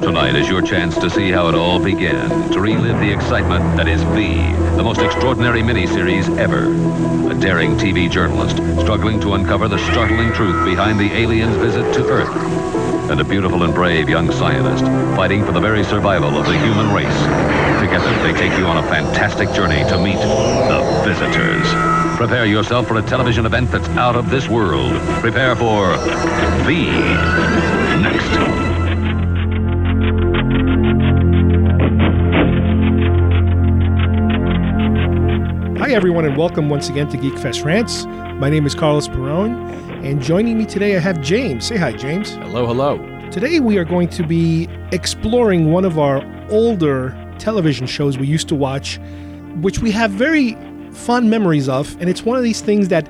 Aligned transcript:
Tonight 0.00 0.34
is 0.34 0.48
your 0.48 0.60
chance 0.60 0.96
to 0.96 1.08
see 1.08 1.30
how 1.30 1.48
it 1.48 1.54
all 1.54 1.82
began, 1.82 2.50
to 2.50 2.60
relive 2.60 2.98
the 3.00 3.10
excitement 3.10 3.76
that 3.76 3.88
is 3.88 4.02
V, 4.02 4.34
the 4.76 4.82
most 4.82 5.00
extraordinary 5.00 5.62
miniseries 5.62 6.36
ever. 6.36 6.66
A 7.30 7.34
daring 7.34 7.76
TV 7.76 8.10
journalist 8.10 8.56
struggling 8.82 9.20
to 9.20 9.34
uncover 9.34 9.66
the 9.68 9.78
startling 9.90 10.32
truth 10.32 10.64
behind 10.64 11.00
the 11.00 11.10
aliens' 11.12 11.56
visit 11.56 11.94
to 11.94 12.06
Earth. 12.08 12.34
And 13.10 13.20
a 13.20 13.24
beautiful 13.24 13.62
and 13.62 13.74
brave 13.74 14.08
young 14.08 14.30
scientist 14.32 14.84
fighting 15.16 15.44
for 15.44 15.52
the 15.52 15.60
very 15.60 15.84
survival 15.84 16.36
of 16.36 16.46
the 16.46 16.58
human 16.58 16.92
race. 16.92 17.20
Together, 17.80 18.10
they 18.22 18.32
take 18.38 18.58
you 18.58 18.66
on 18.66 18.82
a 18.82 18.88
fantastic 18.88 19.50
journey 19.52 19.84
to 19.88 19.98
meet 19.98 20.18
the 20.18 21.02
visitors. 21.04 21.66
Prepare 22.16 22.46
yourself 22.46 22.88
for 22.88 22.98
a 22.98 23.02
television 23.02 23.46
event 23.46 23.70
that's 23.70 23.88
out 23.90 24.16
of 24.16 24.28
this 24.30 24.48
world. 24.48 24.92
Prepare 25.20 25.56
for 25.56 25.96
V. 26.66 26.90
Next. 28.02 28.63
Everyone, 35.94 36.24
and 36.24 36.36
welcome 36.36 36.68
once 36.68 36.88
again 36.88 37.08
to 37.10 37.16
Geek 37.16 37.38
Fest 37.38 37.62
Rants. 37.62 38.04
My 38.04 38.50
name 38.50 38.66
is 38.66 38.74
Carlos 38.74 39.06
Perone, 39.06 39.54
and 40.04 40.20
joining 40.20 40.58
me 40.58 40.66
today 40.66 40.96
I 40.96 40.98
have 40.98 41.20
James. 41.20 41.66
Say 41.66 41.76
hi, 41.76 41.92
James. 41.92 42.30
Hello, 42.30 42.66
hello. 42.66 42.98
Today 43.30 43.60
we 43.60 43.78
are 43.78 43.84
going 43.84 44.08
to 44.08 44.26
be 44.26 44.68
exploring 44.90 45.70
one 45.70 45.84
of 45.84 45.96
our 45.96 46.20
older 46.50 47.16
television 47.38 47.86
shows 47.86 48.18
we 48.18 48.26
used 48.26 48.48
to 48.48 48.56
watch, 48.56 48.98
which 49.60 49.78
we 49.78 49.92
have 49.92 50.10
very 50.10 50.58
fond 50.90 51.30
memories 51.30 51.68
of, 51.68 51.96
and 52.00 52.10
it's 52.10 52.24
one 52.24 52.36
of 52.36 52.42
these 52.42 52.60
things 52.60 52.88
that 52.88 53.08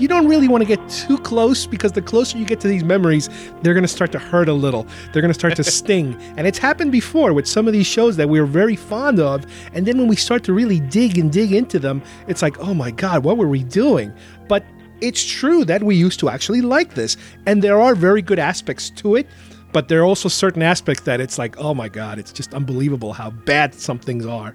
you 0.00 0.08
don't 0.08 0.26
really 0.26 0.48
want 0.48 0.62
to 0.62 0.66
get 0.66 0.88
too 0.88 1.18
close 1.18 1.66
because 1.66 1.92
the 1.92 2.00
closer 2.00 2.38
you 2.38 2.46
get 2.46 2.58
to 2.60 2.68
these 2.68 2.82
memories, 2.82 3.28
they're 3.62 3.74
going 3.74 3.84
to 3.84 3.88
start 3.88 4.10
to 4.12 4.18
hurt 4.18 4.48
a 4.48 4.52
little. 4.52 4.86
They're 5.12 5.20
going 5.20 5.32
to 5.32 5.38
start 5.38 5.56
to 5.56 5.64
sting. 5.78 6.14
And 6.36 6.46
it's 6.46 6.58
happened 6.58 6.90
before 6.90 7.34
with 7.34 7.46
some 7.46 7.66
of 7.66 7.74
these 7.74 7.86
shows 7.86 8.16
that 8.16 8.28
we 8.28 8.40
were 8.40 8.46
very 8.46 8.76
fond 8.76 9.20
of. 9.20 9.44
And 9.74 9.86
then 9.86 9.98
when 9.98 10.08
we 10.08 10.16
start 10.16 10.42
to 10.44 10.54
really 10.54 10.80
dig 10.80 11.18
and 11.18 11.30
dig 11.30 11.52
into 11.52 11.78
them, 11.78 12.02
it's 12.28 12.40
like, 12.40 12.58
oh 12.60 12.72
my 12.72 12.90
God, 12.90 13.24
what 13.24 13.36
were 13.36 13.48
we 13.48 13.62
doing? 13.62 14.12
But 14.48 14.64
it's 15.02 15.24
true 15.24 15.64
that 15.66 15.82
we 15.82 15.96
used 15.96 16.18
to 16.20 16.30
actually 16.30 16.62
like 16.62 16.94
this. 16.94 17.18
And 17.46 17.62
there 17.62 17.80
are 17.80 17.94
very 17.94 18.22
good 18.22 18.38
aspects 18.38 18.88
to 18.90 19.16
it. 19.16 19.26
But 19.72 19.88
there 19.88 20.00
are 20.00 20.04
also 20.04 20.28
certain 20.28 20.62
aspects 20.62 21.04
that 21.04 21.20
it's 21.20 21.38
like, 21.38 21.56
oh 21.58 21.74
my 21.74 21.88
God, 21.88 22.18
it's 22.18 22.32
just 22.32 22.54
unbelievable 22.54 23.12
how 23.12 23.30
bad 23.30 23.74
some 23.74 23.98
things 23.98 24.26
are 24.26 24.54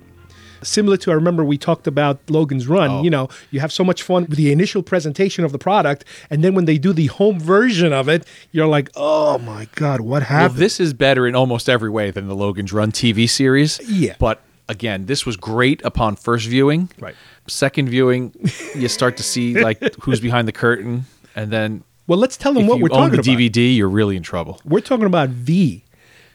similar 0.66 0.98
to 0.98 1.12
I 1.12 1.14
remember 1.14 1.44
we 1.46 1.58
talked 1.58 1.88
about 1.88 2.20
Logan's 2.30 2.68
Run. 2.68 2.90
Oh. 2.90 3.04
You 3.04 3.10
know, 3.10 3.30
you 3.52 3.60
have 3.62 3.72
so 3.72 3.84
much 3.84 4.04
fun 4.04 4.26
with 4.28 4.38
the 4.38 4.52
initial 4.52 4.84
presentation 4.84 5.46
of 5.46 5.52
the 5.52 5.58
product, 5.60 6.04
and 6.30 6.44
then 6.44 6.56
when 6.56 6.66
they 6.66 6.78
do 6.78 6.92
the 6.94 7.08
home 7.08 7.40
version 7.40 7.94
of 7.94 8.10
it, 8.10 8.26
you're 8.52 8.68
like, 8.68 8.90
oh 8.96 9.38
my 9.38 9.68
god, 9.76 10.02
what 10.02 10.22
Well, 10.22 10.30
happened? 10.30 10.60
this 10.60 10.80
is 10.80 10.94
better 10.94 11.26
in 11.28 11.36
almost 11.36 11.70
every 11.70 11.90
way 11.90 12.12
than 12.12 12.28
the 12.28 12.36
Logan's 12.36 12.74
Run 12.74 12.92
TV 12.92 13.30
series. 13.30 13.80
Yeah. 13.88 14.16
But 14.20 14.42
again, 14.68 15.06
this 15.06 15.26
was 15.26 15.38
great 15.38 15.84
upon 15.86 16.16
first 16.16 16.48
viewing. 16.48 16.90
Right. 17.00 17.16
Second 17.48 17.90
viewing, 17.90 18.34
you 18.76 18.88
start 18.88 19.18
to 19.18 19.24
see 19.24 19.54
like 19.62 19.80
who's 20.02 20.20
behind 20.20 20.48
the 20.48 20.52
curtain, 20.52 21.06
and 21.36 21.52
then 21.52 21.84
well, 22.08 22.20
let's 22.20 22.38
tell 22.38 22.54
them 22.54 22.68
what 22.68 22.80
we're 22.80 22.92
own 22.92 23.10
talking 23.12 23.22
the 23.22 23.32
about. 23.32 23.40
DVD, 23.54 23.76
you're 23.76 23.90
really 23.90 24.16
in 24.16 24.24
trouble. 24.24 24.60
We're 24.66 24.80
talking 24.82 25.06
about 25.06 25.30
V. 25.30 25.84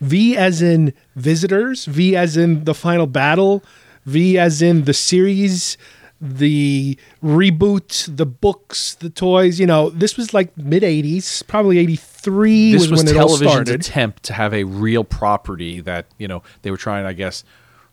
V 0.01 0.37
as 0.37 0.63
in 0.63 0.95
visitors, 1.15 1.85
V 1.85 2.17
as 2.17 2.37
in 2.37 2.65
the 2.65 2.73
final 2.75 3.07
battle, 3.07 3.63
V 4.07 4.39
as 4.39 4.63
in 4.63 4.85
the 4.85 4.95
series, 4.95 5.77
the 6.21 6.99
reboot, 7.23 8.15
the 8.17 8.27
books, 8.27 8.95
the 8.97 9.11
toys. 9.11 9.59
You 9.59 9.67
know, 9.67 9.91
this 9.91 10.17
was 10.17 10.35
like 10.35 10.57
mid 10.57 10.83
80s, 10.83 11.47
probably 11.47 11.79
83 11.79 12.73
This 12.73 12.83
was, 12.83 12.91
was 12.91 13.05
when 13.05 13.15
it 13.15 13.19
all 13.21 13.29
television's 13.29 13.71
attempt 13.71 14.23
to 14.25 14.33
have 14.35 14.53
a 14.53 14.65
real 14.65 15.05
property 15.05 15.81
that 15.81 16.07
you 16.19 16.29
know 16.29 16.43
they 16.63 16.71
were 16.71 16.77
trying, 16.77 17.07
I 17.07 17.13
guess, 17.13 17.45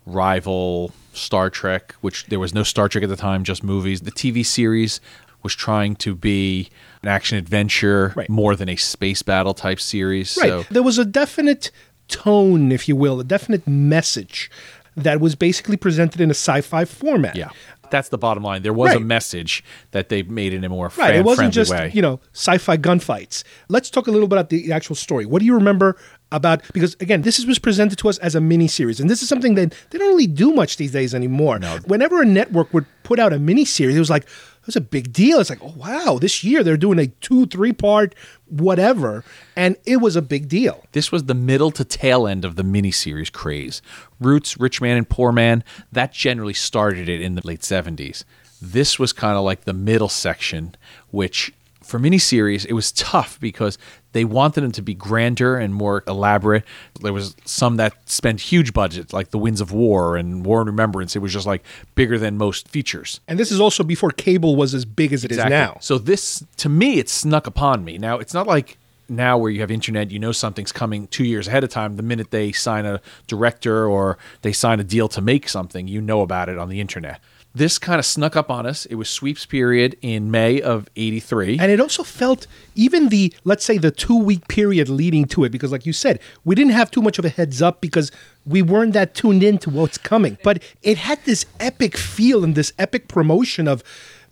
rival 0.05 0.91
Star 1.13 1.49
Trek, 1.49 1.95
which 2.01 2.25
there 2.27 2.39
was 2.39 2.53
no 2.53 2.63
Star 2.63 2.87
Trek 2.89 3.03
at 3.03 3.09
the 3.09 3.15
time, 3.15 3.43
just 3.43 3.63
movies. 3.63 4.01
The 4.01 4.11
TV 4.11 4.45
series 4.45 4.99
was 5.43 5.53
trying 5.55 5.95
to 5.95 6.15
be 6.15 6.69
an 7.03 7.09
action 7.09 7.37
adventure 7.37 8.11
Right. 8.15 8.29
more 8.29 8.55
than 8.55 8.69
a 8.69 8.75
space 8.75 9.21
battle 9.21 9.53
type 9.53 9.79
series. 9.79 10.37
Right. 10.41 10.49
So 10.49 10.65
There 10.69 10.83
was 10.83 10.97
a 10.97 11.05
definite 11.05 11.71
tone, 12.07 12.71
if 12.71 12.87
you 12.87 12.95
will, 12.95 13.19
a 13.19 13.23
definite 13.23 13.67
message 13.67 14.49
that 14.97 15.21
was 15.21 15.35
basically 15.35 15.77
presented 15.77 16.19
in 16.19 16.29
a 16.29 16.33
sci-fi 16.33 16.83
format. 16.85 17.35
Yeah. 17.35 17.49
That's 17.89 18.09
the 18.09 18.17
bottom 18.17 18.43
line. 18.43 18.63
There 18.63 18.73
was 18.73 18.93
a 18.93 18.99
message 18.99 19.63
that 19.91 20.09
they 20.09 20.21
made 20.23 20.53
in 20.53 20.65
a 20.65 20.69
more 20.69 20.87
Right. 20.87 20.93
fan 21.11 21.15
It 21.15 21.23
wasn't 21.23 21.53
just, 21.53 21.71
way. 21.71 21.89
you 21.93 22.01
know, 22.01 22.19
sci-fi 22.33 22.75
gunfights. 22.75 23.43
Let's 23.69 23.89
talk 23.89 24.07
a 24.07 24.11
little 24.11 24.27
bit 24.27 24.35
about 24.37 24.49
the 24.49 24.73
actual 24.73 24.95
story. 24.97 25.25
What 25.25 25.39
do 25.39 25.45
you 25.45 25.53
remember 25.53 25.95
about 26.33 26.61
because 26.73 26.97
again, 26.99 27.21
this 27.21 27.45
was 27.45 27.57
presented 27.59 27.97
to 27.99 28.09
us 28.09 28.17
as 28.17 28.35
a 28.35 28.41
mini 28.41 28.67
series, 28.67 28.99
and 28.99 29.09
this 29.09 29.21
is 29.21 29.29
something 29.29 29.55
that 29.55 29.73
they 29.91 29.97
don't 29.97 30.09
really 30.09 30.27
do 30.27 30.51
much 30.53 30.75
these 30.75 30.91
days 30.91 31.15
anymore. 31.15 31.59
No. 31.59 31.77
Whenever 31.85 32.21
a 32.21 32.25
network 32.25 32.73
would 32.73 32.85
put 33.03 33.19
out 33.19 33.31
a 33.31 33.39
mini 33.39 33.63
series, 33.63 33.95
it 33.95 33.99
was 33.99 34.09
like 34.09 34.27
was 34.67 34.75
a 34.75 34.81
big 34.81 35.11
deal. 35.11 35.39
It's 35.39 35.49
like, 35.49 35.63
oh 35.63 35.73
wow, 35.75 36.19
this 36.19 36.43
year 36.43 36.63
they're 36.63 36.77
doing 36.77 36.99
a 36.99 37.07
two, 37.07 37.47
three 37.47 37.73
part 37.73 38.13
whatever, 38.45 39.23
and 39.55 39.75
it 39.85 39.97
was 39.97 40.15
a 40.15 40.21
big 40.21 40.47
deal. 40.47 40.85
this 40.91 41.11
was 41.11 41.25
the 41.25 41.33
middle 41.33 41.71
to 41.71 41.83
tail 41.83 42.27
end 42.27 42.45
of 42.45 42.55
the 42.55 42.63
miniseries 42.63 43.31
craze. 43.31 43.81
Roots, 44.19 44.59
Rich 44.59 44.79
Man 44.81 44.97
and 44.97 45.09
Poor 45.09 45.31
Man, 45.31 45.63
that 45.91 46.13
generally 46.13 46.53
started 46.53 47.09
it 47.09 47.21
in 47.21 47.35
the 47.35 47.45
late 47.45 47.61
70s. 47.61 48.23
This 48.61 48.97
was 48.97 49.13
kind 49.13 49.37
of 49.37 49.43
like 49.43 49.65
the 49.65 49.73
middle 49.73 50.09
section, 50.09 50.75
which 51.11 51.53
for 51.87 51.99
miniseries, 51.99 52.65
it 52.65 52.73
was 52.73 52.91
tough 52.91 53.39
because 53.39 53.77
they 54.11 54.25
wanted 54.25 54.61
them 54.61 54.71
to 54.73 54.81
be 54.81 54.93
grander 54.93 55.57
and 55.57 55.73
more 55.73 56.03
elaborate. 56.07 56.63
There 57.01 57.13
was 57.13 57.35
some 57.45 57.77
that 57.77 57.93
spent 58.09 58.41
huge 58.41 58.73
budgets, 58.73 59.13
like 59.13 59.31
The 59.31 59.37
Winds 59.37 59.61
of 59.61 59.71
War 59.71 60.17
and 60.17 60.45
War 60.45 60.61
and 60.61 60.69
Remembrance. 60.69 61.15
It 61.15 61.19
was 61.19 61.33
just 61.33 61.47
like 61.47 61.63
bigger 61.95 62.17
than 62.17 62.37
most 62.37 62.67
features. 62.67 63.19
And 63.27 63.39
this 63.39 63.51
is 63.51 63.59
also 63.59 63.83
before 63.83 64.11
cable 64.11 64.55
was 64.55 64.73
as 64.73 64.85
big 64.85 65.13
as 65.13 65.23
it 65.23 65.31
is 65.31 65.37
now. 65.37 65.77
So 65.81 65.97
this, 65.97 66.43
to 66.57 66.69
me, 66.69 66.99
it 66.99 67.09
snuck 67.09 67.47
upon 67.47 67.83
me. 67.83 67.97
Now 67.97 68.17
it's 68.19 68.33
not 68.33 68.47
like 68.47 68.77
now 69.09 69.37
where 69.37 69.51
you 69.51 69.61
have 69.61 69.71
internet, 69.71 70.11
you 70.11 70.19
know 70.19 70.31
something's 70.31 70.71
coming 70.71 71.07
two 71.07 71.23
years 71.23 71.47
ahead 71.47 71.63
of 71.63 71.69
time. 71.69 71.95
The 71.95 72.03
minute 72.03 72.31
they 72.31 72.51
sign 72.51 72.85
a 72.85 73.01
director 73.27 73.87
or 73.87 74.17
they 74.41 74.51
sign 74.51 74.79
a 74.79 74.83
deal 74.83 75.07
to 75.09 75.21
make 75.21 75.47
something, 75.47 75.87
you 75.87 76.01
know 76.01 76.21
about 76.21 76.49
it 76.49 76.57
on 76.57 76.69
the 76.69 76.81
internet. 76.81 77.21
This 77.57 77.79
kind 77.79 77.97
of 77.97 78.05
snuck 78.05 78.35
up 78.35 78.51
on 78.51 78.67
us. 78.67 78.85
It 78.85 78.95
was 78.95 79.09
sweeps 79.09 79.45
period 79.47 79.97
in 80.01 80.29
May 80.29 80.61
of 80.61 80.87
'83. 80.95 81.57
And 81.59 81.71
it 81.71 81.79
also 81.79 82.03
felt 82.03 82.45
even 82.75 83.09
the 83.09 83.33
let's 83.45 83.65
say 83.65 83.79
the 83.79 83.89
two 83.89 84.17
week 84.17 84.47
period 84.47 84.89
leading 84.89 85.25
to 85.25 85.43
it, 85.43 85.51
because 85.51 85.71
like 85.71 85.85
you 85.85 85.93
said, 85.93 86.19
we 86.45 86.53
didn't 86.53 86.73
have 86.73 86.91
too 86.91 87.01
much 87.01 87.17
of 87.17 87.25
a 87.25 87.29
heads 87.29 87.61
up 87.61 87.81
because 87.81 88.11
we 88.45 88.61
weren't 88.61 88.93
that 88.93 89.15
tuned 89.15 89.41
into 89.41 89.71
what's 89.71 89.97
coming. 89.97 90.37
But 90.43 90.61
it 90.83 90.97
had 90.99 91.19
this 91.25 91.47
epic 91.59 91.97
feel 91.97 92.43
and 92.43 92.53
this 92.53 92.73
epic 92.77 93.07
promotion 93.07 93.67
of 93.67 93.83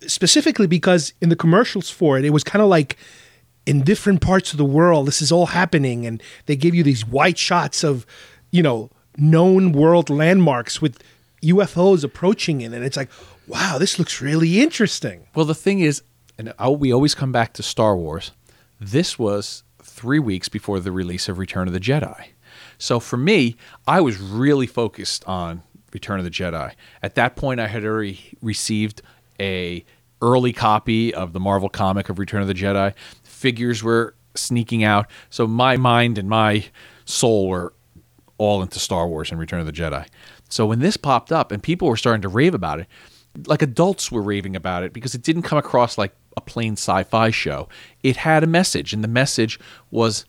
specifically 0.06 0.68
because 0.68 1.14
in 1.20 1.30
the 1.30 1.36
commercials 1.36 1.90
for 1.90 2.20
it, 2.20 2.26
it 2.26 2.30
was 2.30 2.44
kind 2.44 2.62
of 2.62 2.70
like 2.70 2.96
in 3.66 3.82
different 3.82 4.22
parts 4.22 4.52
of 4.52 4.58
the 4.58 4.66
world, 4.66 5.08
this 5.08 5.22
is 5.22 5.32
all 5.32 5.48
happening, 5.48 6.06
and 6.06 6.22
they 6.46 6.56
give 6.56 6.76
you 6.76 6.84
these 6.84 7.08
wide 7.08 7.40
shots 7.40 7.84
of, 7.84 8.06
you 8.52 8.62
know, 8.62 8.92
known 9.18 9.72
world 9.72 10.10
landmarks 10.10 10.82
with 10.82 11.02
UFOs 11.46 12.04
approaching 12.04 12.62
it, 12.62 12.74
and 12.74 12.84
it's 12.84 12.98
like, 12.98 13.10
wow, 13.48 13.78
this 13.78 14.00
looks 14.00 14.22
really 14.22 14.62
interesting. 14.62 15.28
Well, 15.36 15.46
the 15.46 15.56
thing 15.56 15.80
is, 15.80 16.02
and 16.38 16.54
we 16.80 16.94
always 16.94 17.16
come 17.16 17.32
back 17.32 17.54
to 17.54 17.64
Star 17.64 17.96
Wars. 17.96 18.32
This 18.80 19.18
was 19.18 19.64
three 19.82 20.20
weeks 20.20 20.50
before 20.50 20.80
the 20.80 20.92
release 20.92 21.30
of 21.30 21.38
Return 21.38 21.68
of 21.68 21.74
the 21.74 21.80
Jedi. 21.80 22.28
So 22.78 23.00
for 23.00 23.18
me, 23.18 23.56
I 23.88 24.02
was 24.02 24.20
really 24.20 24.68
focused 24.68 25.24
on 25.26 25.64
Return 25.94 26.20
of 26.20 26.26
the 26.26 26.32
Jedi. 26.32 26.74
At 27.02 27.16
that 27.16 27.36
point, 27.36 27.60
I 27.60 27.68
had 27.68 27.86
already 27.86 28.38
received 28.42 29.02
a 29.40 29.86
early 30.22 30.52
copy 30.52 31.14
of 31.14 31.34
the 31.34 31.40
Marvel 31.40 31.70
comic 31.70 32.10
of 32.10 32.20
Return 32.20 32.42
of 32.42 32.48
the 32.48 32.54
Jedi. 32.54 32.94
Figures 33.24 33.84
were 33.84 34.16
sneaking 34.34 34.84
out, 34.84 35.08
so 35.30 35.48
my 35.48 35.78
mind 35.78 36.18
and 36.18 36.28
my 36.28 36.66
soul 37.06 37.48
were 37.48 37.74
all 38.38 38.62
into 38.62 38.80
Star 38.80 39.08
Wars 39.08 39.32
and 39.32 39.40
Return 39.40 39.62
of 39.62 39.66
the 39.66 39.72
Jedi. 39.72 40.06
So 40.56 40.66
when 40.66 40.80
this 40.80 40.96
popped 40.96 41.34
up 41.34 41.52
and 41.52 41.62
people 41.62 41.90
were 41.90 41.98
starting 41.98 42.22
to 42.22 42.30
rave 42.30 42.54
about 42.54 42.80
it, 42.80 42.88
like 43.46 43.62
adults 43.62 44.10
were 44.10 44.22
raving 44.22 44.56
about 44.56 44.84
it 44.84 44.94
because 44.94 45.14
it 45.14 45.22
didn't 45.22 45.42
come 45.42 45.58
across 45.58 45.98
like 45.98 46.16
a 46.38 46.42
plain 46.42 46.78
sci-fi 46.78 47.30
show. 47.30 47.68
It 48.04 48.16
had 48.16 48.42
a 48.42 48.48
message, 48.48 48.94
and 48.94 49.04
the 49.04 49.10
message 49.10 49.60
was 49.92 50.24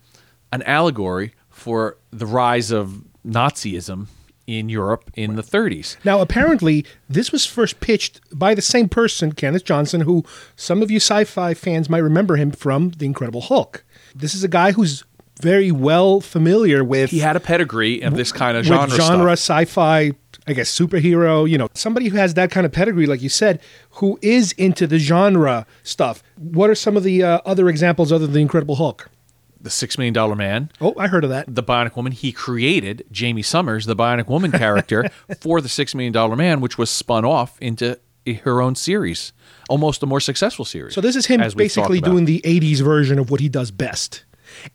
an 0.53 0.63
allegory 0.65 1.35
for 1.49 1.99
the 2.11 2.27
rise 2.27 2.73
of 2.73 3.05
Nazism 3.25 4.09
in 4.49 4.69
Europe 4.69 5.13
in 5.15 5.37
the 5.37 5.43
30s. 5.43 5.97
Now, 6.05 6.21
apparently, 6.21 6.85
this 7.09 7.31
was 7.31 7.47
first 7.47 7.79
pitched 7.79 8.21
by 8.37 8.53
the 8.53 8.63
same 8.63 8.89
person, 8.89 9.31
Kenneth 9.31 9.65
Johnson, 9.65 10.01
who 10.01 10.25
some 10.57 10.83
of 10.83 10.91
you 10.91 10.97
sci 10.97 11.23
fi 11.23 11.55
fans 11.55 11.89
might 11.89 11.99
remember 11.99 12.35
him 12.35 12.51
from 12.51 12.91
The 12.91 13.07
Incredible 13.07 13.43
Hulk. 13.43 13.85
This 14.13 14.35
is 14.35 14.43
a 14.43 14.49
guy 14.49 14.73
who's 14.73 15.05
very 15.43 15.71
well 15.71 16.21
familiar 16.21 16.83
with, 16.85 17.11
He 17.11 17.19
had 17.19 17.37
a 17.37 17.41
pedigree 17.41 18.01
of 18.03 18.15
this 18.17 18.33
kind 18.33 18.57
of 18.57 18.65
genre, 18.65 18.89
genre 18.97 19.37
stuff. 19.37 19.63
sci 19.63 19.65
fi, 19.67 20.13
I 20.47 20.53
guess, 20.53 20.71
superhero, 20.77 21.49
you 21.49 21.59
know, 21.59 21.69
somebody 21.75 22.09
who 22.09 22.17
has 22.17 22.35
that 22.35 22.51
kind 22.51 22.65
of 22.65 22.73
pedigree, 22.73 23.07
like 23.07 23.23
you 23.23 23.29
said, 23.29 23.61
who 23.91 24.19
is 24.23 24.53
into 24.53 24.87
the 24.87 24.99
genre 24.99 25.67
stuff. 25.83 26.23
What 26.37 26.71
are 26.71 26.75
some 26.75 26.97
of 26.97 27.03
the 27.03 27.23
uh, 27.23 27.41
other 27.45 27.69
examples 27.69 28.13
other 28.13 28.27
than 28.27 28.35
The 28.35 28.41
Incredible 28.41 28.77
Hulk? 28.77 29.11
the 29.59 29.71
Six 29.71 29.99
Million 29.99 30.15
Dollar 30.15 30.37
Man, 30.37 30.71
Oh, 30.81 30.95
I 30.97 31.09
heard 31.09 31.25
of 31.25 31.31
that. 31.31 31.53
the 31.53 31.63
Bionic 31.63 31.97
Woman. 31.97 32.13
He 32.13 32.31
created 32.31 33.05
Jaime 33.19 33.43
Sommers, 33.43 33.87
the 33.87 33.97
Bionic 33.97 34.29
Woman 34.29 34.53
character, 34.53 35.09
for 35.41 35.61
the 35.61 35.69
Six 35.69 35.93
Million 35.93 36.13
Dollar 36.13 36.37
Man, 36.37 36.61
which 36.61 36.79
was 36.79 36.89
spun 36.89 37.25
off 37.25 37.59
into 37.61 37.99
her 38.45 38.61
own 38.63 38.77
series, 38.77 39.33
almost 39.69 40.03
a 40.05 40.07
more 40.07 40.21
successful 40.21 40.65
series. 40.65 40.95
So 40.95 41.01
this 41.01 41.17
is 41.17 41.27
him 41.27 41.41
basically 41.57 42.01
doing 42.01 42.27
the 42.27 42.41
80s 42.45 42.81
version 42.81 43.19
of 43.19 43.31
what 43.31 43.41
he 43.41 43.49
does 43.49 43.71
best. 43.73 44.25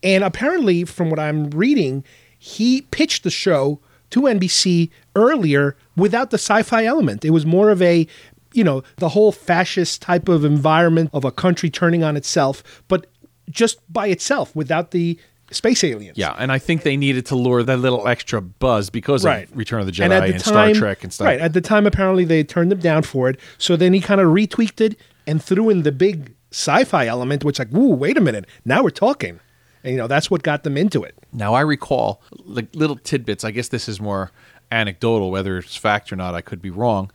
And 0.02 0.24
apparently, 0.24 0.84
from 0.84 1.10
what 1.10 1.18
I'm 1.18 1.50
reading, 1.50 2.04
he 2.38 2.82
pitched 2.82 3.22
the 3.22 3.30
show 3.30 3.80
to 4.10 4.22
NBC 4.22 4.90
earlier 5.16 5.76
without 5.96 6.30
the 6.30 6.38
sci 6.38 6.62
fi 6.62 6.84
element. 6.84 7.24
It 7.24 7.30
was 7.30 7.46
more 7.46 7.70
of 7.70 7.80
a, 7.80 8.06
you 8.52 8.64
know, 8.64 8.82
the 8.96 9.10
whole 9.10 9.32
fascist 9.32 10.02
type 10.02 10.28
of 10.28 10.44
environment 10.44 11.10
of 11.12 11.24
a 11.24 11.30
country 11.30 11.70
turning 11.70 12.04
on 12.04 12.16
itself, 12.16 12.82
but 12.88 13.06
just 13.50 13.78
by 13.92 14.08
itself 14.08 14.54
without 14.54 14.90
the 14.90 15.18
space 15.50 15.84
aliens. 15.84 16.16
Yeah, 16.16 16.34
and 16.38 16.50
I 16.50 16.58
think 16.58 16.82
they 16.82 16.96
needed 16.96 17.26
to 17.26 17.36
lure 17.36 17.62
that 17.62 17.76
little 17.78 18.08
extra 18.08 18.40
buzz 18.40 18.90
because 18.90 19.24
Right. 19.24 19.50
of 19.50 19.56
Return 19.56 19.80
of 19.80 19.86
the 19.86 19.92
Jedi 19.92 20.04
And 20.04 20.12
and, 20.12 20.24
at 20.24 20.32
the 20.34 20.44
Star 20.44 20.72
Trek 20.72 21.04
and 21.04 21.12
stuff. 21.12 21.26
Right. 21.26 21.40
At 21.40 21.52
the 21.52 21.60
time, 21.60 21.86
apparently 21.86 22.24
they 22.24 22.42
turned 22.42 22.70
them 22.70 22.80
down 22.80 23.02
for 23.02 23.28
it. 23.28 23.38
So 23.58 23.76
then 23.76 23.92
he 23.92 24.00
kind 24.00 24.20
of 24.20 24.28
retweaked 24.28 24.80
it 24.80 24.98
and 25.26 25.42
threw 25.42 25.68
in 25.68 25.82
the 25.82 25.92
big 25.92 26.34
sci-fi 26.50 27.06
element, 27.06 27.44
which 27.44 27.58
like, 27.58 27.72
ooh, 27.74 27.94
wait 27.94 28.16
a 28.16 28.20
minute, 28.20 28.46
now 28.64 28.82
we're 28.82 28.90
talking. 28.90 29.40
And 29.84 29.92
you 29.92 29.98
know 29.98 30.06
that's 30.06 30.30
what 30.30 30.42
got 30.42 30.64
them 30.64 30.76
into 30.76 31.02
it. 31.02 31.14
Now 31.32 31.54
I 31.54 31.60
recall 31.60 32.22
like 32.44 32.74
little 32.74 32.96
tidbits. 32.96 33.44
I 33.44 33.50
guess 33.50 33.68
this 33.68 33.88
is 33.88 34.00
more 34.00 34.30
anecdotal, 34.70 35.30
whether 35.30 35.58
it's 35.58 35.76
fact 35.76 36.12
or 36.12 36.16
not. 36.16 36.34
I 36.34 36.40
could 36.40 36.62
be 36.62 36.70
wrong. 36.70 37.10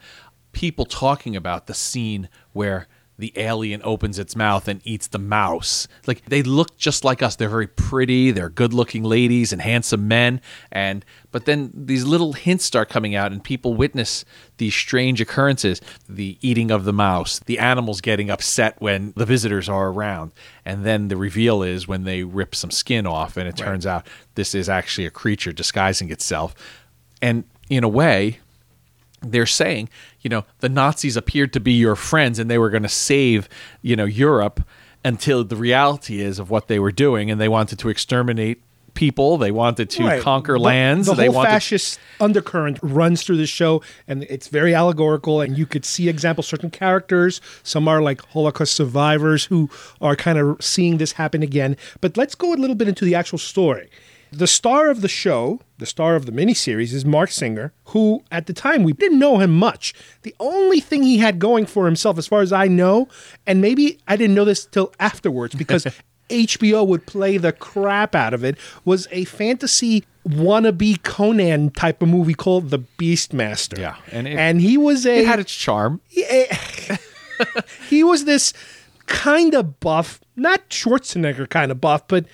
People 0.51 0.85
talking 0.85 1.35
about 1.35 1.67
the 1.67 1.73
scene 1.73 2.29
where 2.53 2.87
the 3.17 3.33
alien 3.35 3.81
opens 3.83 4.19
its 4.19 4.35
mouth 4.35 4.67
and 4.67 4.79
eats 4.83 5.07
the 5.07 5.19
mouse. 5.19 5.87
Like 6.05 6.23
they 6.25 6.43
look 6.43 6.77
just 6.77 7.03
like 7.03 7.23
us. 7.23 7.35
They're 7.35 7.49
very 7.49 7.67
pretty. 7.67 8.31
They're 8.31 8.49
good-looking 8.49 9.03
ladies 9.03 9.51
and 9.51 9.61
handsome 9.61 10.07
men. 10.07 10.39
And 10.71 11.03
but 11.31 11.45
then 11.45 11.71
these 11.73 12.05
little 12.05 12.33
hints 12.33 12.65
start 12.65 12.89
coming 12.89 13.15
out, 13.15 13.31
and 13.31 13.43
people 13.43 13.73
witness 13.73 14.23
these 14.57 14.75
strange 14.75 15.19
occurrences: 15.19 15.81
the 16.07 16.37
eating 16.41 16.71
of 16.71 16.85
the 16.85 16.93
mouse, 16.93 17.39
the 17.39 17.59
animals 17.59 18.01
getting 18.01 18.29
upset 18.29 18.75
when 18.79 19.13
the 19.15 19.25
visitors 19.25 19.67
are 19.67 19.89
around, 19.89 20.31
and 20.63 20.85
then 20.85 21.07
the 21.07 21.17
reveal 21.17 21.63
is 21.63 21.87
when 21.87 22.03
they 22.03 22.23
rip 22.23 22.55
some 22.55 22.71
skin 22.71 23.07
off, 23.07 23.35
and 23.37 23.47
it 23.47 23.57
turns 23.57 23.85
out 23.85 24.07
this 24.35 24.53
is 24.53 24.69
actually 24.69 25.05
a 25.05 25.11
creature 25.11 25.51
disguising 25.51 26.11
itself. 26.11 26.53
And 27.21 27.43
in 27.69 27.83
a 27.83 27.89
way, 27.89 28.39
they're 29.21 29.45
saying, 29.45 29.89
you 30.21 30.29
know, 30.29 30.45
the 30.59 30.69
Nazis 30.69 31.17
appeared 31.17 31.53
to 31.53 31.59
be 31.59 31.73
your 31.73 31.95
friends 31.95 32.39
and 32.39 32.49
they 32.49 32.57
were 32.57 32.69
going 32.69 32.83
to 32.83 32.89
save, 32.89 33.49
you 33.81 33.95
know, 33.95 34.05
Europe 34.05 34.61
until 35.03 35.43
the 35.43 35.55
reality 35.55 36.21
is 36.21 36.39
of 36.39 36.49
what 36.49 36.67
they 36.67 36.79
were 36.79 36.91
doing 36.91 37.31
and 37.31 37.39
they 37.39 37.47
wanted 37.49 37.79
to 37.79 37.89
exterminate 37.89 38.61
people, 38.93 39.37
they 39.37 39.51
wanted 39.51 39.89
to 39.91 40.03
Right. 40.03 40.21
conquer 40.23 40.53
The- 40.53 40.59
lands, 40.59 41.05
The, 41.07 41.13
they 41.13 41.25
whole 41.27 41.35
wanted 41.35 41.49
fascist 41.49 41.99
undercurrent 42.19 42.79
runs 42.81 43.21
through 43.21 43.37
the 43.37 43.45
show, 43.45 43.81
and 44.07 44.23
it's 44.27 44.47
very 44.47 44.73
allegorical. 44.73 45.39
And 45.39 45.55
you 45.55 45.67
could 45.67 45.85
see 45.85 46.09
examples, 46.09 46.47
certain 46.47 46.71
characters. 46.71 47.39
Some 47.61 47.87
are 47.87 48.01
like 48.01 48.21
Holocaust 48.33 48.73
survivors 48.73 49.45
who 49.45 49.69
are 50.01 50.15
kind 50.15 50.39
of 50.39 50.57
seeing 50.63 50.97
this 50.97 51.11
happen 51.13 51.43
again. 51.43 51.77
But 52.01 52.17
let's 52.17 52.33
go 52.33 52.53
a 52.53 52.55
little 52.57 52.75
bit 52.75 52.87
into 52.87 53.05
the 53.05 53.13
actual 53.13 53.37
story. 53.37 53.87
The 54.31 54.47
star 54.47 54.89
of 54.89 55.01
the 55.01 55.07
show, 55.07 55.62
the 55.77 55.85
star 55.85 56.15
of 56.15 56.25
the 56.25 56.31
miniseries, 56.31 56.94
is 56.94 57.06
Marc 57.06 57.31
Singer, 57.31 57.74
who 57.85 58.24
at 58.31 58.45
the 58.47 58.53
time 58.53 58.83
we 58.83 58.94
didn't 58.94 59.19
know 59.19 59.38
him 59.38 59.57
much. 59.57 59.94
The 60.24 60.35
only 60.39 60.79
thing 60.79 61.03
he 61.03 61.18
had 61.18 61.39
going 61.39 61.65
for 61.65 61.85
himself, 61.85 62.18
as 62.18 62.27
far 62.27 62.41
as 62.41 62.51
I 62.51 62.68
know, 62.68 63.07
and 63.45 63.62
maybe 63.62 64.00
I 64.07 64.15
didn't 64.15 64.35
know 64.35 64.45
this 64.45 64.65
till 64.65 64.94
afterwards 65.00 65.56
because 65.56 65.85
HBO 66.29 66.85
would 66.85 67.06
play 67.06 67.38
the 67.38 67.51
crap 67.51 68.15
out 68.15 68.33
of 68.33 68.44
it 68.44 68.57
was 68.85 69.07
a 69.12 69.25
fantasy 69.25 70.03
wannabe 70.27 71.01
Conan 71.03 71.69
type 71.71 72.01
of 72.01 72.09
movie 72.09 72.33
called 72.33 72.69
The 72.69 72.79
Beastmaster. 72.79 73.77
Yeah, 73.77 73.95
and 74.12 74.27
and, 74.27 74.62
he 74.62 74.77
was 74.77 75.06
a 75.06 75.19
it 75.19 75.27
had 75.27 75.39
its 75.39 75.53
charm. 75.53 76.01
he 76.09 76.25
eh, 76.27 76.57
was 78.03 78.25
this 78.25 78.53
kind 79.06 79.53
of 79.53 79.79
buff, 79.79 80.19
not 80.35 80.69
Schwarzenegger 80.69 81.50
kind 81.50 81.71
of 81.71 81.79
buff, 81.79 82.07
but 82.07 82.25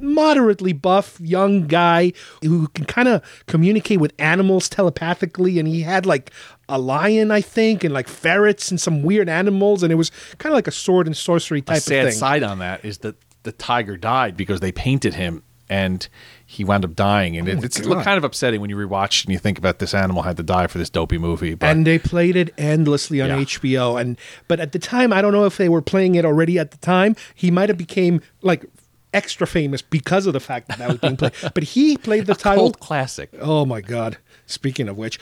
moderately 0.00 0.72
buff 0.72 1.18
young 1.20 1.66
guy 1.66 2.12
who 2.42 2.68
can 2.68 2.84
kind 2.84 3.08
of 3.08 3.22
communicate 3.46 3.98
with 4.00 4.12
animals 4.18 4.68
telepathically 4.68 5.58
and 5.58 5.66
he 5.66 5.80
had 5.82 6.06
like 6.06 6.30
a 6.68 6.78
lion 6.78 7.30
i 7.32 7.40
think 7.40 7.82
and 7.82 7.92
like 7.92 8.06
ferrets 8.08 8.70
and 8.70 8.80
some 8.80 9.02
weird 9.02 9.28
animals 9.28 9.82
and 9.82 9.90
it 9.92 9.96
was 9.96 10.10
kind 10.38 10.52
of 10.52 10.54
like 10.54 10.68
a 10.68 10.72
sword 10.72 11.06
and 11.06 11.16
sorcery 11.16 11.60
type 11.60 11.74
A 11.74 11.78
of 11.78 11.82
sad 11.82 12.04
thing 12.06 12.14
side 12.14 12.42
on 12.44 12.60
that 12.60 12.84
is 12.84 12.98
that 12.98 13.16
the 13.42 13.52
tiger 13.52 13.96
died 13.96 14.36
because 14.36 14.60
they 14.60 14.70
painted 14.70 15.14
him 15.14 15.42
and 15.68 16.06
he 16.44 16.64
wound 16.64 16.84
up 16.84 16.94
dying. 16.94 17.34
And 17.36 17.48
oh 17.48 17.52
it, 17.52 17.64
it's 17.64 17.80
Oh 17.80 17.94
God. 17.94 18.04
kind 18.04 18.18
of 18.18 18.24
upsetting 18.24 18.60
when 18.60 18.68
you 18.68 18.76
rewatch 18.76 19.24
and 19.24 19.32
you 19.32 19.38
think 19.38 19.56
about 19.56 19.78
this 19.78 19.94
animal 19.94 20.22
had 20.22 20.36
to 20.36 20.42
die 20.42 20.66
for 20.66 20.76
this 20.76 20.90
dopey 20.90 21.16
movie. 21.16 21.54
But 21.54 21.70
and 21.70 21.86
they 21.86 21.98
played 21.98 22.36
it 22.36 22.52
endlessly 22.58 23.22
on 23.22 23.30
Yeah. 23.30 23.36
HBO. 23.38 23.98
And 23.98 24.18
but 24.48 24.60
at 24.60 24.72
the 24.72 24.78
time, 24.78 25.14
I 25.14 25.22
don't 25.22 25.32
know 25.32 25.46
if 25.46 25.56
they 25.56 25.70
were 25.70 25.80
playing 25.80 26.14
it 26.14 26.26
already 26.26 26.58
at 26.58 26.72
the 26.72 26.76
time. 26.78 27.16
He 27.34 27.50
might 27.50 27.70
have 27.70 27.78
became 27.78 28.20
like 28.42 28.66
extra 29.14 29.46
famous 29.46 29.82
because 29.82 30.26
of 30.26 30.32
the 30.32 30.40
fact 30.40 30.68
that 30.68 30.78
that 30.78 30.88
was 30.88 30.98
being 30.98 31.16
played. 31.16 31.32
but 31.54 31.62
he 31.62 31.96
played 31.96 32.26
the 32.26 32.34
title. 32.46 32.64
old 32.64 32.80
classic. 32.80 33.30
Oh 33.40 33.64
my 33.64 33.80
God! 33.80 34.18
Speaking 34.46 34.88
of 34.88 34.96
which, 34.96 35.18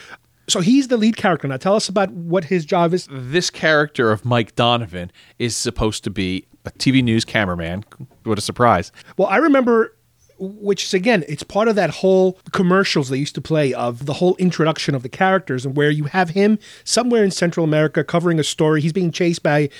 so 0.48 0.60
he's 0.60 0.88
the 0.88 0.96
lead 0.96 1.16
character. 1.16 1.46
Now 1.48 1.56
tell 1.56 1.76
us 1.76 1.88
about 1.88 2.10
what 2.10 2.44
his 2.44 2.64
job 2.64 2.92
is. 2.94 3.08
this 3.10 3.50
character 3.50 4.10
of 4.10 4.24
Mike 4.24 4.54
Donovan 4.56 5.10
is 5.38 5.56
supposed 5.56 6.04
to 6.04 6.10
be 6.10 6.46
a 6.64 6.70
TV 6.72 7.02
news 7.02 7.24
cameraman. 7.24 7.84
What 8.24 8.38
a 8.38 8.42
surprise. 8.42 8.92
Well, 9.16 9.28
I 9.28 9.36
remember, 9.36 9.96
which 10.38 10.84
is 10.84 10.94
again, 10.94 11.24
it's 11.28 11.42
part 11.42 11.68
of 11.68 11.74
that 11.76 11.90
whole 11.90 12.38
commercials 12.52 13.08
they 13.08 13.16
used 13.16 13.34
to 13.36 13.40
play 13.40 13.72
of 13.72 14.06
the 14.06 14.14
whole 14.14 14.36
introduction 14.36 14.94
of 14.94 15.02
the 15.02 15.08
characters, 15.08 15.64
and 15.64 15.76
where 15.76 15.90
you 15.90 16.04
have 16.04 16.30
him 16.30 16.58
somewhere 16.84 17.24
in 17.24 17.30
Central 17.30 17.64
America 17.64 18.04
covering 18.04 18.38
a 18.38 18.44
story. 18.44 18.80
He's 18.82 18.92
being 18.92 19.10
chased 19.12 19.42
by 19.42 19.70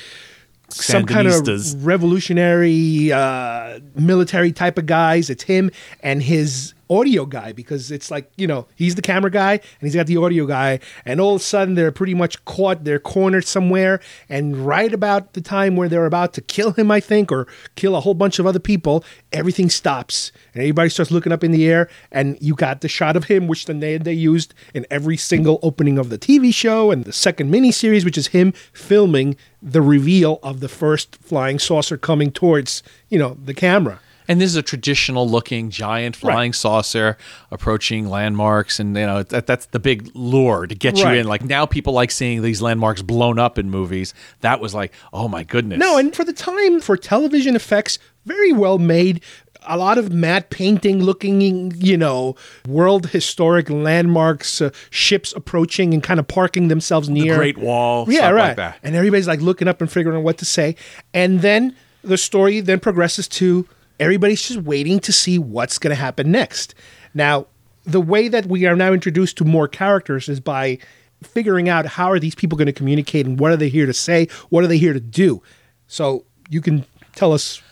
some 0.71 1.07
kind 1.07 1.27
of 1.29 1.85
revolutionary 1.85 3.13
uh, 3.13 3.81
military 3.95 4.53
type 4.53 4.79
of 4.79 4.87
guys. 4.87 5.31
It's 5.31 5.43
him 5.43 5.71
and 6.03 6.23
his 6.23 6.75
audio 6.91 7.25
guy 7.25 7.53
because 7.53 7.93
it's 7.93 8.11
like 8.11 8.31
you 8.37 8.47
know 8.47 8.67
he's 8.75 8.97
the 8.97 9.03
camera 9.03 9.31
guy 9.31 9.53
and 9.53 9.83
he's 9.83 9.95
got 9.95 10.07
the 10.07 10.17
audio 10.17 10.45
guy 10.45 10.81
and 11.05 11.21
all 11.21 11.37
of 11.37 11.41
a 11.41 11.45
sudden 11.45 11.75
they're 11.75 11.93
pretty 11.93 12.15
much 12.15 12.45
caught 12.45 12.83
they're 12.83 12.99
cornered 12.99 13.47
somewhere 13.47 14.01
and 14.29 14.67
right 14.67 14.93
about 14.93 15.35
the 15.35 15.41
time 15.41 15.77
where 15.77 15.89
they're 15.89 16.05
about 16.05 16.33
to 16.33 16.41
kill 16.41 16.73
him 16.73 16.91
i 16.91 16.99
think 16.99 17.31
or 17.31 17.47
kill 17.77 17.95
a 17.95 18.01
whole 18.01 18.15
bunch 18.15 18.41
of 18.41 18.47
other 18.47 18.59
people 18.59 19.05
everything 19.33 19.71
stops 19.71 20.33
and 20.53 20.63
everybody 20.63 20.91
starts 20.91 21.13
looking 21.13 21.33
up 21.33 21.45
in 21.45 21.53
the 21.53 21.69
air 21.69 21.89
and 22.11 22.37
you 22.41 22.55
got 22.55 22.81
the 22.81 22.89
shot 22.89 23.17
of 23.17 23.25
him 23.25 23.47
which 23.47 23.67
then 23.67 23.79
they, 23.79 23.97
they 23.97 24.13
used 24.13 24.53
in 24.75 24.85
every 24.91 25.17
single 25.17 25.61
opening 25.63 25.97
of 25.97 26.11
the 26.11 26.19
tv 26.19 26.53
show 26.53 26.91
and 26.91 27.05
the 27.05 27.13
second 27.13 27.53
miniseries 27.53 28.05
which 28.05 28.19
is 28.19 28.29
him 28.29 28.53
filming 28.73 29.37
the 29.63 29.81
reveal 29.81 30.41
of 30.43 30.59
the 30.59 30.69
first 30.69 31.17
flying 31.17 31.59
saucer 31.59 31.97
coming 31.97 32.33
towards 32.33 32.83
you 33.09 33.19
know 33.19 33.37
the 33.45 33.55
camera 33.55 34.01
And 34.31 34.41
this 34.41 34.49
is 34.49 34.57
a 34.57 34.63
traditional 34.63 35.29
looking 35.29 35.71
giant 35.71 36.15
flying 36.15 36.53
saucer 36.53 37.19
approaching 37.51 38.09
landmarks. 38.09 38.79
And, 38.79 38.97
you 38.97 39.05
know, 39.05 39.25
that, 39.25 39.47
that's 39.47 39.67
the 39.67 39.81
big 39.81 40.09
lure 40.15 40.67
to 40.69 40.75
get 40.75 40.95
Right. 41.03 41.15
you 41.15 41.21
in. 41.21 41.27
Like 41.27 41.45
now 41.45 41.67
people 41.67 41.93
like 41.93 42.11
seeing 42.13 42.41
these 42.43 42.63
landmarks 42.63 43.03
blown 43.03 43.39
up 43.41 43.59
in 43.59 43.71
movies. 43.71 44.15
That 44.41 44.61
was 44.61 44.73
like, 44.75 44.93
oh 45.13 45.27
my 45.27 45.43
goodness. 45.43 45.81
No, 45.81 45.99
and 45.99 46.15
for 46.15 46.25
the 46.25 46.33
time, 46.33 46.81
for 46.81 46.97
television 46.97 47.57
effects, 47.57 47.99
very 48.25 48.53
well 48.53 48.79
made. 48.79 49.21
A 49.67 49.77
lot 49.77 49.99
of 49.99 50.13
matte 50.13 50.49
painting 50.49 51.03
looking, 51.03 51.73
you 51.77 51.97
know, 51.99 52.37
world 52.67 53.09
historic 53.09 53.69
landmarks, 53.69 54.61
uh, 54.61 54.71
ships 54.91 55.35
approaching 55.37 55.93
and 55.93 56.03
kind 56.03 56.19
of 56.21 56.27
parking 56.29 56.69
themselves 56.69 57.11
near. 57.11 57.33
the 57.35 57.39
Great 57.39 57.59
Wall, 57.59 58.07
Yeah, 58.09 58.31
right. 58.31 58.49
like 58.49 58.57
that. 58.57 58.79
And 58.83 58.95
everybody's 58.97 59.27
like 59.29 59.41
looking 59.41 59.69
up 59.69 59.81
and 59.81 59.91
figuring 59.91 60.17
out 60.17 60.23
what 60.23 60.39
to 60.39 60.45
say. 60.45 60.77
And 61.13 61.41
then 61.43 61.75
the 62.03 62.17
story 62.17 62.61
then 62.61 62.81
progresses 62.81 63.29
to 63.29 63.67
everybody's 64.01 64.43
just 64.43 64.61
waiting 64.63 64.99
to 65.01 65.13
see 65.13 65.39
what's 65.39 65.79
going 65.79 65.95
to 65.95 66.01
happen 66.01 66.33
next. 66.33 66.75
Now, 67.15 67.47
the 67.85 68.01
way 68.01 68.29
that 68.29 68.47
we 68.47 68.67
are 68.67 68.75
now 68.75 68.93
introduced 68.93 69.37
to 69.39 69.45
more 69.45 69.69
characters 69.69 70.29
is 70.29 70.41
by 70.41 70.79
figuring 71.23 71.69
out 71.69 71.87
how 71.87 72.11
are 72.11 72.19
these 72.19 72.35
people 72.35 72.57
going 72.57 72.67
to 72.67 72.73
communicate 72.73 73.27
and 73.27 73.39
what 73.39 73.53
are 73.53 73.57
they 73.57 73.69
here 73.69 73.87
to 73.87 73.93
say? 73.93 74.27
What 74.49 74.65
are 74.65 74.67
they 74.67 74.79
here 74.79 74.95
to 74.95 75.01
do? 75.01 75.43
So 75.87 76.25
you 76.49 76.61
can 76.61 76.87
tell 77.15 77.33
us 77.33 77.63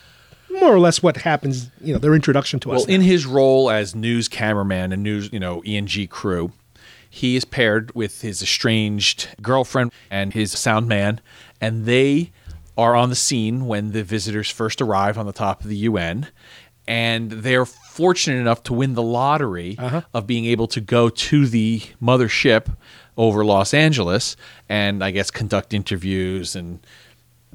more 0.50 0.72
or 0.72 0.78
less 0.78 1.02
what 1.02 1.16
happens, 1.16 1.70
you 1.80 1.92
know, 1.92 1.98
their 1.98 2.14
introduction 2.14 2.60
to 2.60 2.72
us. 2.72 2.86
Well, 2.86 2.94
in 2.94 3.00
his 3.00 3.26
role 3.26 3.70
as 3.70 3.94
news 3.94 4.28
cameraman 4.28 4.92
and 4.92 5.02
news, 5.02 5.30
you 5.32 5.40
know, 5.40 5.62
ENG 5.64 6.08
crew, 6.08 6.52
he 7.08 7.36
is 7.36 7.44
paired 7.44 7.94
with 7.94 8.20
his 8.20 8.42
estranged 8.42 9.28
girlfriend 9.40 9.92
and 10.10 10.34
his 10.34 10.52
sound 10.52 10.88
man, 10.88 11.20
and 11.60 11.86
they 11.86 12.32
are 12.78 12.94
on 12.94 13.10
the 13.10 13.16
scene 13.16 13.66
when 13.66 13.90
the 13.90 14.04
visitors 14.04 14.48
first 14.48 14.80
arrive 14.80 15.18
on 15.18 15.26
the 15.26 15.32
top 15.32 15.62
of 15.62 15.68
the 15.68 15.76
UN. 15.78 16.28
And 16.86 17.30
they're 17.30 17.66
fortunate 17.66 18.38
enough 18.38 18.62
to 18.62 18.72
win 18.72 18.94
the 18.94 19.02
lottery 19.02 19.76
uh-huh. 19.76 20.02
of 20.14 20.26
being 20.26 20.46
able 20.46 20.68
to 20.68 20.80
go 20.80 21.10
to 21.10 21.46
the 21.46 21.82
mothership 22.00 22.74
over 23.18 23.44
Los 23.44 23.74
Angeles 23.74 24.36
and 24.68 25.04
I 25.04 25.10
guess 25.10 25.30
conduct 25.30 25.74
interviews 25.74 26.56
and 26.56 26.78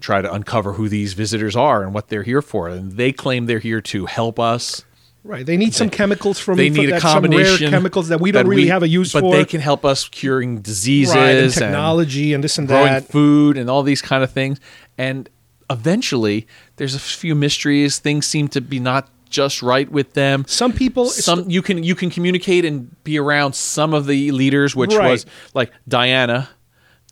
try 0.01 0.21
to 0.21 0.31
uncover 0.31 0.73
who 0.73 0.89
these 0.89 1.13
visitors 1.13 1.55
are 1.55 1.83
and 1.83 1.93
what 1.93 2.09
they're 2.09 2.23
here 2.23 2.41
for. 2.41 2.67
And 2.67 2.91
they 2.91 3.11
claim 3.11 3.45
they're 3.45 3.59
here 3.59 3.81
to 3.81 4.05
help 4.05 4.39
us. 4.39 4.83
Right. 5.25 5.45
They 5.45 5.55
need 5.55 5.73
some 5.73 5.89
chemicals 5.89 6.37
from 6.37 6.57
They 6.57 6.69
from 6.69 6.77
need 6.77 6.89
a 6.89 6.91
that- 6.93 7.01
some 7.01 7.23
rare 7.23 7.57
chemicals 7.57 8.09
that 8.09 8.19
we 8.19 8.31
don't 8.31 8.43
that 8.43 8.49
really 8.49 8.63
we- 8.63 8.67
have 8.69 8.83
a 8.83 8.87
use 8.89 9.13
but 9.13 9.21
for. 9.21 9.31
But 9.31 9.37
they 9.37 9.45
can 9.45 9.61
help 9.61 9.85
us 9.85 10.07
curing 10.09 10.59
diseases 10.59 11.15
right, 11.15 11.29
and 11.29 11.45
and 11.45 11.53
technology 11.53 12.33
and, 12.33 12.43
this 12.43 12.57
and 12.57 12.67
growing 12.67 12.87
that. 12.91 13.09
food 13.09 13.57
and 13.57 13.69
all 13.69 13.83
these 13.83 14.01
kind 14.01 14.21
of 14.23 14.31
things. 14.31 14.59
And 14.97 15.29
eventually, 15.69 16.45
there's 16.75 16.95
a 16.95 16.99
few 16.99 17.35
mysteries. 17.35 17.99
Things 17.99 18.25
seem 18.27 18.47
to 18.49 18.61
be 18.61 18.79
not 18.79 19.09
just 19.29 19.63
right 19.63 19.89
with 19.91 20.13
them. 20.13 20.43
Some 20.47 20.73
people 20.73 21.05
some 21.07 21.49
you 21.49 21.61
can 21.61 21.83
you 21.83 21.95
can 21.95 22.09
communicate 22.09 22.65
and 22.65 23.01
be 23.03 23.17
around 23.17 23.55
some 23.55 23.93
of 23.93 24.05
the 24.07 24.31
leaders, 24.31 24.75
which 24.75 24.93
Right. 24.93 25.09
was 25.11 25.25
like 25.55 25.71
Diana 25.87 26.49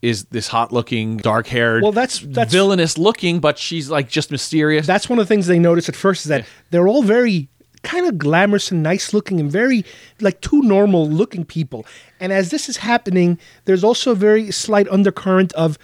is 0.04 0.26
this 0.26 0.48
hot 0.48 0.72
looking, 0.74 1.18
dark 1.18 1.46
haired, 1.48 1.84
Well, 1.84 1.92
that's- 1.92 2.20
that's- 2.26 2.52
villainous 2.52 2.98
looking, 2.98 3.40
but 3.40 3.58
she's 3.60 3.90
like 3.90 4.10
just 4.10 4.32
mysterious. 4.32 4.86
that's 4.88 5.08
one 5.08 5.20
of 5.20 5.28
the 5.28 5.32
things 5.34 5.46
they 5.48 5.60
notice 5.60 5.88
at 5.90 5.96
first 5.96 6.26
is 6.26 6.30
that 6.30 6.44
they're 6.72 6.88
all 6.88 7.04
very 7.04 7.50
kind 7.84 8.06
of 8.08 8.18
glamorous 8.18 8.72
and 8.72 8.84
nice 8.84 9.14
looking 9.14 9.40
and 9.40 9.52
very 9.52 9.84
like 10.20 10.42
two 10.42 10.62
normal 10.62 11.08
looking 11.10 11.46
people. 11.46 11.86
And 12.20 12.32
as 12.32 12.50
this 12.50 12.70
is 12.70 12.78
happening, 12.78 13.40
there's 13.66 13.84
also 13.84 14.12
a 14.12 14.16
very 14.16 14.52
slight 14.52 14.88
undercurrent 14.90 15.52
of 15.54 15.78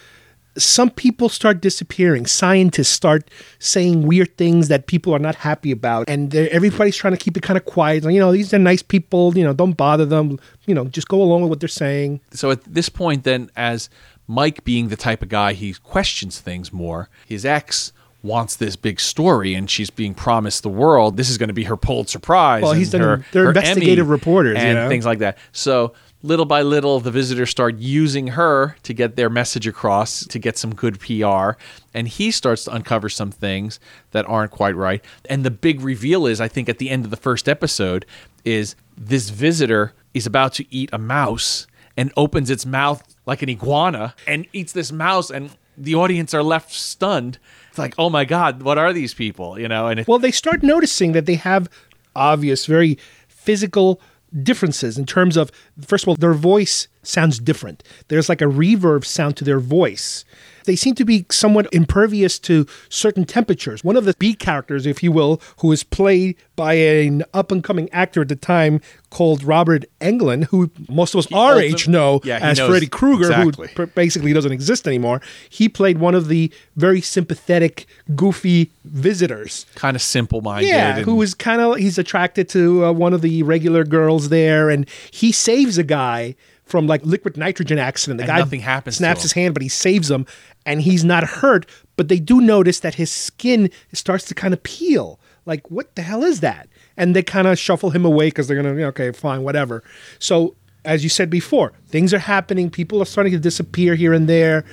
some 0.57 0.89
people 0.89 1.29
start 1.29 1.61
disappearing. 1.61 2.25
Scientists 2.25 2.89
start 2.89 3.29
saying 3.59 4.07
weird 4.07 4.35
things 4.37 4.69
that 4.69 4.87
people 4.87 5.13
are 5.13 5.19
not 5.19 5.35
happy 5.35 5.69
about, 5.71 6.09
and 6.09 6.33
everybody's 6.33 6.97
trying 6.97 7.13
to 7.13 7.17
keep 7.23 7.37
it 7.37 7.43
kind 7.43 7.57
of 7.57 7.65
quiet. 7.65 8.03
You 8.03 8.19
know, 8.19 8.31
these 8.31 8.51
are 8.55 8.59
nice 8.59 8.81
people. 8.81 9.37
You 9.37 9.43
know, 9.43 9.53
don't 9.53 9.77
bother 9.77 10.05
them. 10.05 10.39
You 10.65 10.73
know, 10.73 10.85
just 10.85 11.07
go 11.09 11.21
along 11.21 11.41
with 11.41 11.49
what 11.49 11.59
they're 11.59 11.69
saying. 11.69 12.21
so 12.31 12.49
at 12.51 12.63
this 12.63 12.89
point 12.89 13.23
then 13.23 13.49
as 13.55 13.89
mike 14.27 14.63
being 14.65 14.89
the 14.89 14.97
type 14.97 15.21
of 15.21 15.29
guy 15.29 15.53
he 15.53 15.73
questions 15.73 16.41
things 16.41 16.73
more 16.73 17.07
his 17.25 17.45
ex 17.45 17.93
wants 18.24 18.55
this 18.55 18.75
big 18.75 19.00
story 19.00 19.53
and 19.53 19.69
she's 19.69 19.89
being 19.89 20.13
promised 20.13 20.63
the 20.63 20.69
world 20.69 21.17
this 21.17 21.29
is 21.29 21.38
going 21.38 21.47
to 21.50 21.53
be 21.53 21.63
her 21.65 21.77
pulitzer 21.77 22.19
prize 22.19 22.63
Well, 22.63 22.74
he's 22.74 22.89
done- 22.91 23.01
her, 23.01 23.25
they're 23.31 23.43
her 23.43 23.50
investigative 23.50 24.05
Emmy 24.05 24.12
reporters, 24.12 24.57
you 24.57 24.63
and 24.63 24.75
know? 24.75 24.89
things 24.89 25.05
like 25.05 25.19
that 25.19 25.38
so 25.51 25.93
little 26.24 26.45
by 26.45 26.63
little 26.63 27.00
the 27.00 27.12
visitors 27.12 27.50
start 27.51 27.77
using 27.77 28.27
her 28.29 28.75
to 28.83 28.93
get 28.93 29.15
their 29.15 29.29
message 29.29 29.67
across 29.67 30.25
to 30.25 30.39
get 30.39 30.57
some 30.57 30.74
good 30.74 31.00
pr 31.00 31.51
and 31.93 32.07
he 32.07 32.31
starts 32.31 32.63
to 32.63 32.74
uncover 32.74 33.07
some 33.07 33.29
things 33.31 33.79
that 34.12 34.27
aren't 34.27 34.51
quite 34.51 34.75
right 34.75 35.05
and 35.29 35.43
the 35.45 35.51
big 35.51 35.79
reveal 35.81 36.25
is 36.25 36.41
i 36.41 36.47
think 36.47 36.67
at 36.67 36.79
the 36.79 36.89
end 36.89 37.05
of 37.05 37.12
the 37.12 37.17
first 37.17 37.47
episode 37.47 38.03
is 38.43 38.75
this 38.97 39.29
visitor 39.29 39.93
is 40.15 40.25
about 40.25 40.53
to 40.53 40.65
eat 40.74 40.89
a 40.91 40.97
mouse 40.97 41.67
and 41.95 42.12
opens 42.17 42.50
its 42.50 42.65
mouth 42.65 43.03
like 43.27 43.43
an 43.43 43.50
iguana 43.50 44.15
and 44.25 44.47
eats 44.53 44.74
this 44.74 44.91
mouse 44.91 45.29
and 45.29 45.51
the 45.77 45.96
audience 45.96 46.34
are 46.34 46.43
left 46.43 46.72
stunned 46.72 47.38
it's 47.69 47.77
like 47.77 47.93
oh 47.98 48.10
my 48.10 48.25
god 48.25 48.63
what 48.63 48.77
are 48.77 48.91
these 48.91 49.13
people 49.13 49.60
you 49.60 49.67
know 49.67 49.88
and 49.88 50.00
it, 50.00 50.07
Well, 50.07 50.19
they 50.19 50.31
start 50.31 50.63
noticing 50.63 51.12
that 51.12 51.25
they 51.25 51.36
have 51.36 51.69
obvious, 52.17 52.65
very 52.65 52.98
physical 53.27 54.01
differences 54.43 54.98
in 54.98 55.05
terms 55.05 55.38
of, 55.38 55.51
first 55.86 56.03
of 56.03 56.10
all, 56.10 56.15
their 56.15 56.34
voice 56.34 56.88
sounds 57.03 57.39
different. 57.39 57.84
There's 58.10 58.27
like 58.27 58.41
a 58.41 58.46
reverb 58.46 59.05
sound 59.05 59.38
to 59.38 59.46
their 59.46 59.60
voice. 59.60 60.25
They 60.67 60.75
seem 60.75 60.93
to 60.95 61.05
be 61.05 61.25
somewhat 61.31 61.67
impervious 61.74 62.38
to 62.39 62.67
certain 62.89 63.25
temperatures. 63.25 63.83
One 63.83 63.97
of 63.97 64.05
the 64.05 64.13
B 64.19 64.36
characters, 64.36 64.86
if 64.86 65.01
you 65.01 65.12
will, 65.12 65.41
who 65.62 65.71
is 65.71 65.83
played 65.83 66.36
by 66.55 66.74
an 66.74 67.24
up 67.33 67.51
and 67.51 67.63
coming 67.63 67.89
actor 67.91 68.21
at 68.21 68.27
the 68.27 68.36
time 68.36 68.81
called 69.09 69.43
Robert 69.43 69.86
Englund, 70.01 70.45
who 70.45 70.69
most 70.89 71.13
of 71.15 71.19
us 71.19 71.31
our 71.31 71.53
also- 71.53 71.59
age 71.59 71.88
know 71.88 72.19
Yeah, 72.24 72.39
as 72.41 72.59
Freddy 72.59 72.88
Krueger, 72.88 73.25
exactly. 73.31 73.67
who 73.69 73.74
pr- 73.74 73.83
basically 73.95 74.33
doesn't 74.33 74.51
exist 74.51 74.88
anymore. 74.88 75.21
He 75.50 75.69
played 75.69 75.97
one 76.00 76.13
of 76.13 76.27
the 76.27 76.51
very 76.75 77.00
sympathetic, 77.01 77.86
goofy 78.15 78.71
visitors. 78.83 79.65
kind 79.75 79.95
of 79.95 80.01
simple 80.01 80.41
minded 80.41 80.67
Yeah, 80.69 81.00
who 81.01 81.21
is 81.21 81.33
kind 81.33 81.62
of 81.62 81.77
he's 81.77 81.97
attracted 81.97 82.50
to 82.50 82.86
uh, 82.86 82.91
one 82.91 83.13
of 83.13 83.21
the 83.21 83.43
regular 83.43 83.83
girls 83.86 84.29
there, 84.29 84.69
and 84.69 84.88
he 85.12 85.31
saves 85.31 85.77
a 85.77 85.83
guy 85.83 86.36
from 86.67 86.88
like 86.88 87.05
liquid 87.05 87.38
nitrogen 87.38 87.79
accident. 87.79 88.17
The 88.17 88.24
And 88.24 88.29
guy 88.29 88.39
nothing 88.39 88.59
happens 88.62 88.97
snaps 88.97 89.24
his 89.24 89.31
hand, 89.33 89.53
but 89.53 89.63
he 89.63 89.69
saves 89.69 90.12
him, 90.12 90.25
and 90.65 90.81
he's 90.81 91.03
not 91.03 91.24
hurt. 91.24 91.65
But 91.95 92.07
they 92.07 92.19
do 92.19 92.41
notice 92.41 92.81
that 92.81 92.95
his 92.95 93.12
skin 93.12 93.69
starts 93.93 94.25
to 94.25 94.36
kind 94.36 94.53
of 94.53 94.62
peel. 94.63 95.19
Like, 95.45 95.71
what 95.71 95.95
the 95.95 96.01
hell 96.01 96.24
is 96.24 96.41
that? 96.41 96.67
And 96.97 97.15
they 97.15 97.24
kind 97.24 97.47
of 97.47 97.57
shuffle 97.57 97.89
him 97.89 98.05
away 98.05 98.27
because 98.27 98.47
they're 98.47 98.62
gonna, 98.62 98.79
okay, 98.88 99.12
fine, 99.12 99.43
whatever. 99.43 99.83
So. 100.19 100.55
As 100.86 101.03
you 101.03 101.09
said 101.09 101.29
before, 101.29 101.74
things 101.89 102.13
are 102.13 102.19
happening. 102.19 102.69
People 102.69 103.01
are 103.01 103.05
starting 103.05 103.33
to 103.33 103.39
disappear 103.39 103.95
here 103.95 104.13
and 104.13 104.29
there. 104.29 104.63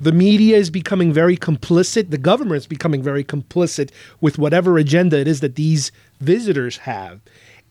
The 0.00 0.12
media 0.12 0.56
is 0.56 0.70
becoming 0.70 1.12
very 1.12 1.36
complicit. 1.36 2.10
The 2.10 2.18
government 2.18 2.58
is 2.58 2.68
becoming 2.68 3.02
very 3.02 3.24
complicit 3.24 3.90
with 4.20 4.38
whatever 4.38 4.78
agenda 4.78 5.18
it 5.18 5.26
is 5.26 5.40
that 5.40 5.56
these 5.56 5.90
visitors 6.20 6.76
have. 6.76 7.22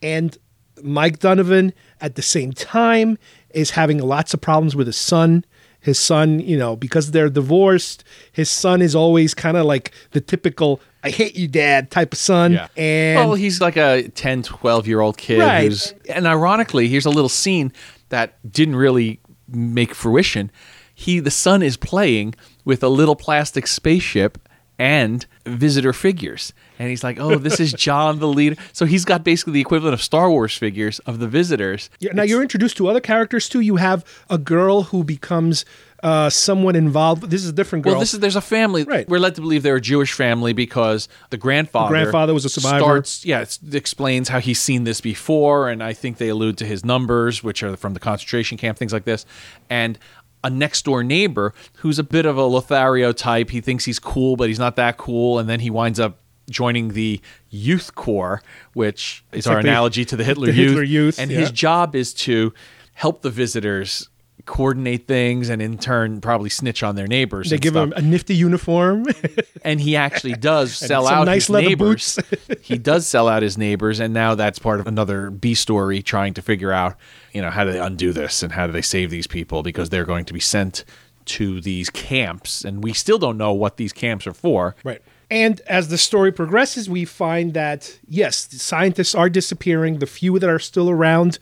And 0.02 0.38
Mike 0.82 1.20
Donovan, 1.20 1.72
at 2.02 2.16
the 2.16 2.22
same 2.22 2.52
time, 2.52 3.18
is 3.54 3.72
having 3.72 4.00
lots 4.00 4.34
of 4.34 4.42
problems 4.42 4.76
with 4.76 4.88
his 4.88 4.98
son. 4.98 5.46
His 5.80 6.00
son, 6.00 6.40
you 6.40 6.58
know, 6.58 6.78
because 6.78 7.12
they're 7.12 7.30
divorced, 7.30 8.06
his 8.32 8.50
son 8.50 8.82
is 8.82 8.96
always 8.96 9.34
kind 9.34 9.58
of 9.58 9.66
like 9.66 9.92
the 10.12 10.22
typical 10.22 10.80
I 11.04 11.10
hate 11.10 11.36
you, 11.36 11.50
dad 11.50 11.92
type 11.92 12.14
of 12.14 12.20
son. 12.20 12.54
Yeah. 12.54 12.68
And 12.78 13.28
well, 13.28 13.36
he's 13.36 13.60
like 13.60 13.76
a 13.76 14.08
10, 14.08 14.44
12 14.44 14.88
year 14.88 15.02
old 15.02 15.18
kid 15.18 15.40
Right. 15.40 15.64
who's, 15.66 15.94
and 16.08 16.26
ironically, 16.26 16.88
here's 16.88 17.06
a 17.06 17.10
little 17.10 17.28
scene 17.28 17.74
that 18.08 18.38
didn't 18.50 18.78
really 18.78 19.20
make 19.50 19.94
fruition. 19.94 20.50
He, 20.96 21.20
the 21.20 21.32
son, 21.32 21.62
is 21.62 21.76
playing 21.76 22.36
with 22.64 22.82
a 22.82 22.88
little 22.90 23.18
plastic 23.18 23.68
spaceship 23.68 24.38
and 24.80 25.26
visitor 25.46 25.94
figures. 25.94 26.54
And 26.80 26.90
he's 26.90 27.04
like, 27.04 27.20
oh, 27.20 27.38
this 27.38 27.60
is 27.60 27.74
John 27.78 28.20
the 28.20 28.28
leader. 28.28 28.56
So 28.72 28.86
he's 28.86 29.06
got 29.06 29.24
basically 29.24 29.54
the 29.54 29.62
equivalent 29.62 29.94
of 29.94 30.02
Star 30.02 30.30
Wars 30.30 30.58
figures 30.58 31.00
of 31.00 31.20
the 31.20 31.28
visitors. 31.28 31.90
Yeah, 32.00 32.14
now 32.14 32.24
you're 32.24 32.42
introduced 32.42 32.78
to 32.78 32.88
other 32.88 33.02
characters 33.02 33.48
too. 33.48 33.60
You 33.60 33.78
have 33.78 34.04
a 34.30 34.38
girl 34.38 34.84
who 34.84 35.04
becomes 35.04 35.66
uh, 36.04 36.30
someone 36.30 36.76
involved. 36.76 37.30
This 37.30 37.44
is 37.44 37.50
a 37.50 37.54
different 37.54 37.84
girl. 37.84 37.94
Well, 37.94 38.00
this 38.02 38.14
is 38.14 38.20
there's 38.20 38.36
a 38.36 38.42
family. 38.42 38.84
Right. 38.84 39.08
We're 39.08 39.20
led 39.20 39.36
to 39.36 39.42
believe 39.42 39.64
they're 39.64 39.78
a 39.78 39.82
Jewish 39.82 40.12
family 40.12 40.52
because 40.52 41.08
the 41.30 41.38
grandfather, 41.38 41.94
the 41.94 42.02
grandfather 42.02 42.34
was 42.34 42.44
a 42.44 42.50
survivor. 42.50 42.80
Starts, 42.80 43.26
yeah, 43.26 43.42
it 43.42 43.58
explains 43.74 44.28
how 44.28 44.40
he's 44.40 44.60
seen 44.60 44.84
this 44.84 45.00
before, 45.00 45.70
and 45.70 45.82
I 45.82 45.94
think 45.94 46.18
they 46.18 46.28
allude 46.28 46.58
to 46.58 46.66
his 46.66 46.84
numbers, 46.84 47.42
which 47.42 47.64
are 47.64 47.78
from 47.78 47.94
the 47.94 48.02
concentration 48.02 48.58
camp, 48.58 48.78
things 48.78 48.92
like 48.92 49.06
this, 49.06 49.26
and 49.70 49.98
a 50.44 50.50
next 50.50 50.86
door 50.86 51.04
neighbor 51.04 51.54
who's 51.78 52.00
a 52.00 52.04
bit 52.04 52.26
of 52.26 52.38
a 52.38 52.44
Lothario 52.44 53.12
type. 53.12 53.50
He 53.50 53.62
thinks 53.62 53.86
he's 53.86 54.00
cool, 54.00 54.36
but 54.36 54.50
he's 54.50 54.60
not 54.60 54.76
that 54.76 54.98
cool, 54.98 55.40
and 55.40 55.50
then 55.50 55.60
he 55.60 55.70
winds 55.70 56.00
up 56.00 56.20
joining 56.50 56.90
the 56.90 57.22
youth 57.50 57.96
corps, 57.96 58.42
which 58.74 59.24
is 59.32 59.48
our 59.48 59.56
like 59.56 59.64
the- 59.64 59.70
analogy 59.70 60.06
to 60.06 60.16
the 60.16 60.24
Hitler, 60.24 60.48
the 60.48 60.54
youth. 60.54 60.88
Youth, 60.90 61.20
and 61.20 61.32
yeah. 61.32 61.40
his 61.40 61.52
job 61.52 61.96
is 61.96 62.14
to 62.14 62.54
help 62.94 63.22
the 63.22 63.30
visitors 63.30 64.10
coordinate 64.46 65.08
things 65.08 65.50
and 65.50 65.62
in 65.62 65.78
turn 65.78 66.20
probably 66.20 66.50
snitch 66.50 66.84
on 66.84 66.96
their 66.96 67.08
neighbors 67.08 67.50
they 67.50 67.58
give 67.58 67.74
stuff. 67.74 67.86
him 67.86 67.94
a 67.96 68.02
nifty 68.02 68.36
uniform. 68.36 69.06
and 69.64 69.80
he 69.80 69.96
actually 69.96 70.34
does 70.34 70.76
sell 70.76 71.08
out 71.08 71.26
nice 71.26 71.48
his 71.48 71.50
neighbors. 71.50 72.20
he 72.62 72.78
does 72.78 73.08
sell 73.08 73.28
out 73.28 73.42
his 73.42 73.58
neighbors, 73.58 74.00
and 74.00 74.14
now 74.14 74.36
that's 74.36 74.60
part 74.60 74.80
of 74.80 74.88
another 74.88 75.30
B 75.30 75.54
story 75.54 76.02
trying 76.02 76.34
to 76.34 76.42
figure 76.42 76.72
out, 76.72 76.96
you 77.32 77.42
know, 77.42 77.50
how 77.50 77.64
do 77.64 77.72
they 77.72 77.80
undo 77.80 78.12
this 78.12 78.44
and 78.44 78.52
how 78.52 78.68
do 78.68 78.74
they 78.74 78.82
save 78.82 79.10
these 79.10 79.28
people 79.28 79.64
because 79.64 79.90
they're 79.90 80.06
going 80.06 80.26
to 80.26 80.34
be 80.34 80.40
sent 80.40 80.84
to 81.26 81.62
these 81.62 81.90
camps, 81.90 82.66
and 82.66 82.84
we 82.84 82.94
still 82.94 83.18
don't 83.18 83.38
know 83.38 83.54
what 83.54 83.78
these 83.78 83.94
camps 83.94 84.28
are 84.28 84.34
for. 84.34 84.76
Right. 84.84 85.02
And 85.32 85.62
as 85.62 85.88
the 85.88 85.98
story 85.98 86.32
progresses, 86.32 86.90
we 86.90 87.06
find 87.06 87.54
that, 87.54 88.00
yes, 88.08 88.46
the 88.46 88.60
scientists 88.60 89.16
are 89.16 89.30
disappearing. 89.30 90.00
The 90.00 90.06
few 90.06 90.38
that 90.38 90.50
are 90.50 90.60
still 90.60 90.90
around, 90.90 91.40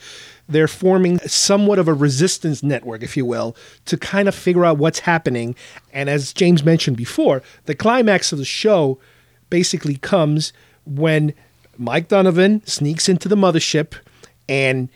they're 0.48 0.68
forming 0.68 1.20
somewhat 1.20 1.80
of 1.80 1.88
a 1.88 1.94
resistance 1.94 2.62
network, 2.64 3.04
if 3.04 3.16
you 3.16 3.26
will, 3.26 3.56
to 3.86 3.98
kind 3.98 4.28
of 4.28 4.36
figure 4.36 4.66
out 4.66 4.78
what's 4.78 5.00
happening. 5.00 5.56
And 5.94 6.10
as 6.10 6.34
James 6.34 6.64
mentioned 6.64 6.98
before, 6.98 7.42
the 7.66 7.76
climax 7.76 8.32
of 8.32 8.38
the 8.38 8.46
show 8.46 9.00
basically 9.50 9.98
comes 9.98 10.54
when 10.86 11.34
Mike 11.78 12.08
Donovan 12.08 12.66
sneaks 12.66 13.08
into 13.08 13.28
the 13.28 13.36
mothership 13.36 13.94
and 14.50 14.90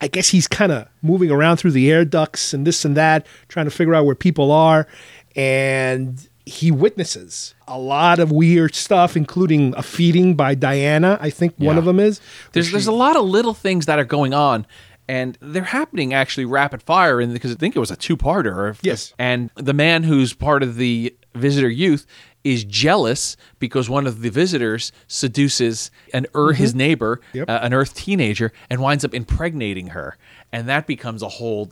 I 0.00 0.08
guess 0.08 0.28
he's 0.28 0.46
kind 0.46 0.70
of 0.70 0.88
moving 1.02 1.30
around 1.30 1.56
through 1.56 1.72
the 1.72 1.90
air 1.90 2.04
ducts 2.04 2.54
and 2.54 2.66
this 2.66 2.84
and 2.84 2.96
that, 2.96 3.26
trying 3.48 3.66
to 3.66 3.70
figure 3.70 3.94
out 3.94 4.06
where 4.06 4.14
people 4.14 4.52
are. 4.52 4.86
And 5.34 6.28
he 6.48 6.70
witnesses 6.70 7.54
a 7.66 7.78
lot 7.78 8.18
of 8.18 8.30
weird 8.32 8.74
stuff, 8.74 9.16
including 9.16 9.74
a 9.76 9.82
feeding 9.82 10.34
by 10.34 10.54
Diana. 10.54 11.18
I 11.20 11.30
think 11.30 11.54
one 11.58 11.78
of 11.78 11.84
them 11.84 12.00
is. 12.00 12.20
There's 12.52 12.72
there's 12.72 12.86
a 12.86 12.92
lot 12.92 13.16
of 13.16 13.24
little 13.24 13.54
things 13.54 13.86
that 13.86 13.98
are 13.98 14.04
going 14.04 14.34
on, 14.34 14.66
and 15.08 15.36
they're 15.40 15.62
happening 15.64 16.12
actually 16.14 16.44
rapid 16.44 16.82
fire. 16.82 17.20
And 17.20 17.32
because 17.32 17.52
I 17.52 17.54
think 17.56 17.76
it 17.76 17.80
was 17.80 17.90
a 17.90 17.96
two 17.96 18.16
parter. 18.16 18.76
Yes. 18.82 19.14
And 19.18 19.50
the 19.56 19.74
man 19.74 20.02
who's 20.04 20.32
part 20.32 20.62
of 20.62 20.76
the 20.76 21.14
visitor 21.34 21.68
youth 21.68 22.06
is 22.44 22.64
jealous 22.64 23.36
because 23.58 23.90
one 23.90 24.06
of 24.06 24.20
the 24.22 24.30
visitors 24.30 24.90
seduces 25.06 25.90
an 26.14 26.26
Earth, 26.34 26.56
his 26.56 26.74
neighbor, 26.74 27.20
Mm-hmm. 27.28 27.38
Yep. 27.38 27.50
uh, 27.50 27.58
an 27.62 27.74
Earth 27.74 27.94
teenager, 27.94 28.52
and 28.70 28.80
winds 28.80 29.04
up 29.04 29.12
impregnating 29.12 29.88
her, 29.88 30.16
and 30.52 30.68
that 30.68 30.86
becomes 30.86 31.22
a 31.22 31.28
whole 31.28 31.70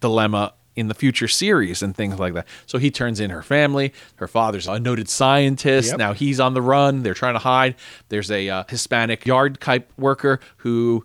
dilemma 0.00 0.52
in 0.78 0.88
the 0.88 0.94
future 0.94 1.28
series 1.28 1.82
and 1.82 1.94
things 1.96 2.18
like 2.18 2.34
that. 2.34 2.46
So 2.66 2.78
he 2.78 2.90
turns 2.90 3.18
in 3.20 3.30
her 3.30 3.42
family. 3.42 3.92
Her 4.16 4.28
father's 4.28 4.66
a 4.68 4.78
noted 4.78 5.08
scientist. 5.08 5.90
Yep. 5.90 5.98
Now 5.98 6.12
he's 6.14 6.38
on 6.40 6.54
the 6.54 6.62
run. 6.62 7.02
They're 7.02 7.14
trying 7.14 7.34
to 7.34 7.40
hide. 7.40 7.74
There's 8.08 8.30
a 8.30 8.48
uh, 8.48 8.64
Hispanic 8.68 9.26
yard 9.26 9.60
type 9.60 9.92
worker 9.98 10.40
who 10.58 11.04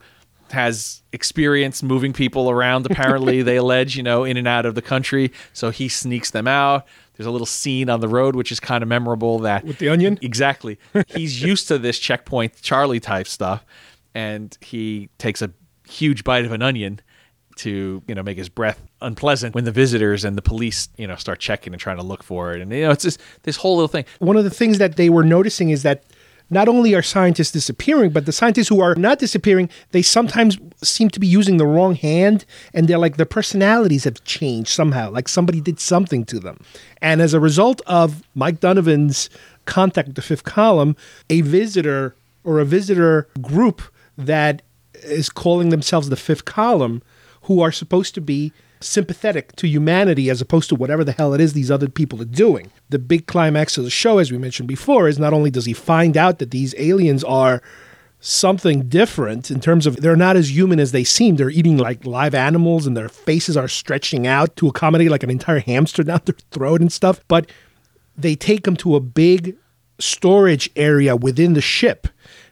has 0.52 1.02
experience 1.12 1.82
moving 1.82 2.14
people 2.14 2.48
around 2.48 2.86
apparently 2.86 3.42
they 3.42 3.56
allege 3.64 3.96
you 3.96 4.04
know 4.04 4.24
in 4.24 4.38
and 4.38 4.48
out 4.48 4.68
of 4.68 4.76
the 4.76 4.84
country 4.84 5.32
so 5.52 5.72
he 5.72 5.88
sneaks 5.88 6.30
them 6.30 6.48
out 6.48 6.86
there's 7.16 7.26
a 7.26 7.32
little 7.32 7.48
scene 7.48 7.90
on 7.90 8.02
the 8.02 8.08
road 8.08 8.36
which 8.36 8.52
is 8.52 8.60
kind 8.60 8.84
of 8.84 8.88
memorable 8.88 9.40
that 9.40 9.64
With 9.66 9.80
the 9.80 9.90
onion? 9.90 10.20
exactly 10.22 10.78
he's 11.08 11.42
used 11.52 11.68
to 11.70 11.80
this 11.80 11.98
checkpoint 11.98 12.62
charlie 12.62 13.00
type 13.00 13.28
stuff 13.28 13.66
and 14.14 14.56
he 14.62 15.10
takes 15.18 15.42
a 15.42 15.50
huge 15.88 16.24
bite 16.24 16.46
of 16.46 16.52
an 16.52 16.62
onion 16.62 17.00
to 17.58 18.02
you 18.08 18.16
know 18.16 18.24
make 18.24 18.38
his 18.38 18.50
breath 18.50 18.80
unpleasant 19.02 19.56
when 19.56 19.64
the 19.64 19.72
visitors 19.72 20.24
and 20.24 20.38
the 20.38 20.42
police 20.42 20.90
you 20.98 21.08
know 21.08 21.16
start 21.16 21.40
checking 21.40 21.74
and 21.74 21.80
trying 21.80 21.98
to 21.98 22.04
look 22.04 22.24
for 22.24 22.54
it 22.54 22.62
and 22.62 22.72
you 22.72 22.82
know 22.82 22.92
it's 22.92 23.04
just 23.04 23.20
this 23.44 23.58
whole 23.58 23.76
little 23.76 23.88
thing 23.88 24.06
One 24.20 24.38
of 24.38 24.44
the 24.44 24.50
things 24.50 24.78
that 24.78 24.96
they 24.96 25.10
were 25.10 25.24
noticing 25.24 25.70
is 25.70 25.84
that 25.84 26.04
not 26.50 26.68
only 26.68 26.94
are 26.94 27.02
scientists 27.02 27.52
disappearing, 27.52 28.12
but 28.12 28.26
the 28.26 28.32
scientists 28.32 28.68
who 28.68 28.82
are 28.82 28.96
not 28.96 29.18
disappearing, 29.18 29.70
they 29.92 30.02
sometimes 30.02 30.58
seem 30.84 31.10
to 31.10 31.20
be 31.20 31.26
using 31.26 31.58
the 31.58 31.66
wrong 31.66 31.96
hand 31.96 32.46
and 32.74 32.88
they're 32.88 32.98
like 32.98 33.18
their 33.18 33.26
personalities 33.26 34.04
have 34.04 34.24
changed 34.24 34.70
somehow, 34.70 35.10
like 35.10 35.28
somebody 35.28 35.62
did 35.62 35.80
something 35.80 36.26
to 36.26 36.40
them. 36.40 36.60
And 37.02 37.22
as 37.22 37.34
a 37.34 37.40
result 37.40 37.82
of 37.88 38.24
Mike 38.36 38.60
Donovan's 38.60 39.30
contact 39.66 40.10
with 40.10 40.16
the 40.16 40.22
fifth 40.22 40.44
column, 40.44 40.96
a 41.30 41.42
visitor 41.42 42.16
or 42.44 42.60
a 42.60 42.66
visitor 42.66 43.28
group 43.42 43.82
that 44.18 44.62
is 45.04 45.30
calling 45.30 45.70
themselves 45.70 46.10
the 46.10 46.16
fifth 46.16 46.46
column, 46.46 47.02
who 47.44 47.62
are 47.62 47.72
supposed 47.72 48.16
to 48.16 48.22
be 48.22 48.52
sympathetic 48.80 49.56
to 49.56 49.68
humanity 49.68 50.30
as 50.30 50.42
opposed 50.42 50.70
to 50.70 50.76
whatever 50.76 51.04
the 51.04 51.14
hell 51.14 51.34
it 51.34 51.42
is 51.42 51.54
these 51.54 51.72
other 51.72 51.90
people 51.90 52.22
are 52.22 52.26
doing. 52.26 52.72
The 52.90 53.00
big 53.00 53.28
climax 53.28 53.78
of 53.78 53.84
the 53.84 53.90
show, 53.90 54.18
as 54.18 54.32
we 54.32 54.38
mentioned 54.38 54.68
before, 54.68 55.08
is 55.08 55.18
not 55.18 55.34
only 55.34 55.50
does 55.50 55.66
he 55.66 55.74
find 55.74 56.18
out 56.18 56.40
that 56.40 56.52
these 56.52 56.76
aliens 56.78 57.24
are 57.24 57.62
something 58.20 58.88
different 58.88 59.52
in 59.52 59.60
terms 59.60 59.86
of 59.86 59.98
they're 59.98 60.16
not 60.16 60.38
as 60.38 60.56
human 60.56 60.80
as 60.80 60.92
they 60.94 61.04
seem. 61.04 61.36
They're 61.36 61.50
eating 61.50 61.78
like 61.78 62.06
live 62.06 62.34
animals 62.34 62.88
and 62.88 62.96
their 62.96 63.10
faces 63.10 63.58
are 63.58 63.68
stretching 63.68 64.26
out 64.26 64.56
to 64.58 64.68
accommodate 64.68 65.12
like 65.12 65.24
an 65.24 65.30
entire 65.30 65.60
hamster 65.72 66.04
down 66.04 66.22
their 66.26 66.36
throat 66.52 66.82
and 66.82 66.92
stuff. 66.92 67.20
But 67.28 67.50
they 68.16 68.36
take 68.36 68.68
him 68.68 68.78
to 68.78 68.96
a 68.96 69.02
big 69.02 69.58
storage 70.00 70.70
area 70.76 71.16
within 71.16 71.54
the 71.54 71.62
ship 71.62 72.08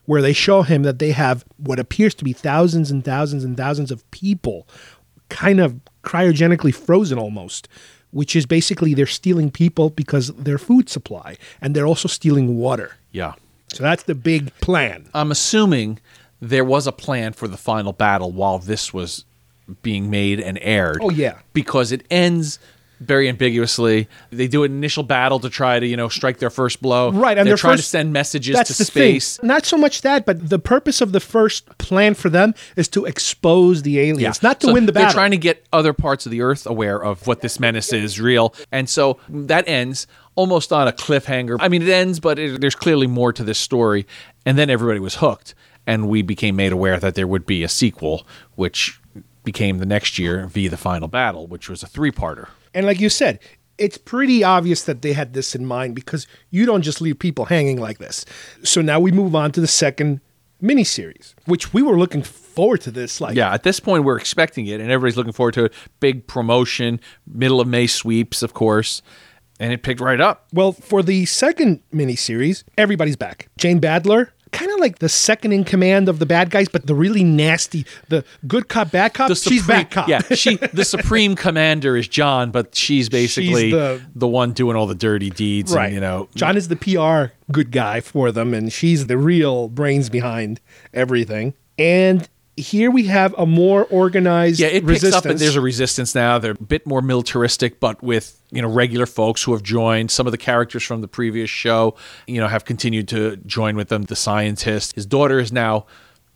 where 0.06 0.22
they 0.22 0.34
show 0.34 0.64
him 0.64 0.84
that 0.84 1.00
they 1.00 1.12
have 1.12 1.46
what 1.58 1.80
appears 1.80 2.14
to 2.16 2.24
be 2.24 2.34
thousands 2.34 2.92
and 2.92 3.04
thousands 3.04 3.44
and 3.44 3.56
thousands 3.58 3.92
of 3.92 4.10
people 4.12 4.68
kind 5.30 5.60
of 5.60 5.80
cryogenically 6.04 6.74
frozen 6.74 7.18
almost 7.18 7.68
which 8.12 8.36
is 8.36 8.46
basically 8.46 8.94
they're 8.94 9.06
stealing 9.06 9.50
people 9.50 9.90
because 9.90 10.28
their 10.34 10.58
food 10.58 10.90
supply 10.90 11.38
and 11.62 11.76
they're 11.76 11.88
also 11.88 12.08
stealing 12.08 12.58
water 12.58 12.98
yeah 13.12 13.34
so 13.72 13.84
that's 13.84 14.04
the 14.04 14.16
big 14.16 14.54
plan 14.60 15.10
I'm 15.14 15.32
assuming 15.32 16.00
there 16.42 16.66
was 16.66 16.88
a 16.88 16.92
plan 16.92 17.34
for 17.34 17.48
the 17.48 17.58
final 17.58 17.94
battle 17.94 18.32
while 18.32 18.60
this 18.60 18.94
was 18.94 19.26
being 19.84 20.10
made 20.10 20.40
and 20.40 20.58
aired. 20.62 21.00
Oh, 21.02 21.10
yeah. 21.10 21.40
because 21.54 21.92
it 21.92 22.04
ends 22.10 22.60
very 23.02 23.28
ambiguously. 23.28 24.08
They 24.30 24.48
do 24.48 24.64
an 24.64 24.72
initial 24.72 25.04
battle 25.04 25.40
to 25.40 25.50
try 25.50 25.80
to 25.80 25.86
you 25.86 25.98
know 25.98 26.08
strike 26.10 26.38
their 26.38 26.50
first 26.50 26.82
blow. 26.82 27.12
Right, 27.12 27.38
and 27.38 27.48
they're 27.48 27.58
trying 27.58 27.74
first- 27.74 27.84
to 27.86 27.90
send 27.90 28.14
messages 28.14 28.58
to 28.58 28.74
space. 28.74 29.38
thing. 29.38 29.48
Not 29.48 29.66
so 29.66 29.78
much 29.78 30.02
that, 30.02 30.26
but 30.26 30.50
the 30.50 30.60
purpose 30.60 31.02
of 31.02 31.12
the 31.12 31.20
first 31.20 31.78
plan 31.78 32.14
for 32.14 32.30
them 32.30 32.54
is 32.76 32.88
to 32.90 33.06
expose 33.06 33.82
the 33.82 34.00
aliens, 34.00 34.42
not 34.44 34.60
to 34.62 34.68
So 34.68 34.74
win 34.74 34.86
the 34.86 34.92
battle. 34.92 35.08
They're 35.08 35.14
trying 35.14 35.32
to 35.32 35.38
get 35.38 35.66
other 35.74 35.94
parts 35.94 36.26
of 36.26 36.32
the 36.32 36.42
Earth 36.42 36.66
aware 36.66 37.04
of 37.04 37.28
what 37.28 37.42
this 37.42 37.60
menace 37.60 37.92
is 37.92 38.20
real, 38.22 38.54
and 38.72 38.88
so 38.90 39.18
that 39.30 39.68
ends 39.68 40.08
almost 40.36 40.72
on 40.72 40.88
a 40.88 40.92
cliffhanger. 40.94 41.58
I 41.60 41.68
mean, 41.68 41.82
it 41.82 41.90
ends, 41.90 42.20
but 42.20 42.40
it, 42.40 42.62
there's 42.62 42.76
clearly 42.76 43.08
more 43.08 43.34
to 43.34 43.44
this 43.44 43.60
story. 43.60 44.08
And 44.46 44.58
then 44.58 44.70
everybody 44.70 45.00
was 45.00 45.16
hooked, 45.16 45.54
and 45.86 46.08
we 46.08 46.22
became 46.22 46.56
made 46.56 46.72
aware 46.72 47.00
that 47.00 47.16
there 47.16 47.28
would 47.28 47.46
be 47.46 47.64
a 47.64 47.70
sequel, 47.70 48.26
which 48.56 49.00
became 49.44 49.78
the 49.80 49.86
next 49.86 50.18
year 50.18 50.48
V 50.48 50.68
the 50.68 50.78
final 50.78 51.08
battle, 51.08 51.48
which 51.48 51.70
was 51.70 51.84
a 51.84 51.88
three-parter. 51.88 52.48
And 52.74 52.86
like 52.86 53.00
you 53.00 53.10
said, 53.10 53.40
it's 53.78 53.98
pretty 53.98 54.44
obvious 54.44 54.84
that 54.84 55.02
they 55.02 55.14
had 55.14 55.34
this 55.34 55.56
in 55.56 55.66
mind 55.66 55.96
because 55.96 56.28
you 56.52 56.66
don't 56.66 56.84
just 56.84 57.02
leave 57.02 57.18
people 57.18 57.46
hanging 57.46 57.80
like 57.80 57.98
this. 57.98 58.26
So 58.64 58.82
now 58.82 59.00
we 59.00 59.12
move 59.12 59.36
on 59.36 59.52
to 59.54 59.62
the 59.62 59.68
second 59.68 60.22
miniseries, 60.62 61.34
which 61.46 61.74
we 61.74 61.82
were 61.82 61.98
looking 61.98 62.22
forward 62.22 62.82
to 62.82 62.92
this. 62.92 63.20
Like, 63.20 63.36
Yeah, 63.36 63.52
at 63.54 63.64
this 63.64 63.80
point 63.80 64.04
we're 64.04 64.18
expecting 64.18 64.68
it, 64.68 64.80
and 64.80 64.92
everybody's 64.92 65.18
looking 65.18 65.34
forward 65.34 65.56
to 65.56 65.66
it. 65.66 65.74
Big 66.00 66.28
promotion, 66.28 67.00
middle 67.26 67.60
of 67.60 67.68
May 67.68 67.88
sweeps, 67.88 68.44
of 68.44 68.54
course, 68.54 69.02
and 69.60 69.74
it 69.74 69.84
picked 69.84 70.00
right 70.00 70.22
up. 70.22 70.48
Well, 70.54 70.74
for 70.74 71.02
the 71.02 71.26
second 71.26 71.82
miniseries, 71.94 72.64
everybody's 72.78 73.16
back. 73.16 73.48
Jane 73.58 73.82
Badler, 73.82 74.30
kind 74.52 74.72
of 74.72 74.80
like 74.80 75.00
the 75.00 75.10
second 75.10 75.52
in 75.54 75.64
command 75.64 76.10
of 76.10 76.20
the 76.20 76.26
bad 76.26 76.50
guys, 76.50 76.68
but 76.68 76.88
the 76.88 76.96
really 76.96 77.24
nasty, 77.24 77.86
the 78.10 78.24
good 78.48 78.68
cop, 78.68 78.92
bad 78.92 79.14
cop. 79.14 79.30
the 79.30 79.36
she's 79.36 79.62
supreme, 79.62 79.78
bad 79.84 79.92
cop. 79.92 80.08
Yeah, 80.08 80.22
she 80.36 80.56
the 80.74 80.86
supreme 80.86 81.36
commander 81.36 81.96
is 81.98 82.08
John, 82.08 82.52
but 82.52 82.76
she's 82.76 83.10
basically 83.10 83.72
the- 83.72 84.02
the, 84.16 84.28
one 84.28 84.54
doing 84.54 84.76
all 84.76 84.88
the 84.88 84.96
dirty 84.96 85.30
deeds. 85.30 85.74
right. 85.74 85.86
And, 85.86 85.96
you 85.96 86.02
know, 86.02 86.30
John 86.36 86.58
is 86.58 86.68
the 86.68 86.76
PR 86.76 87.34
good 87.52 87.72
guy 87.72 88.00
for 88.02 88.32
them, 88.32 88.54
and 88.54 88.72
she's 88.72 89.08
the 89.08 89.18
real 89.18 89.68
brains 89.68 90.10
behind 90.10 90.60
everything. 90.94 91.54
And 91.78 92.28
here 92.62 92.92
we 92.92 93.06
have 93.06 93.34
a 93.38 93.46
more 93.46 93.86
organized 93.86 94.60
yeah, 94.60 94.68
it 94.68 94.86
picks 94.86 95.04
up 95.04 95.26
and 95.26 95.40
there's 95.40 95.56
a 95.56 95.62
resistance 95.62 96.14
now. 96.14 96.38
They're 96.38 96.52
a 96.52 96.64
bit 96.64 96.86
more 96.86 97.02
militaristic, 97.02 97.80
but 97.80 98.02
with 98.04 98.42
you 98.52 98.62
know 98.62 98.70
regular 98.70 99.06
folks 99.06 99.44
who 99.44 99.52
have 99.54 99.64
joined. 99.64 100.12
Some 100.12 100.28
of 100.28 100.32
the 100.32 100.38
characters 100.38 100.84
from 100.84 101.02
the 101.02 101.08
previous 101.08 101.50
show, 101.50 101.96
you 102.28 102.40
know, 102.40 102.48
have 102.48 102.66
continued 102.66 103.08
to 103.10 103.38
join 103.38 103.76
with 103.76 103.90
them. 103.90 104.04
The 104.04 104.16
scientist, 104.16 104.94
his 104.96 105.06
daughter 105.06 105.40
is 105.40 105.52
now 105.52 105.86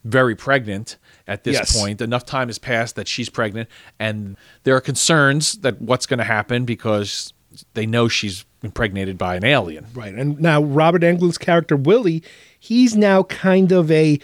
very 0.04 0.36
pregnant 0.36 0.98
at 1.28 1.44
this 1.44 1.54
Yes. 1.56 1.80
point. 1.80 2.02
Enough 2.02 2.26
time 2.26 2.48
has 2.48 2.60
passed 2.60 2.96
that 2.96 3.08
she's 3.08 3.30
pregnant, 3.30 3.70
and 4.00 4.36
there 4.64 4.76
are 4.76 4.82
concerns 4.82 5.54
that 5.60 5.82
what's 5.82 6.06
going 6.06 6.20
to 6.20 6.24
happen 6.26 6.66
because 6.66 7.34
they 7.74 7.86
know 7.86 8.08
she's 8.08 8.46
impregnated 8.64 9.18
by 9.18 9.36
an 9.36 9.46
alien. 9.46 9.88
Right. 9.94 10.14
And 10.14 10.40
now 10.40 10.62
Robert 10.62 11.04
Englund's 11.04 11.38
character 11.38 11.76
Willie, 11.76 12.24
he's 12.60 12.96
now 12.96 13.24
kind 13.24 13.72
of 13.72 13.90
a 13.92 14.20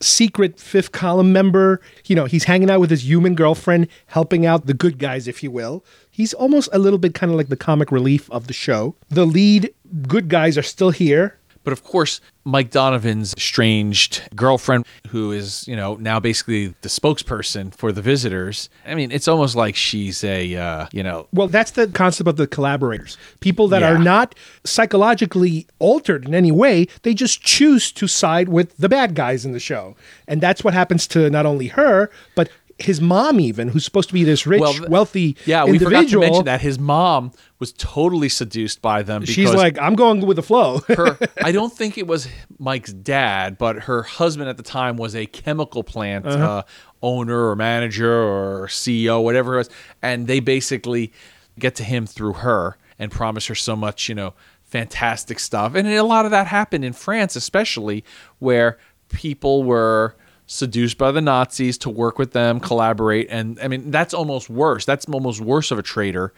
secret 0.00 0.58
fifth 0.58 0.92
column 0.92 1.32
member. 1.32 1.80
You 2.06 2.16
know, 2.16 2.26
he's 2.26 2.44
hanging 2.44 2.70
out 2.70 2.80
with 2.80 2.90
his 2.90 3.08
human 3.08 3.34
girlfriend, 3.34 3.88
helping 4.06 4.46
out 4.46 4.66
the 4.66 4.74
good 4.74 4.98
guys, 4.98 5.28
if 5.28 5.42
you 5.42 5.50
will. 5.50 5.84
He's 6.10 6.34
almost 6.34 6.68
a 6.72 6.78
little 6.78 6.98
bit 6.98 7.14
kind 7.14 7.30
of 7.30 7.36
like 7.36 7.48
the 7.48 7.56
comic 7.56 7.92
relief 7.92 8.30
of 8.30 8.46
the 8.46 8.52
show. 8.52 8.96
The 9.08 9.26
lead 9.26 9.72
good 10.06 10.28
guys 10.28 10.58
are 10.58 10.62
still 10.62 10.90
here. 10.90 11.38
But 11.64 11.72
of 11.72 11.84
course, 11.84 12.20
Mike 12.48 12.70
Donovan's 12.70 13.34
estranged 13.36 14.22
girlfriend, 14.34 14.86
who 15.08 15.32
is, 15.32 15.68
you 15.68 15.76
know, 15.76 15.96
now 15.96 16.18
basically 16.18 16.68
the 16.80 16.88
spokesperson 16.88 17.74
for 17.74 17.92
the 17.92 18.00
visitors. 18.00 18.70
I 18.86 18.94
mean, 18.94 19.12
it's 19.12 19.28
almost 19.28 19.54
like 19.54 19.76
she's 19.76 20.24
a, 20.24 20.54
uh, 20.56 20.86
you 20.90 21.02
know, 21.02 21.28
Well, 21.32 21.48
that's 21.48 21.72
the 21.72 21.86
concept 21.88 22.26
of 22.26 22.36
the 22.36 22.46
collaborators. 22.46 23.18
People 23.40 23.68
that 23.68 23.82
Yeah. 23.82 23.92
are 23.92 23.98
not 23.98 24.34
psychologically 24.64 25.66
altered 25.78 26.24
in 26.26 26.34
any 26.34 26.50
way, 26.50 26.86
they 27.02 27.12
just 27.12 27.42
choose 27.42 27.92
to 27.92 28.06
side 28.06 28.48
with 28.48 28.74
the 28.78 28.88
bad 28.88 29.14
guys 29.14 29.44
in 29.44 29.52
the 29.52 29.60
show. 29.60 29.94
And 30.26 30.40
that's 30.40 30.64
what 30.64 30.72
happens 30.72 31.06
to 31.08 31.28
not 31.28 31.44
only 31.44 31.66
her, 31.68 32.10
but 32.34 32.48
his 32.78 33.00
mom 33.00 33.40
even, 33.40 33.68
who's 33.68 33.84
supposed 33.84 34.08
to 34.08 34.14
be 34.14 34.22
this 34.24 34.46
rich, 34.46 34.62
th- 34.62 34.88
wealthy 34.88 35.36
yeah, 35.46 35.64
we 35.64 35.78
forgot 35.78 35.90
to 35.90 35.96
individual. 35.98 36.20
mention 36.22 36.44
that 36.44 36.60
his 36.60 36.78
mom 36.78 37.32
was 37.58 37.72
totally 37.72 38.28
seduced 38.28 38.80
by 38.80 39.02
them. 39.02 39.22
Because 39.22 39.34
She's 39.34 39.52
like, 39.52 39.76
I'm 39.78 39.94
going 39.96 40.24
with 40.24 40.36
the 40.36 40.42
flow. 40.44 40.78
her, 40.88 41.18
I 41.42 41.50
don't 41.50 41.72
think 41.72 41.98
it 41.98 42.06
was 42.06 42.28
Mike's 42.58 42.92
dad, 42.92 43.58
but 43.58 43.80
her 43.82 44.04
husband 44.04 44.48
at 44.48 44.56
the 44.58 44.62
time 44.62 44.96
was 44.96 45.16
a 45.16 45.26
chemical 45.26 45.82
plant 45.82 46.24
Uh-huh. 46.26 46.44
uh, 46.58 46.62
owner 47.02 47.48
or 47.48 47.56
manager 47.56 48.12
or 48.12 48.68
CEO, 48.68 49.22
whatever 49.22 49.54
it 49.54 49.58
was. 49.58 49.70
And 50.00 50.26
they 50.28 50.38
basically 50.40 51.12
get 51.58 51.74
to 51.76 51.84
him 51.84 52.06
through 52.06 52.34
her 52.34 52.76
and 52.98 53.10
promise 53.10 53.46
her 53.46 53.54
so 53.56 53.74
much, 53.76 54.08
you 54.08 54.14
know, 54.14 54.34
fantastic 54.64 55.38
stuff. 55.40 55.74
And 55.74 55.88
a 55.88 56.02
lot 56.02 56.24
of 56.26 56.30
that 56.30 56.46
happened 56.46 56.84
in 56.84 56.92
France, 56.92 57.34
especially 57.36 58.04
where 58.38 58.78
people 59.08 59.64
were 59.64 60.14
seduced 60.48 60.96
by 60.98 61.12
the 61.12 61.20
Nazis 61.20 61.78
to 61.78 61.90
work 61.90 62.18
with 62.18 62.32
them, 62.32 62.58
collaborate. 62.58 63.28
And 63.30 63.60
I 63.60 63.68
mean, 63.68 63.92
that's 63.92 64.14
almost 64.14 64.50
worse. 64.50 64.84
That's 64.84 65.06
almost 65.06 65.40
worse 65.40 65.70
of 65.70 65.78
a 65.78 65.82
traitor 65.82 66.32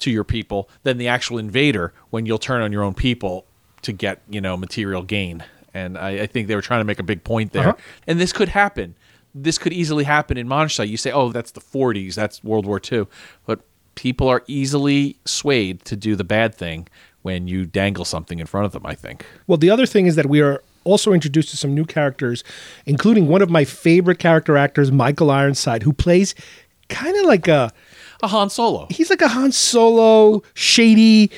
to 0.00 0.10
your 0.10 0.22
people 0.22 0.68
than 0.82 0.98
the 0.98 1.08
actual 1.08 1.38
invader 1.38 1.92
when 2.10 2.26
you'll 2.26 2.38
turn 2.38 2.60
on 2.60 2.70
your 2.70 2.82
own 2.82 2.94
people 2.94 3.46
to 3.82 3.92
get, 3.92 4.20
you 4.28 4.40
know, 4.40 4.56
material 4.56 5.02
gain. 5.02 5.44
And 5.72 5.96
I, 5.96 6.10
I 6.20 6.26
think 6.26 6.46
they 6.46 6.54
were 6.54 6.62
trying 6.62 6.80
to 6.80 6.84
make 6.84 6.98
a 6.98 7.04
big 7.04 7.24
point 7.24 7.52
there. 7.52 7.70
Uh-huh. 7.70 7.76
And 8.06 8.20
this 8.20 8.32
could 8.32 8.50
happen. 8.50 8.94
This 9.34 9.56
could 9.56 9.72
easily 9.72 10.04
happen 10.04 10.36
in 10.36 10.46
modern 10.46 10.68
day. 10.68 10.84
You 10.84 10.98
say, 10.98 11.10
oh, 11.10 11.32
that's 11.32 11.50
the 11.50 11.60
40s, 11.60 12.14
that's 12.14 12.44
World 12.44 12.66
War 12.66 12.80
II. 12.92 13.06
But 13.46 13.60
people 13.94 14.28
are 14.28 14.44
easily 14.46 15.16
swayed 15.24 15.84
to 15.86 15.96
do 15.96 16.16
the 16.16 16.24
bad 16.24 16.54
thing 16.54 16.86
when 17.22 17.48
you 17.48 17.64
dangle 17.64 18.04
something 18.04 18.38
in 18.38 18.46
front 18.46 18.66
of 18.66 18.72
them, 18.72 18.84
I 18.84 18.94
think. 18.94 19.24
Well, 19.46 19.56
the 19.56 19.70
other 19.70 19.86
thing 19.86 20.06
is 20.06 20.16
that 20.16 20.26
we 20.26 20.42
are 20.42 20.62
also 20.84 21.12
introduced 21.12 21.50
to 21.50 21.56
some 21.56 21.74
new 21.74 21.84
characters, 21.84 22.44
including 22.86 23.28
one 23.28 23.42
of 23.42 23.50
my 23.50 23.64
favorite 23.64 24.18
character 24.18 24.56
actors, 24.56 24.92
Michael 24.92 25.30
Ironside, 25.30 25.82
who 25.82 25.92
plays 25.92 26.34
kind 26.88 27.16
of 27.16 27.26
like 27.26 27.48
a 27.48 27.72
A 28.22 28.28
Han 28.28 28.50
Solo. 28.50 28.86
He's 28.90 29.10
like 29.10 29.22
a 29.22 29.28
Han 29.28 29.52
Solo, 29.52 30.42
shady, 30.54 31.30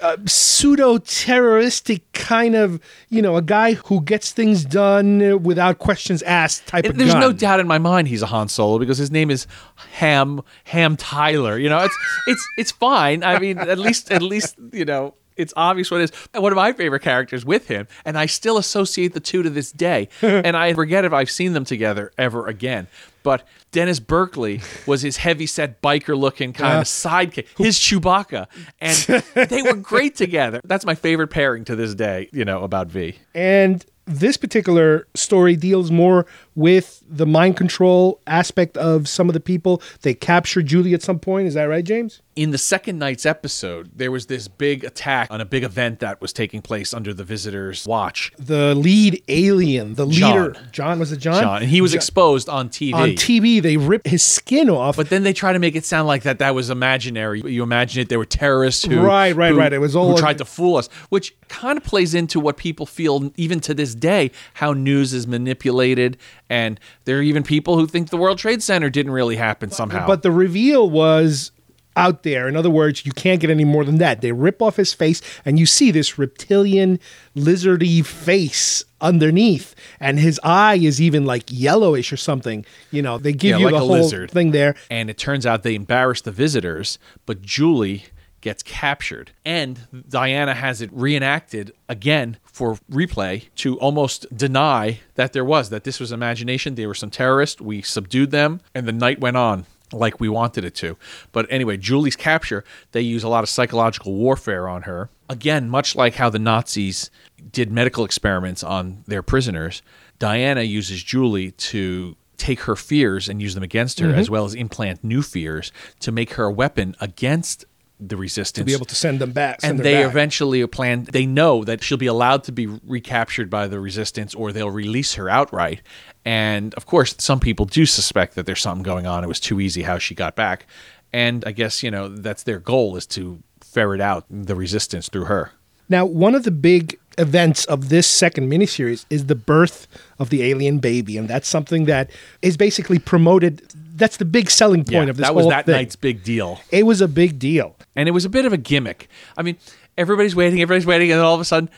uh, 0.00 0.16
pseudo 0.26 0.98
terroristic 0.98 2.10
kind 2.12 2.54
of, 2.54 2.80
you 3.08 3.22
know, 3.22 3.36
a 3.36 3.42
guy 3.42 3.74
who 3.74 4.02
gets 4.02 4.32
things 4.32 4.64
done 4.64 5.42
without 5.42 5.78
questions 5.78 6.22
asked 6.22 6.66
type 6.66 6.84
of 6.84 6.92
guy. 6.92 6.98
There's 6.98 7.12
gun. 7.12 7.20
no 7.20 7.32
doubt 7.32 7.60
in 7.60 7.66
my 7.66 7.78
mind 7.78 8.08
he's 8.08 8.22
a 8.22 8.26
Han 8.26 8.48
Solo 8.48 8.78
because 8.78 8.98
his 8.98 9.10
name 9.10 9.30
is 9.30 9.46
Ham 9.92 10.42
Ham 10.64 10.96
Tyler. 10.96 11.58
You 11.58 11.68
know, 11.68 11.78
it's 11.84 11.96
it's 12.26 12.48
it's 12.58 12.70
fine. 12.70 13.24
I 13.24 13.38
mean, 13.38 13.58
at 13.58 13.78
least 13.78 14.10
at 14.10 14.22
least 14.22 14.56
you 14.72 14.84
know 14.84 15.14
it's 15.36 15.52
obvious 15.56 15.90
what 15.90 16.00
it 16.00 16.04
is. 16.04 16.12
And 16.32 16.42
one 16.42 16.52
of 16.52 16.56
my 16.56 16.72
favorite 16.72 17.00
characters 17.00 17.44
with 17.44 17.68
him, 17.68 17.86
and 18.04 18.18
I 18.18 18.26
still 18.26 18.58
associate 18.58 19.14
the 19.14 19.20
two 19.20 19.42
to 19.42 19.50
this 19.50 19.72
day. 19.72 20.08
and 20.22 20.56
I 20.56 20.74
forget 20.74 21.04
if 21.04 21.12
I've 21.12 21.30
seen 21.30 21.52
them 21.52 21.64
together 21.64 22.12
ever 22.18 22.46
again. 22.46 22.86
But 23.22 23.46
Dennis 23.72 24.00
Berkeley 24.00 24.60
was 24.86 25.02
his 25.02 25.16
heavy 25.16 25.46
set 25.46 25.80
biker 25.80 26.16
looking 26.16 26.52
kind 26.52 26.78
of 26.78 26.84
sidekick, 26.84 27.46
his 27.56 27.78
Chewbacca. 27.78 28.46
And 28.80 29.48
they 29.48 29.62
were 29.62 29.74
great 29.74 30.14
together. 30.14 30.60
That's 30.62 30.84
my 30.84 30.94
favorite 30.94 31.28
pairing 31.28 31.64
to 31.64 31.76
this 31.76 31.94
day, 31.94 32.28
you 32.32 32.44
know, 32.44 32.62
about 32.62 32.88
V. 32.88 33.16
And 33.34 33.84
this 34.06 34.36
particular 34.36 35.06
story 35.14 35.56
deals 35.56 35.90
more 35.90 36.26
with 36.54 37.02
the 37.08 37.26
mind 37.26 37.56
control 37.56 38.20
aspect 38.26 38.76
of 38.76 39.08
some 39.08 39.30
of 39.30 39.32
the 39.32 39.40
people. 39.40 39.82
They 40.02 40.12
capture 40.12 40.62
Julie 40.62 40.92
at 40.92 41.02
some 41.02 41.18
point. 41.18 41.48
Is 41.48 41.54
that 41.54 41.64
right, 41.64 41.84
James? 41.84 42.20
In 42.36 42.50
the 42.50 42.58
second 42.58 42.98
night's 42.98 43.24
episode, 43.24 43.90
there 43.94 44.10
was 44.10 44.26
this 44.26 44.48
big 44.48 44.82
attack 44.84 45.28
on 45.30 45.40
a 45.40 45.44
big 45.44 45.62
event 45.62 46.00
that 46.00 46.20
was 46.20 46.32
taking 46.32 46.60
place 46.62 46.92
under 46.92 47.14
the 47.14 47.22
visitors' 47.24 47.86
watch. 47.86 48.32
The 48.38 48.74
lead 48.74 49.22
alien, 49.28 49.94
the 49.94 50.06
John. 50.08 50.30
leader, 50.52 50.56
John 50.72 50.98
was 50.98 51.12
it 51.12 51.18
John? 51.18 51.40
John, 51.42 51.62
and 51.62 51.70
he 51.70 51.80
was 51.80 51.92
John- 51.92 51.96
exposed 51.98 52.48
on 52.48 52.68
TV. 52.70 52.94
on 52.94 53.10
TV. 53.10 53.60
They 53.62 53.76
ripped 53.76 54.06
his 54.08 54.22
skin 54.22 54.68
off. 54.68 54.96
but 54.96 55.10
then 55.10 55.22
they 55.22 55.32
try 55.32 55.52
to 55.52 55.58
make 55.58 55.76
it 55.76 55.84
sound 55.84 56.08
like 56.08 56.22
that 56.24 56.38
that 56.40 56.54
was 56.54 56.70
imaginary. 56.70 57.40
You 57.44 57.62
imagine 57.62 58.02
it, 58.02 58.08
there 58.08 58.18
were 58.18 58.24
terrorists 58.24 58.84
who 58.84 59.00
Right, 59.00 59.34
right, 59.36 59.52
who- 59.52 59.58
right. 59.58 59.72
It 59.72 59.78
was 59.78 59.94
all- 59.94 60.10
who 60.12 60.18
tried 60.18 60.38
to 60.38 60.44
fool 60.44 60.76
us, 60.76 60.88
which 61.10 61.34
kind 61.48 61.76
of 61.78 61.84
plays 61.84 62.14
into 62.14 62.40
what 62.40 62.56
people 62.56 62.84
feel 62.86 63.32
even 63.36 63.60
to 63.60 63.74
this 63.74 63.94
day 63.94 64.30
how 64.54 64.72
news 64.72 65.12
is 65.14 65.26
manipulated, 65.26 66.16
and 66.50 66.80
there 67.04 67.18
are 67.18 67.22
even 67.22 67.42
people 67.42 67.78
who 67.78 67.86
think 67.86 68.10
the 68.10 68.16
World 68.16 68.38
Trade 68.38 68.62
Center 68.62 68.90
didn't 68.90 69.12
really 69.12 69.36
happen 69.36 69.70
somehow. 69.70 70.06
But 70.06 70.22
the 70.22 70.30
reveal 70.32 70.90
was 70.90 71.52
out 71.96 72.22
there. 72.22 72.48
In 72.48 72.56
other 72.56 72.70
words, 72.70 73.06
you 73.06 73.12
can't 73.12 73.40
get 73.40 73.50
any 73.50 73.64
more 73.64 73.84
than 73.84 73.98
that. 73.98 74.20
They 74.20 74.32
rip 74.32 74.60
off 74.60 74.76
his 74.76 74.92
face, 74.92 75.20
and 75.44 75.58
you 75.58 75.66
see 75.66 75.90
this 75.90 76.18
reptilian, 76.18 76.98
lizardy 77.36 78.04
face 78.04 78.84
underneath, 79.00 79.74
and 80.00 80.18
his 80.18 80.40
eye 80.42 80.76
is 80.76 81.00
even 81.00 81.24
like 81.24 81.44
yellowish 81.48 82.12
or 82.12 82.16
something. 82.16 82.64
You 82.90 83.02
know, 83.02 83.18
they 83.18 83.32
give 83.32 83.50
Yeah, 83.52 83.58
you 83.58 83.64
like 83.66 83.72
the 83.72 83.76
a 83.76 83.80
whole 83.80 83.88
lizard. 83.90 84.30
thing 84.30 84.50
there. 84.50 84.74
and 84.90 85.10
it 85.10 85.18
turns 85.18 85.46
out 85.46 85.62
they 85.62 85.74
embarrass 85.74 86.20
the 86.22 86.32
visitors, 86.32 86.98
but 87.26 87.42
Julie 87.42 88.04
gets 88.40 88.62
captured. 88.62 89.30
And 89.44 90.04
Diana 90.08 90.52
has 90.54 90.82
it 90.82 90.90
reenacted 90.92 91.72
again 91.88 92.36
for 92.44 92.74
replay 92.90 93.44
to 93.56 93.78
almost 93.78 94.26
deny 94.36 95.00
that 95.14 95.32
there 95.32 95.44
was, 95.46 95.70
that 95.70 95.84
this 95.84 95.98
was 95.98 96.12
imagination. 96.12 96.74
They 96.74 96.86
were 96.86 96.94
some 96.94 97.10
terrorists. 97.10 97.60
We 97.62 97.80
subdued 97.80 98.32
them, 98.32 98.60
and 98.74 98.86
the 98.86 98.92
night 98.92 99.18
went 99.20 99.36
on 99.38 99.64
like 99.98 100.20
we 100.20 100.28
wanted 100.28 100.64
it 100.64 100.74
to. 100.76 100.96
But 101.32 101.46
anyway, 101.50 101.76
Julie's 101.76 102.16
capture, 102.16 102.64
they 102.92 103.00
use 103.00 103.22
a 103.22 103.28
lot 103.28 103.44
of 103.44 103.48
psychological 103.48 104.14
warfare 104.14 104.68
on 104.68 104.82
her. 104.82 105.10
Again, 105.28 105.68
much 105.68 105.96
like 105.96 106.14
how 106.14 106.30
the 106.30 106.38
Nazis 106.38 107.10
did 107.50 107.72
medical 107.72 108.04
experiments 108.04 108.62
on 108.62 109.04
their 109.06 109.22
prisoners, 109.22 109.82
Diana 110.18 110.62
uses 110.62 111.02
Julie 111.02 111.52
to 111.52 112.16
take 112.36 112.60
her 112.60 112.76
fears 112.76 113.28
and 113.28 113.40
use 113.40 113.54
them 113.54 113.62
against 113.62 114.00
her, 114.00 114.10
as 114.10 114.26
mm-hmm. 114.26 114.32
well 114.32 114.44
as 114.44 114.54
implant 114.54 115.02
new 115.02 115.22
fears 115.22 115.72
to 116.00 116.12
make 116.12 116.34
her 116.34 116.44
a 116.44 116.52
weapon 116.52 116.94
against 117.00 117.64
the 118.00 118.16
resistance. 118.16 118.62
To 118.62 118.64
be 118.64 118.74
able 118.74 118.86
to 118.86 118.94
send 118.94 119.20
them 119.20 119.32
back. 119.32 119.60
send 119.60 119.78
and 119.78 119.84
they 119.84 120.02
back. 120.02 120.10
eventually 120.10 120.66
plan. 120.66 121.04
They 121.04 121.26
know 121.26 121.64
that 121.64 121.82
she'll 121.82 121.98
be 121.98 122.06
allowed 122.06 122.44
to 122.44 122.52
be 122.52 122.66
recaptured 122.66 123.50
by 123.50 123.68
the 123.68 123.80
resistance, 123.80 124.34
or 124.34 124.52
they'll 124.52 124.70
release 124.70 125.14
her 125.14 125.28
outright. 125.28 125.82
And 126.24 126.74
of 126.74 126.86
course, 126.86 127.14
some 127.18 127.40
people 127.40 127.66
do 127.66 127.86
suspect 127.86 128.34
that 128.34 128.46
there's 128.46 128.60
something 128.60 128.82
going 128.82 129.06
on. 129.06 129.24
It 129.24 129.28
was 129.28 129.40
too 129.40 129.60
easy 129.60 129.82
how 129.82 129.98
she 129.98 130.14
got 130.14 130.34
back, 130.36 130.66
and 131.12 131.44
I 131.46 131.52
guess 131.52 131.82
you 131.82 131.90
know 131.90 132.08
that's 132.08 132.42
their 132.42 132.58
goal 132.58 132.96
is 132.96 133.06
to 133.08 133.42
ferret 133.60 134.00
out 134.00 134.24
the 134.30 134.54
resistance 134.54 135.08
through 135.08 135.24
her. 135.24 135.52
Now, 135.88 136.06
one 136.06 136.34
of 136.34 136.44
the 136.44 136.50
big 136.50 136.98
events 137.18 137.64
of 137.66 137.88
this 137.88 138.06
second 138.06 138.50
miniseries 138.50 139.04
is 139.10 139.26
the 139.26 139.34
birth 139.34 139.86
of 140.18 140.30
the 140.30 140.42
alien 140.42 140.78
baby, 140.78 141.16
and 141.16 141.28
that's 141.28 141.48
something 141.48 141.84
that 141.84 142.10
is 142.42 142.56
basically 142.56 142.98
promoted. 142.98 143.62
That's 143.96 144.16
the 144.16 144.24
big 144.24 144.50
selling 144.50 144.80
point 144.84 144.92
Yeah, 145.06 145.10
of 145.10 145.16
this 145.16 145.26
that 145.26 145.34
was 145.34 145.46
that 145.48 145.66
thing. 145.66 145.74
night's 145.76 145.96
big 145.96 146.22
deal. 146.24 146.60
It 146.70 146.84
was 146.84 147.00
a 147.00 147.08
big 147.08 147.38
deal. 147.38 147.76
and 147.94 148.08
it 148.08 148.12
was 148.12 148.24
a 148.24 148.28
bit 148.28 148.44
of 148.44 148.52
a 148.52 148.56
gimmick. 148.56 149.08
I 149.38 149.42
mean, 149.42 149.56
everybody's 149.96 150.34
waiting, 150.34 150.60
everybody's 150.60 150.86
waiting, 150.86 151.10
and 151.12 151.18
then 151.20 151.24
all 151.24 151.34
of 151.34 151.40
a 151.40 151.44
sudden, 151.44 151.70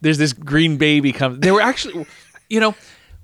there's 0.00 0.18
this 0.18 0.32
green 0.32 0.76
baby 0.76 1.12
comes. 1.12 1.40
They 1.40 1.50
were 1.50 1.60
actually, 1.60 2.06
you 2.48 2.60
know, 2.60 2.74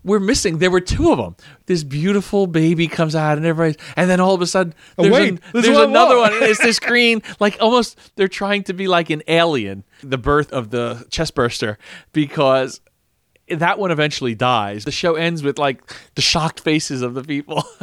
we're 0.03 0.18
missing. 0.20 0.59
There 0.59 0.70
were 0.70 0.81
two 0.81 1.12
of 1.12 1.18
them. 1.18 1.37
This 1.66 1.85
beautiful 1.85 2.47
baby 2.49 2.88
comes 2.88 3.14
out, 3.14 3.38
and 3.38 3.47
everybody's, 3.47 3.81
and 3.97 4.11
then 4.11 4.18
all 4.20 4.35
of 4.35 4.42
a 4.42 4.47
sudden, 4.47 4.75
oh, 4.99 5.03
there's, 5.05 5.14
wait, 5.14 5.29
an- 5.29 5.40
there's 5.53 5.64
there's 5.66 5.79
one 5.79 5.90
another 5.90 6.18
one. 6.18 6.33
And 6.35 6.42
it's 6.42 6.61
this 6.61 6.79
green, 6.81 7.23
like 7.40 7.57
almost 7.61 7.99
they're 8.16 8.27
trying 8.29 8.64
to 8.64 8.73
be 8.75 8.88
like 8.88 9.09
an 9.11 9.23
alien. 9.29 9.85
The 10.03 10.18
birth 10.18 10.53
of 10.53 10.70
the 10.70 11.07
chestburster 11.11 11.77
because. 12.12 12.81
That 13.48 13.78
one 13.78 13.90
eventually 13.90 14.35
dies. 14.35 14.85
The 14.85 14.90
show 14.90 15.14
ends 15.16 15.42
with 15.42 15.59
like 15.59 15.83
the 16.14 16.22
shocked 16.22 16.61
faces 16.61 17.02
of 17.02 17.14
the 17.14 17.22
people. 17.24 17.64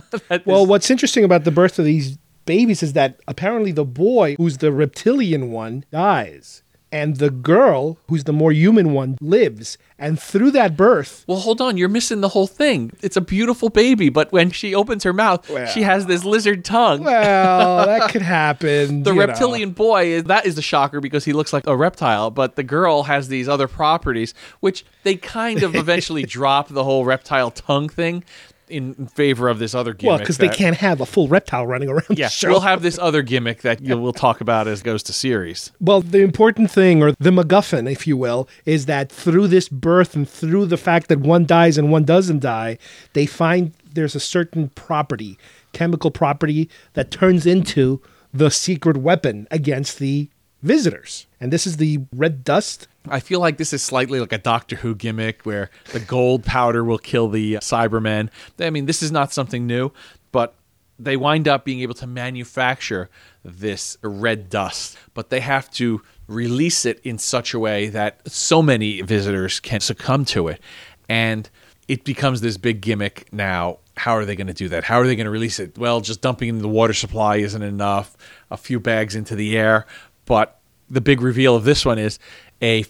Well, 0.45 0.61
this- 0.61 0.69
what's 0.69 0.89
interesting 0.91 1.23
about 1.23 1.43
the 1.45 1.51
birth 1.51 1.79
of 1.79 1.85
these 1.85 2.17
babies 2.45 2.83
is 2.83 2.93
that 2.93 3.19
apparently 3.27 3.71
the 3.71 3.85
boy, 3.85 4.35
who's 4.37 4.57
the 4.57 4.71
reptilian 4.71 5.51
one, 5.51 5.85
dies. 5.91 6.63
And 6.93 7.17
the 7.17 7.29
girl, 7.29 7.97
who's 8.09 8.25
the 8.25 8.33
more 8.33 8.51
human 8.51 8.91
one, 8.93 9.17
lives. 9.21 9.77
And 9.97 10.19
through 10.19 10.51
that 10.51 10.75
birth, 10.75 11.23
Well, 11.27 11.37
hold 11.39 11.61
on. 11.61 11.77
You're 11.77 11.87
missing 11.89 12.19
the 12.21 12.29
whole 12.29 12.47
thing. 12.47 12.91
It's 13.01 13.15
a 13.15 13.21
beautiful 13.21 13.69
baby, 13.69 14.09
but 14.09 14.31
when 14.31 14.51
she 14.51 14.75
opens 14.75 15.03
her 15.03 15.13
mouth, 15.13 15.49
she 15.71 15.83
has 15.83 16.07
this 16.07 16.25
lizard 16.25 16.65
tongue. 16.65 17.03
well, 17.03 17.85
that 17.85 18.09
could 18.11 18.21
happen. 18.23 19.03
the 19.03 19.11
you 19.11 19.15
know. 19.19 19.25
reptilian 19.27 19.71
boy 19.71 20.07
is 20.07 20.23
that 20.25 20.45
is 20.45 20.55
the 20.55 20.61
shocker 20.61 20.99
because 20.99 21.23
he 21.23 21.33
looks 21.33 21.53
like 21.53 21.65
a 21.67 21.77
reptile, 21.77 22.29
but 22.31 22.55
the 22.55 22.63
girl 22.63 23.03
has 23.03 23.27
these 23.29 23.47
other 23.47 23.67
properties, 23.67 24.33
which 24.59 24.83
they 25.03 25.15
kind 25.15 25.63
of 25.63 25.75
eventually 25.83 26.23
drop 26.23 26.67
the 26.67 26.83
whole 26.83 27.05
reptile 27.05 27.51
tongue 27.51 27.87
thing 27.87 28.23
in 28.71 29.07
favor 29.07 29.49
of 29.49 29.59
this 29.59 29.75
other 29.75 29.93
gimmick. 29.93 30.09
Well, 30.09 30.19
because 30.19 30.37
they 30.37 30.49
can't 30.49 30.77
have 30.77 31.01
a 31.01 31.05
full 31.05 31.27
reptile 31.27 31.67
running 31.67 31.89
around 31.89 32.17
Yeah, 32.17 32.29
we'll 32.43 32.61
have 32.61 32.81
this 32.81 32.97
other 32.97 33.21
gimmick 33.21 33.61
that 33.61 33.81
you, 33.81 33.97
we'll 33.97 34.13
talk 34.13 34.41
about 34.41 34.67
as 34.67 34.81
it 34.81 34.83
goes 34.83 35.03
to 35.03 35.13
series. 35.13 35.71
Well, 35.79 36.01
the 36.01 36.21
important 36.21 36.71
thing, 36.71 37.03
or 37.03 37.11
the 37.19 37.31
MacGuffin, 37.31 37.91
if 37.91 38.07
you 38.07 38.17
will, 38.17 38.47
is 38.65 38.85
that 38.87 39.11
through 39.11 39.47
this 39.47 39.69
birth 39.69 40.15
and 40.15 40.27
through 40.27 40.65
the 40.67 40.77
fact 40.77 41.07
that 41.09 41.19
one 41.19 41.45
dies 41.45 41.77
and 41.77 41.91
one 41.91 42.05
doesn't 42.05 42.39
die, 42.39 42.77
they 43.13 43.25
find 43.25 43.73
there's 43.93 44.15
a 44.15 44.19
certain 44.19 44.69
property, 44.69 45.37
chemical 45.73 46.11
property, 46.11 46.69
that 46.93 47.11
turns 47.11 47.45
into 47.45 48.01
the 48.33 48.49
secret 48.49 48.97
weapon 48.97 49.47
against 49.51 49.99
the 49.99 50.29
visitors. 50.61 51.25
And 51.39 51.51
this 51.51 51.65
is 51.65 51.77
the 51.77 51.99
red 52.13 52.43
dust. 52.43 52.87
I 53.07 53.19
feel 53.19 53.39
like 53.39 53.57
this 53.57 53.73
is 53.73 53.81
slightly 53.81 54.19
like 54.19 54.33
a 54.33 54.37
Doctor 54.37 54.77
Who 54.77 54.95
gimmick 54.95 55.41
where 55.43 55.69
the 55.91 55.99
gold 55.99 56.45
powder 56.45 56.83
will 56.83 56.97
kill 56.97 57.29
the 57.29 57.57
uh, 57.57 57.59
Cybermen. 57.59 58.29
I 58.59 58.69
mean, 58.69 58.85
this 58.85 59.01
is 59.01 59.11
not 59.11 59.33
something 59.33 59.65
new, 59.65 59.91
but 60.31 60.55
they 60.99 61.17
wind 61.17 61.47
up 61.47 61.65
being 61.65 61.81
able 61.81 61.95
to 61.95 62.07
manufacture 62.07 63.09
this 63.43 63.97
red 64.03 64.49
dust, 64.49 64.97
but 65.13 65.29
they 65.29 65.39
have 65.39 65.69
to 65.71 66.01
release 66.27 66.85
it 66.85 66.99
in 67.03 67.17
such 67.17 67.53
a 67.53 67.59
way 67.59 67.89
that 67.89 68.21
so 68.31 68.61
many 68.61 69.01
visitors 69.01 69.59
can 69.59 69.79
succumb 69.79 70.25
to 70.25 70.47
it. 70.47 70.61
And 71.09 71.49
it 71.87 72.03
becomes 72.03 72.41
this 72.41 72.57
big 72.57 72.81
gimmick 72.81 73.31
now. 73.33 73.79
How 73.97 74.13
are 74.13 74.25
they 74.25 74.35
going 74.35 74.47
to 74.47 74.53
do 74.53 74.69
that? 74.69 74.85
How 74.85 74.99
are 74.99 75.05
they 75.05 75.15
going 75.15 75.25
to 75.25 75.31
release 75.31 75.59
it? 75.59 75.77
Well, 75.77 75.99
just 76.01 76.21
dumping 76.21 76.49
in 76.49 76.59
the 76.59 76.67
water 76.67 76.93
supply 76.93 77.37
isn't 77.37 77.61
enough. 77.61 78.15
A 78.49 78.57
few 78.57 78.79
bags 78.79 79.15
into 79.15 79.35
the 79.35 79.57
air, 79.57 79.85
but 80.25 80.59
the 80.89 81.01
big 81.01 81.21
reveal 81.21 81.55
of 81.55 81.63
this 81.63 81.85
one 81.85 81.97
is 81.99 82.19
a 82.61 82.83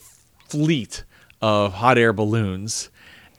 fleet 0.47 1.03
of 1.41 1.73
hot 1.73 1.97
air 1.97 2.13
balloons 2.13 2.89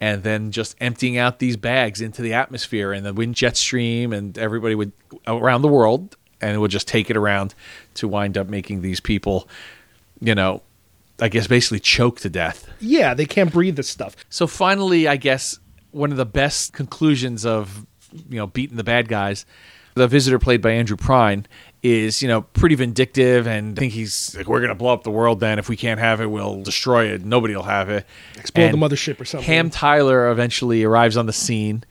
and 0.00 0.22
then 0.24 0.50
just 0.50 0.74
emptying 0.80 1.16
out 1.18 1.38
these 1.38 1.56
bags 1.56 2.00
into 2.00 2.22
the 2.22 2.32
atmosphere 2.32 2.92
and 2.92 3.04
the 3.06 3.12
wind 3.12 3.34
jet 3.34 3.56
stream 3.56 4.12
and 4.12 4.36
everybody 4.38 4.74
would 4.74 4.92
around 5.26 5.62
the 5.62 5.68
world 5.68 6.16
and 6.40 6.54
it 6.54 6.58
would 6.58 6.70
just 6.70 6.88
take 6.88 7.10
it 7.10 7.16
around 7.16 7.54
to 7.94 8.08
wind 8.08 8.36
up 8.36 8.48
making 8.48 8.82
these 8.82 8.98
people 9.00 9.48
you 10.20 10.34
know 10.34 10.60
i 11.20 11.28
guess 11.28 11.46
basically 11.46 11.78
choke 11.78 12.18
to 12.18 12.28
death 12.30 12.68
Yeah, 12.80 13.14
they 13.14 13.26
can't 13.26 13.52
breathe 13.52 13.76
this 13.76 13.88
stuff. 13.88 14.16
so 14.28 14.46
finally, 14.46 15.06
I 15.06 15.16
guess 15.16 15.58
one 15.92 16.10
of 16.10 16.16
the 16.16 16.26
best 16.26 16.72
conclusions 16.72 17.44
of 17.46 17.86
you 18.28 18.38
know 18.38 18.46
beating 18.46 18.76
the 18.78 18.84
bad 18.84 19.06
guys, 19.08 19.44
the 19.94 20.08
visitor 20.08 20.38
played 20.38 20.62
by 20.62 20.70
Andrew 20.70 20.96
Prine 20.96 21.44
is 21.82 22.22
you 22.22 22.28
know 22.28 22.42
pretty 22.42 22.76
vindictive 22.76 23.46
and 23.46 23.76
I 23.76 23.80
think 23.80 23.92
he's 23.92 24.36
like 24.36 24.46
we're 24.46 24.60
gonna 24.60 24.74
blow 24.74 24.92
up 24.92 25.02
the 25.02 25.10
world 25.10 25.40
then 25.40 25.58
if 25.58 25.68
we 25.68 25.76
can't 25.76 25.98
have 25.98 26.20
it 26.20 26.26
we'll 26.26 26.62
destroy 26.62 27.06
it 27.06 27.24
nobody 27.24 27.56
will 27.56 27.64
have 27.64 27.90
it 27.90 28.06
Explode 28.36 28.64
And 28.66 28.80
the 28.80 28.86
mothership 28.86 29.20
or 29.20 29.24
something. 29.24 29.46
Ham 29.46 29.68
Tyler 29.68 30.30
eventually 30.30 30.84
arrives 30.84 31.16
on 31.16 31.26
the 31.26 31.32
scene, 31.32 31.84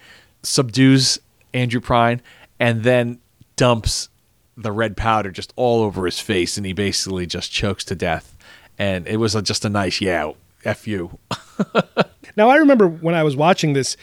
subdues 0.43 1.19
Andrew 1.53 1.81
Prine, 1.81 2.21
and 2.59 2.83
then 2.83 3.19
dumps 3.57 4.09
the 4.55 4.71
red 4.71 4.95
powder 4.95 5.31
just 5.31 5.53
all 5.55 5.81
over 5.81 6.05
his 6.05 6.19
face, 6.19 6.57
and 6.57 6.65
he 6.65 6.73
basically 6.73 7.25
just 7.25 7.51
chokes 7.51 7.83
to 7.85 7.95
death. 7.95 8.37
And 8.77 9.07
it 9.07 9.17
was 9.17 9.35
a, 9.35 9.41
just 9.41 9.65
a 9.65 9.69
nice 9.69 10.01
yeah, 10.01 10.31
f 10.65 10.87
you. 10.87 11.19
Now, 12.37 12.49
I 12.49 12.57
remember 12.57 12.87
when 12.87 13.15
I 13.15 13.23
was 13.23 13.35
watching 13.35 13.73
this, 13.73 13.97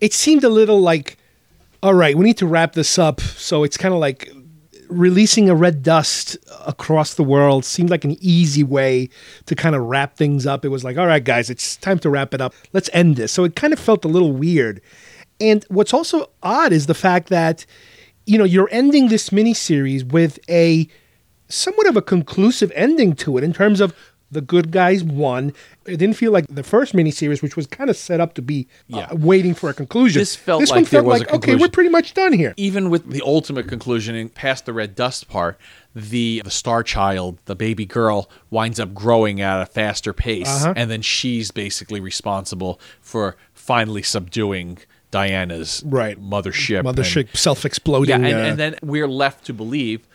it 0.00 0.12
seemed 0.12 0.44
a 0.44 0.48
little 0.48 0.80
like, 0.80 1.18
all 1.82 1.94
right, 1.94 2.16
we 2.16 2.24
need 2.24 2.38
to 2.38 2.46
wrap 2.46 2.72
this 2.72 2.98
up. 2.98 3.20
So 3.20 3.62
it's 3.64 3.76
kind 3.76 3.92
of 3.94 4.00
like 4.00 4.32
releasing 4.94 5.48
a 5.48 5.54
red 5.54 5.82
dust 5.82 6.36
across 6.66 7.14
the 7.14 7.22
world 7.22 7.64
seemed 7.64 7.90
like 7.90 8.04
an 8.04 8.16
easy 8.20 8.62
way 8.62 9.08
to 9.46 9.54
kind 9.54 9.74
of 9.74 9.82
wrap 9.82 10.16
things 10.16 10.46
up. 10.46 10.64
It 10.64 10.68
was 10.68 10.84
like, 10.84 10.96
all 10.96 11.06
right, 11.06 11.22
guys, 11.22 11.50
it's 11.50 11.76
time 11.76 11.98
to 12.00 12.10
wrap 12.10 12.34
it 12.34 12.40
up. 12.40 12.54
Let's 12.72 12.90
end 12.92 13.16
this. 13.16 13.32
So 13.32 13.44
it 13.44 13.56
kind 13.56 13.72
of 13.72 13.78
felt 13.78 14.04
a 14.04 14.08
little 14.08 14.32
weird. 14.32 14.80
And 15.40 15.64
what's 15.68 15.92
also 15.92 16.30
odd 16.42 16.72
is 16.72 16.86
the 16.86 16.94
fact 16.94 17.28
that, 17.28 17.66
you 18.26 18.38
know, 18.38 18.44
you're 18.44 18.68
ending 18.70 19.08
this 19.08 19.30
miniseries 19.30 20.10
with 20.10 20.38
a 20.48 20.88
somewhat 21.48 21.86
of 21.86 21.96
a 21.96 22.02
conclusive 22.02 22.72
ending 22.74 23.14
to 23.14 23.36
it 23.36 23.44
in 23.44 23.52
terms 23.52 23.80
of 23.80 23.94
the 24.30 24.40
good 24.40 24.70
guys 24.72 25.04
won. 25.04 25.52
It 25.86 25.98
didn't 25.98 26.16
feel 26.16 26.32
like 26.32 26.46
the 26.48 26.62
first 26.64 26.92
miniseries, 26.94 27.40
which 27.42 27.56
was 27.56 27.66
kind 27.66 27.88
of 27.88 27.96
set 27.96 28.20
up 28.20 28.34
to 28.34 28.42
be 28.42 28.66
uh, 28.92 28.96
Yeah. 28.98 29.12
waiting 29.14 29.54
for 29.54 29.70
a 29.70 29.74
conclusion. 29.74 30.18
This 30.20 30.34
felt 30.34 30.60
this 30.60 30.70
like 30.70 30.76
one 30.78 30.84
there 30.84 30.90
felt 31.02 31.04
was 31.06 31.20
like 31.20 31.32
okay, 31.34 31.54
we're 31.56 31.68
pretty 31.68 31.90
much 31.90 32.14
done 32.14 32.32
here. 32.32 32.54
even 32.56 32.90
with 32.90 33.08
the 33.10 33.22
ultimate 33.24 33.68
conclusion 33.68 34.14
and 34.16 34.34
past 34.34 34.66
the 34.66 34.72
red 34.72 34.94
dust 34.94 35.28
part, 35.28 35.58
the 35.94 36.40
the 36.44 36.50
star 36.50 36.82
child, 36.82 37.38
the 37.44 37.54
baby 37.54 37.84
girl, 37.86 38.28
winds 38.50 38.80
up 38.80 38.92
growing 38.94 39.40
at 39.40 39.60
a 39.60 39.66
faster 39.66 40.12
pace, 40.12 40.48
Uh-huh. 40.48 40.74
and 40.76 40.90
then 40.90 41.02
she's 41.02 41.50
basically 41.52 42.00
responsible 42.00 42.80
for 43.00 43.36
finally 43.52 44.02
subduing 44.02 44.78
Diana's 45.12 45.82
Right. 45.86 46.20
mothership. 46.20 46.82
Mothership 46.82 47.36
self-exploding. 47.36 48.08
yeah, 48.22 48.26
and, 48.26 48.34
uh, 48.36 48.40
and 48.50 48.58
then 48.58 48.74
we're 48.82 49.06
left 49.06 49.44
to 49.46 49.52
believe, 49.52 50.08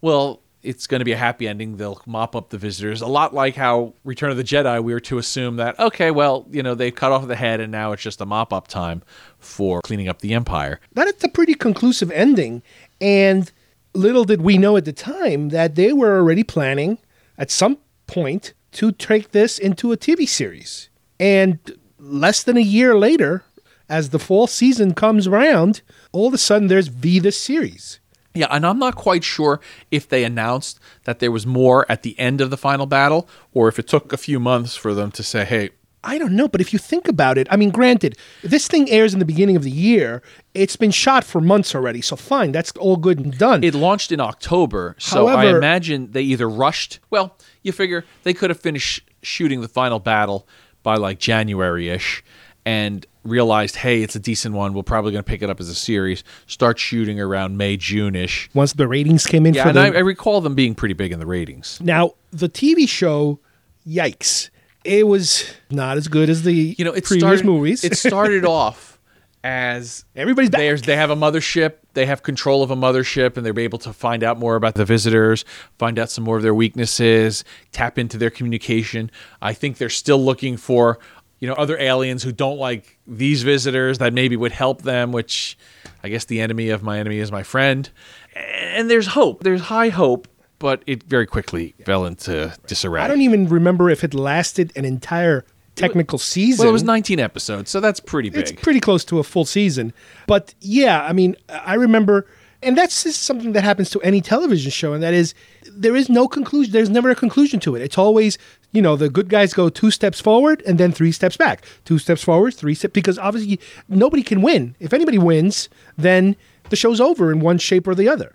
well, 0.00 0.40
it's 0.64 0.86
going 0.86 1.00
to 1.00 1.04
be 1.04 1.12
a 1.12 1.16
happy 1.16 1.46
ending. 1.46 1.76
They'll 1.76 2.00
mop 2.06 2.34
up 2.34 2.50
the 2.50 2.58
visitors. 2.58 3.02
A 3.02 3.06
lot 3.06 3.34
like 3.34 3.54
how 3.54 3.94
Return 4.04 4.30
of 4.30 4.36
the 4.36 4.44
Jedi, 4.44 4.82
we 4.82 4.92
were 4.92 5.00
to 5.00 5.18
assume 5.18 5.56
that, 5.56 5.78
okay, 5.78 6.10
well, 6.10 6.46
you 6.50 6.62
know, 6.62 6.74
they've 6.74 6.94
cut 6.94 7.12
off 7.12 7.26
the 7.28 7.36
head 7.36 7.60
and 7.60 7.70
now 7.70 7.92
it's 7.92 8.02
just 8.02 8.20
a 8.20 8.26
mop 8.26 8.52
up 8.52 8.68
time 8.68 9.02
for 9.38 9.80
cleaning 9.82 10.08
up 10.08 10.20
the 10.20 10.34
Empire. 10.34 10.80
that's 10.92 11.22
a 11.22 11.28
pretty 11.28 11.54
conclusive 11.54 12.10
ending. 12.10 12.62
And 13.00 13.52
little 13.92 14.24
did 14.24 14.40
we 14.40 14.58
know 14.58 14.76
at 14.76 14.84
the 14.84 14.92
time 14.92 15.50
that 15.50 15.74
they 15.74 15.92
were 15.92 16.16
already 16.16 16.42
planning 16.42 16.98
at 17.38 17.50
some 17.50 17.78
point 18.06 18.54
to 18.72 18.90
take 18.92 19.32
this 19.32 19.58
into 19.58 19.92
a 19.92 19.96
TV 19.96 20.28
series. 20.28 20.88
And 21.20 21.58
less 21.98 22.42
than 22.42 22.56
a 22.56 22.60
year 22.60 22.96
later, 22.96 23.44
as 23.88 24.10
the 24.10 24.18
fall 24.18 24.46
season 24.46 24.94
comes 24.94 25.26
around, 25.26 25.82
all 26.12 26.26
of 26.26 26.34
a 26.34 26.38
sudden 26.38 26.68
there's 26.68 26.88
V 26.88 27.18
the 27.18 27.32
series. 27.32 28.00
Yeah, 28.34 28.48
and 28.50 28.66
I'm 28.66 28.78
not 28.78 28.96
quite 28.96 29.22
sure 29.22 29.60
if 29.90 30.08
they 30.08 30.24
announced 30.24 30.80
that 31.04 31.20
there 31.20 31.30
was 31.30 31.46
more 31.46 31.86
at 31.88 32.02
the 32.02 32.18
end 32.18 32.40
of 32.40 32.50
the 32.50 32.56
final 32.56 32.86
battle 32.86 33.28
or 33.52 33.68
if 33.68 33.78
it 33.78 33.86
took 33.86 34.12
a 34.12 34.16
few 34.16 34.40
months 34.40 34.74
for 34.74 34.92
them 34.92 35.12
to 35.12 35.22
say, 35.22 35.44
hey, 35.44 35.70
I 36.02 36.18
don't 36.18 36.34
know, 36.36 36.48
but 36.48 36.60
if 36.60 36.72
you 36.72 36.78
think 36.78 37.08
about 37.08 37.38
it, 37.38 37.46
I 37.50 37.56
mean, 37.56 37.70
granted, 37.70 38.18
this 38.42 38.68
thing 38.68 38.90
airs 38.90 39.14
in 39.14 39.20
the 39.20 39.24
beginning 39.24 39.56
of 39.56 39.62
the 39.62 39.70
year. 39.70 40.22
It's 40.52 40.76
been 40.76 40.90
shot 40.90 41.24
for 41.24 41.40
months 41.40 41.74
already, 41.74 42.02
so 42.02 42.14
fine, 42.16 42.52
that's 42.52 42.72
all 42.72 42.96
good 42.96 43.18
and 43.18 43.36
done. 43.38 43.64
it 43.64 43.74
launched 43.74 44.12
in 44.12 44.20
October. 44.20 44.96
So 44.98 45.28
I 45.28 45.46
imagine 45.46 46.10
they 46.12 46.22
either 46.22 46.48
rushed, 46.48 47.00
well, 47.10 47.38
you 47.62 47.72
figure 47.72 48.04
they 48.22 48.34
could 48.34 48.50
have 48.50 48.60
finished 48.60 49.08
shooting 49.22 49.62
the 49.62 49.68
final 49.68 49.98
battle 49.98 50.46
by 50.82 50.96
like 50.96 51.18
January 51.18 51.88
ish 51.88 52.22
and 52.66 53.06
realized, 53.24 53.76
hey, 53.76 54.02
it's 54.02 54.14
a 54.14 54.20
decent 54.20 54.54
one. 54.54 54.74
We're 54.74 54.82
probably 54.82 55.12
going 55.12 55.24
to 55.24 55.28
pick 55.28 55.42
it 55.42 55.50
up 55.50 55.60
as 55.60 55.68
a 55.68 55.74
series, 55.74 56.22
start 56.46 56.78
shooting 56.78 57.18
around 57.20 57.56
May, 57.56 57.76
June 57.76 58.14
ish. 58.14 58.48
Once 58.54 58.72
the 58.74 58.86
ratings 58.86 59.26
came 59.26 59.46
in 59.46 59.54
Yeah, 59.54 59.62
for 59.64 59.68
and 59.70 59.78
the 59.78 59.82
I, 59.82 59.86
I 59.86 60.00
recall 60.00 60.40
them 60.40 60.54
being 60.54 60.74
pretty 60.74 60.94
big 60.94 61.10
in 61.12 61.18
the 61.18 61.26
ratings. 61.26 61.80
Now, 61.80 62.12
the 62.30 62.48
TV 62.48 62.88
show, 62.88 63.40
yikes. 63.86 64.50
It 64.84 65.06
was 65.06 65.50
not 65.70 65.96
as 65.96 66.08
good 66.08 66.28
as 66.28 66.42
the 66.42 66.74
You 66.78 66.84
know, 66.84 66.92
it 66.92 67.04
previous 67.04 67.22
started, 67.22 67.46
movies. 67.46 67.84
it 67.84 67.96
started 67.96 68.44
off 68.44 69.00
as 69.42 70.04
Everybody's 70.16 70.50
back. 70.50 70.60
There's, 70.60 70.82
they 70.82 70.96
have 70.96 71.10
a 71.10 71.16
mothership. 71.16 71.74
They 71.94 72.06
have 72.06 72.22
control 72.22 72.62
of 72.62 72.70
a 72.70 72.76
mothership, 72.76 73.36
and 73.36 73.46
they're 73.46 73.58
able 73.58 73.78
to 73.80 73.92
find 73.92 74.24
out 74.24 74.38
more 74.38 74.56
about 74.56 74.74
the 74.74 74.84
visitors, 74.84 75.44
find 75.78 75.98
out 75.98 76.10
some 76.10 76.24
more 76.24 76.36
of 76.36 76.42
their 76.42 76.54
weaknesses, 76.54 77.44
tap 77.72 77.98
into 77.98 78.18
their 78.18 78.30
communication. 78.30 79.10
I 79.40 79.52
think 79.52 79.78
they're 79.78 79.88
still 79.90 80.22
looking 80.22 80.56
for, 80.56 80.98
you 81.44 81.50
know, 81.50 81.56
other 81.56 81.78
aliens 81.78 82.22
who 82.22 82.32
don't 82.32 82.56
like 82.56 82.96
these 83.06 83.42
visitors 83.42 83.98
that 83.98 84.14
maybe 84.14 84.34
would 84.34 84.52
help 84.52 84.80
them. 84.80 85.12
Which, 85.12 85.58
I 86.02 86.08
guess, 86.08 86.24
the 86.24 86.40
enemy 86.40 86.70
of 86.70 86.82
my 86.82 86.98
enemy 86.98 87.18
is 87.18 87.30
my 87.30 87.42
friend. 87.42 87.90
And 88.34 88.90
there's 88.90 89.08
hope. 89.08 89.44
There's 89.44 89.60
high 89.60 89.90
hope, 89.90 90.26
but 90.58 90.82
it 90.86 91.02
very 91.02 91.26
quickly 91.26 91.74
fell 91.84 92.06
into 92.06 92.56
disarray. 92.66 93.02
I 93.02 93.08
don't 93.08 93.20
even 93.20 93.46
remember 93.46 93.90
if 93.90 94.02
it 94.02 94.14
lasted 94.14 94.72
an 94.74 94.86
entire 94.86 95.44
technical 95.74 96.16
season. 96.18 96.62
well, 96.62 96.70
it 96.70 96.72
was 96.72 96.82
19 96.82 97.20
episodes, 97.20 97.70
so 97.70 97.78
that's 97.78 98.00
pretty 98.00 98.30
big. 98.30 98.40
It's 98.40 98.52
pretty 98.52 98.80
close 98.80 99.04
to 99.04 99.18
a 99.18 99.22
full 99.22 99.44
season. 99.44 99.92
But 100.26 100.54
yeah, 100.62 101.04
I 101.04 101.12
mean, 101.12 101.36
I 101.50 101.74
remember, 101.74 102.26
and 102.64 102.76
that's 102.76 103.04
just 103.04 103.22
something 103.22 103.52
that 103.52 103.64
happens 103.64 103.90
to 103.90 104.00
any 104.02 104.20
television 104.20 104.70
show, 104.70 104.92
and 104.92 105.02
that 105.02 105.14
is 105.14 105.34
there 105.66 105.96
is 105.96 106.08
no 106.08 106.28
conclusion. 106.28 106.72
There's 106.72 106.90
never 106.90 107.10
a 107.10 107.14
conclusion 107.14 107.60
to 107.60 107.76
it. 107.76 107.82
It's 107.82 107.98
always, 107.98 108.38
you 108.72 108.82
know, 108.82 108.96
the 108.96 109.08
good 109.08 109.28
guys 109.28 109.52
go 109.52 109.68
two 109.68 109.90
steps 109.90 110.20
forward 110.20 110.62
and 110.66 110.78
then 110.78 110.92
three 110.92 111.12
steps 111.12 111.36
back. 111.36 111.64
Two 111.84 111.98
steps 111.98 112.22
forward, 112.22 112.54
three 112.54 112.74
steps, 112.74 112.92
because 112.92 113.18
obviously 113.18 113.60
nobody 113.88 114.22
can 114.22 114.42
win. 114.42 114.74
If 114.80 114.92
anybody 114.92 115.18
wins, 115.18 115.68
then 115.96 116.36
the 116.70 116.76
show's 116.76 117.00
over 117.00 117.30
in 117.30 117.40
one 117.40 117.58
shape 117.58 117.86
or 117.86 117.94
the 117.94 118.08
other. 118.08 118.34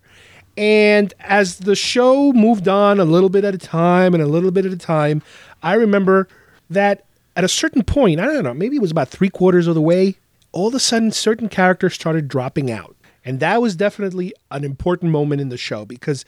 And 0.58 1.14
as 1.22 1.60
the 1.60 1.76
show 1.76 2.34
moved 2.34 2.68
on 2.68 3.00
a 3.00 3.06
little 3.06 3.30
bit 3.30 3.46
at 3.46 3.56
a 3.56 3.60
time 3.60 4.14
and 4.14 4.22
a 4.22 4.28
little 4.28 4.52
bit 4.52 4.66
at 4.66 4.74
a 4.74 4.78
time, 4.78 5.22
I 5.64 5.74
remember 5.74 6.28
that 6.70 7.06
at 7.36 7.44
a 7.44 7.48
certain 7.48 7.84
point, 7.84 8.20
I 8.20 8.26
don't 8.26 8.44
know, 8.44 8.54
maybe 8.54 8.76
it 8.76 8.82
was 8.82 8.92
about 8.92 9.08
three 9.08 9.30
quarters 9.30 9.68
of 9.68 9.76
the 9.76 9.82
way, 9.82 10.18
all 10.52 10.68
of 10.68 10.76
a 10.76 10.80
sudden 10.80 11.12
certain 11.12 11.48
characters 11.48 11.94
started 11.94 12.28
dropping 12.28 12.70
out. 12.72 12.96
And 13.26 13.40
that 13.40 13.62
was 13.62 13.76
definitely 13.76 14.34
an 14.52 14.64
important 14.64 15.12
moment 15.12 15.42
in 15.42 15.50
the 15.50 15.58
show 15.58 15.86
because 15.86 16.26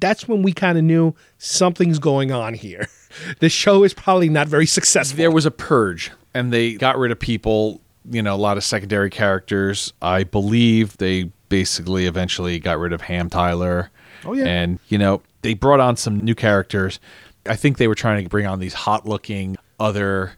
that's 0.00 0.28
when 0.28 0.42
we 0.42 0.52
kind 0.52 0.78
of 0.78 0.84
knew 0.84 1.14
something's 1.38 1.98
going 1.98 2.30
on 2.30 2.54
here. 2.54 2.86
the 3.40 3.48
show 3.48 3.82
is 3.84 3.92
probably 3.94 4.28
not 4.28 4.46
very 4.48 4.66
successful. 4.66 5.16
there 5.16 5.30
was 5.30 5.46
a 5.46 5.50
purge 5.50 6.10
and 6.34 6.52
they 6.52 6.74
got 6.74 6.96
rid 6.98 7.10
of 7.10 7.18
people 7.18 7.80
you 8.10 8.22
know 8.22 8.34
a 8.34 8.36
lot 8.36 8.56
of 8.56 8.62
secondary 8.64 9.10
characters 9.10 9.92
i 10.02 10.22
believe 10.24 10.96
they 10.98 11.24
basically 11.48 12.06
eventually 12.06 12.58
got 12.58 12.78
rid 12.78 12.92
of 12.92 13.00
ham 13.00 13.28
tyler 13.28 13.90
Oh, 14.24 14.34
yeah. 14.34 14.44
and 14.46 14.78
you 14.88 14.98
know 14.98 15.20
they 15.42 15.54
brought 15.54 15.80
on 15.80 15.96
some 15.96 16.18
new 16.20 16.34
characters 16.34 17.00
i 17.46 17.56
think 17.56 17.78
they 17.78 17.88
were 17.88 17.94
trying 17.94 18.22
to 18.22 18.28
bring 18.28 18.46
on 18.46 18.60
these 18.60 18.74
hot 18.74 19.06
looking 19.06 19.56
other 19.80 20.32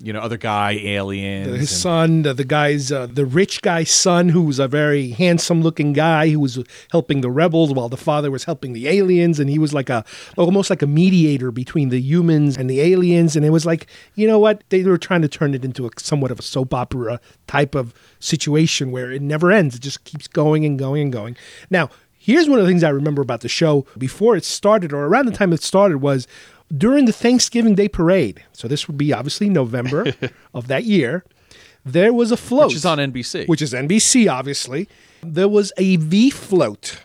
you 0.00 0.12
know 0.12 0.20
other 0.20 0.36
guy 0.36 0.72
aliens 0.72 1.48
his 1.48 1.58
and- 1.58 1.68
son, 1.68 2.22
the, 2.22 2.34
the 2.34 2.44
guy's, 2.44 2.92
uh, 2.92 3.06
the 3.06 3.26
rich 3.26 3.62
guy's 3.62 3.90
son, 3.90 4.28
who 4.28 4.42
was 4.42 4.58
a 4.58 4.68
very 4.68 5.10
handsome 5.10 5.62
looking 5.62 5.92
guy 5.92 6.28
who 6.28 6.40
was 6.40 6.62
helping 6.90 7.20
the 7.20 7.30
rebels 7.30 7.72
while 7.72 7.88
the 7.88 7.96
father 7.96 8.30
was 8.30 8.44
helping 8.44 8.72
the 8.72 8.88
aliens. 8.88 9.40
And 9.40 9.48
he 9.50 9.58
was 9.58 9.72
like 9.72 9.88
a, 9.88 10.04
almost 10.36 10.70
like 10.70 10.82
a 10.82 10.86
mediator 10.86 11.50
between 11.50 11.88
the 11.88 12.00
humans 12.00 12.56
and 12.56 12.68
the 12.68 12.80
aliens. 12.80 13.36
And 13.36 13.44
it 13.44 13.50
was 13.50 13.66
like, 13.66 13.86
you 14.14 14.26
know 14.26 14.38
what? 14.38 14.62
They 14.68 14.82
were 14.82 14.98
trying 14.98 15.22
to 15.22 15.28
turn 15.28 15.54
it 15.54 15.64
into 15.64 15.86
a 15.86 15.90
somewhat 15.98 16.30
of 16.30 16.38
a 16.38 16.42
soap 16.42 16.74
opera 16.74 17.20
type 17.46 17.74
of 17.74 17.94
situation 18.20 18.90
where 18.90 19.10
it 19.10 19.22
never 19.22 19.50
ends. 19.50 19.76
It 19.76 19.82
just 19.82 20.04
keeps 20.04 20.28
going 20.28 20.64
and 20.64 20.78
going 20.78 21.02
and 21.02 21.12
going. 21.12 21.36
Now, 21.70 21.90
here's 22.18 22.48
one 22.48 22.58
of 22.58 22.64
the 22.64 22.70
things 22.70 22.84
I 22.84 22.90
remember 22.90 23.22
about 23.22 23.40
the 23.40 23.48
show 23.48 23.86
before 23.98 24.36
it 24.36 24.44
started 24.44 24.92
or 24.92 25.04
around 25.06 25.26
the 25.26 25.32
time 25.32 25.52
it 25.52 25.62
started 25.62 25.98
was 25.98 26.26
during 26.76 27.04
the 27.04 27.12
Thanksgiving 27.12 27.74
Day 27.74 27.88
parade. 27.88 28.42
So 28.52 28.68
this 28.68 28.88
would 28.88 28.98
be 28.98 29.12
obviously 29.12 29.48
November 29.48 30.06
of 30.54 30.68
that 30.68 30.84
year. 30.84 31.24
There 31.84 32.12
was 32.12 32.32
a 32.32 32.36
float, 32.36 32.68
which 32.68 32.76
is 32.76 32.86
on 32.86 32.98
nbc 32.98 33.46
which 33.46 33.60
is 33.60 33.72
NBC, 33.72 34.30
obviously. 34.30 34.88
There 35.22 35.48
was 35.48 35.72
a 35.76 35.96
V 35.96 36.30
float, 36.30 37.02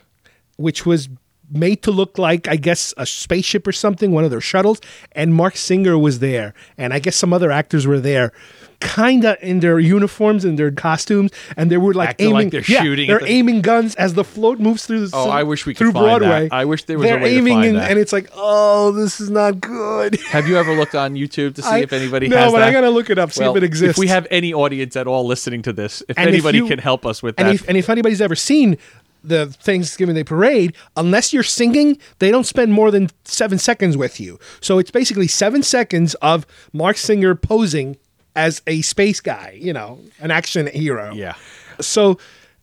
which 0.56 0.86
was 0.86 1.10
made 1.52 1.82
to 1.84 1.92
look 1.92 2.18
like, 2.18 2.48
I 2.48 2.56
guess, 2.56 2.94
a 2.98 3.06
spaceship 3.06 3.68
or 3.68 3.72
something, 3.72 4.12
one 4.12 4.24
of 4.24 4.32
their 4.32 4.42
shuttles. 4.42 4.80
And 5.12 5.34
Marc 5.34 5.58
Singer 5.58 5.98
was 5.98 6.20
there, 6.20 6.54
and 6.78 6.94
I 6.94 7.00
guess 7.00 7.16
some 7.16 7.34
other 7.34 7.52
actors 7.52 7.88
were 7.88 8.00
there, 8.00 8.32
kind 8.80 9.26
of 9.26 9.38
in 9.42 9.60
their 9.60 9.78
uniforms 9.80 10.46
and 10.46 10.58
their 10.58 10.72
costumes, 10.72 11.32
and 11.58 11.70
they 11.70 11.78
were 11.78 11.94
like 11.94 12.10
Acting 12.10 12.28
aiming, 12.30 12.36
like 12.46 12.52
they're 12.52 12.64
yeah, 12.76 12.82
shooting 12.84 13.08
They're 13.08 13.20
the- 13.20 13.28
aiming 13.28 13.62
guns 13.62 13.96
as 13.96 14.14
the 14.14 14.24
float 14.24 14.60
moves 14.60 14.86
through 14.86 15.08
the. 15.08 15.16
Oh, 15.16 15.30
I 15.30 15.44
wish 15.44 15.66
we 15.66 15.74
could 15.74 15.80
through 15.80 15.92
find 15.94 16.06
that. 16.06 16.20
Broadway. 16.20 16.50
I 16.52 16.66
wish 16.66 16.84
there 16.86 16.98
was 16.98 17.06
a 17.06 17.10
They're 17.10 17.22
way 17.22 17.32
to 17.34 17.38
aiming, 17.40 17.66
and, 17.66 17.78
and 17.78 18.00
it's 18.00 18.14
like, 18.14 18.30
oh, 18.34 18.92
this 18.92 19.20
is 19.20 19.30
not 19.30 19.60
good. 19.60 20.20
have 20.30 20.48
you 20.48 20.58
ever 20.58 20.74
looked 20.76 20.96
on 20.96 21.16
youtube 21.16 21.56
to 21.56 21.62
see 21.62 21.68
I- 21.68 21.80
if 21.80 21.94
anybody 21.94 22.28
no, 22.30 22.38
has 22.38 22.52
but 22.54 22.60
that 22.60 22.70
I 22.70 22.72
gotta 22.72 22.90
look 22.90 23.10
it 23.10 23.18
up, 23.20 23.32
see 23.32 23.42
Well, 23.42 23.52
if 23.52 23.58
it 23.58 23.66
exists. 23.66 23.98
if 23.98 24.00
we 24.00 24.08
have 24.08 24.26
any 24.32 24.54
audience 24.54 24.96
at 24.96 25.08
all 25.08 25.26
listening 25.26 25.62
to 25.64 25.74
this 25.74 26.02
if 26.08 26.18
And 26.18 26.30
if 26.30 26.34
anybody 26.36 26.60
you- 26.60 26.68
can 26.68 26.80
help 26.80 27.06
us 27.06 27.22
with 27.22 27.36
And 27.38 27.48
that 27.50 27.56
if, 27.56 27.68
and 27.68 27.78
if 27.78 27.90
anybody's 27.90 28.22
ever 28.22 28.36
seen 28.36 28.78
the 29.22 29.48
Thanksgiving 29.48 30.16
Day 30.16 30.24
parade, 30.24 30.74
unless 30.96 31.34
you're 31.34 31.44
singing, 31.44 31.98
they 32.20 32.32
don't 32.32 32.46
spend 32.46 32.72
more 32.72 32.90
than 32.90 33.10
seven 33.26 33.58
seconds 33.58 33.98
with 33.98 34.18
you. 34.18 34.40
So 34.62 34.80
it's 34.80 34.92
basically 34.92 35.28
seven 35.28 35.62
seconds 35.62 36.14
of 36.22 36.48
Marc 36.72 36.96
Singer 36.96 37.36
posing 37.36 37.98
as 38.36 38.62
a 38.68 38.82
space 38.82 39.20
guy, 39.22 39.58
you 39.60 39.74
know, 39.74 40.00
an 40.20 40.32
action 40.32 40.68
hero. 40.68 41.14
yeah 41.14 41.36
So, 41.82 42.18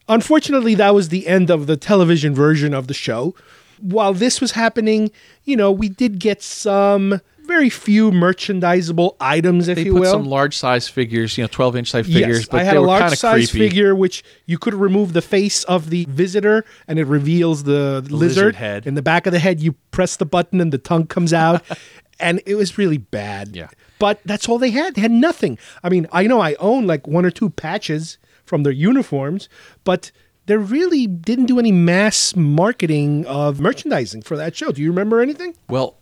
unfortunately, 0.08 0.74
that 0.76 0.94
was 0.94 1.08
the 1.08 1.26
end 1.26 1.50
of 1.50 1.66
the 1.66 1.76
television 1.76 2.34
version 2.34 2.74
of 2.74 2.86
the 2.86 2.94
show. 2.94 3.34
While 3.80 4.14
this 4.14 4.40
was 4.40 4.52
happening, 4.52 5.10
you 5.44 5.56
know, 5.56 5.70
we 5.70 5.88
did 5.88 6.18
get 6.18 6.42
some 6.42 7.20
very 7.46 7.70
few 7.70 8.10
merchandisable 8.10 9.16
items, 9.20 9.68
if 9.68 9.76
They 9.76 9.84
you 9.84 9.94
put 9.94 10.08
some 10.08 10.24
large 10.24 10.56
size 10.56 10.88
figures, 10.88 11.38
you 11.38 11.44
know, 11.44 11.48
12 11.48 11.76
inch 11.76 11.90
size 11.90 12.06
figures, 12.06 12.38
yes, 12.40 12.48
but 12.48 12.60
I 12.60 12.64
had 12.64 12.74
they 12.74 12.78
a 12.78 12.82
large 12.82 13.16
size 13.16 13.50
creepy. 13.50 13.68
figure 13.68 13.94
which 13.94 14.24
you 14.46 14.58
could 14.58 14.74
remove 14.74 15.12
the 15.12 15.22
face 15.22 15.62
of 15.64 15.90
the 15.90 16.06
visitor 16.08 16.64
and 16.88 16.98
it 16.98 17.04
reveals 17.04 17.62
the, 17.62 18.00
lizard, 18.02 18.12
lizard 18.12 18.56
head. 18.56 18.86
In 18.86 18.94
the 18.94 19.02
back 19.02 19.26
of 19.26 19.32
the 19.32 19.38
head, 19.38 19.60
you 19.60 19.72
press 19.92 20.16
the 20.16 20.26
button 20.26 20.60
and 20.60 20.72
the 20.72 20.78
tongue 20.78 21.06
comes 21.06 21.32
out, 21.32 21.62
and 22.20 22.42
it 22.46 22.56
was 22.56 22.78
really 22.78 22.98
bad. 22.98 23.54
Yeah. 23.54 23.68
but 24.00 24.20
that's 24.24 24.48
all 24.48 24.58
they 24.58 24.70
had. 24.70 24.96
They 24.96 25.02
had 25.02 25.12
nothing. 25.12 25.56
I 25.84 25.88
mean, 25.88 26.08
I 26.12 26.26
know 26.26 26.40
I 26.40 26.54
own 26.54 26.86
like 26.88 27.06
one 27.06 27.24
or 27.24 27.30
two 27.30 27.50
patches 27.50 28.18
from 28.44 28.64
their 28.64 28.72
uniforms, 28.72 29.48
but. 29.84 30.10
They 30.46 30.56
really 30.56 31.06
didn't 31.06 31.46
do 31.46 31.58
any 31.58 31.72
mass 31.72 32.34
marketing 32.36 33.26
of 33.26 33.60
merchandising 33.60 34.22
for 34.22 34.36
that 34.36 34.56
show. 34.56 34.70
Do 34.70 34.80
you 34.80 34.90
remember 34.90 35.20
anything? 35.20 35.54
Well, 35.68 35.98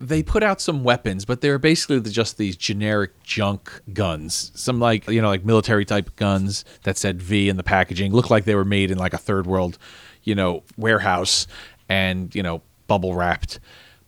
they 0.00 0.22
put 0.22 0.42
out 0.42 0.60
some 0.60 0.84
weapons, 0.84 1.24
but 1.24 1.40
they 1.40 1.50
were 1.50 1.58
basically 1.58 2.00
just 2.00 2.36
these 2.36 2.56
generic 2.56 3.22
junk 3.22 3.80
guns. 3.92 4.52
Some 4.54 4.78
like 4.78 5.08
you 5.08 5.22
know 5.22 5.28
like 5.28 5.44
military 5.44 5.84
type 5.84 6.14
guns 6.16 6.64
that 6.82 6.98
said 6.98 7.22
V 7.22 7.48
in 7.48 7.56
the 7.56 7.62
packaging, 7.62 8.12
looked 8.12 8.30
like 8.30 8.44
they 8.44 8.54
were 8.54 8.64
made 8.64 8.90
in 8.90 8.98
like 8.98 9.14
a 9.14 9.18
third 9.18 9.46
world, 9.46 9.78
you 10.22 10.34
know, 10.34 10.62
warehouse 10.76 11.46
and 11.88 12.34
you 12.34 12.42
know 12.42 12.62
bubble 12.88 13.14
wrapped. 13.14 13.60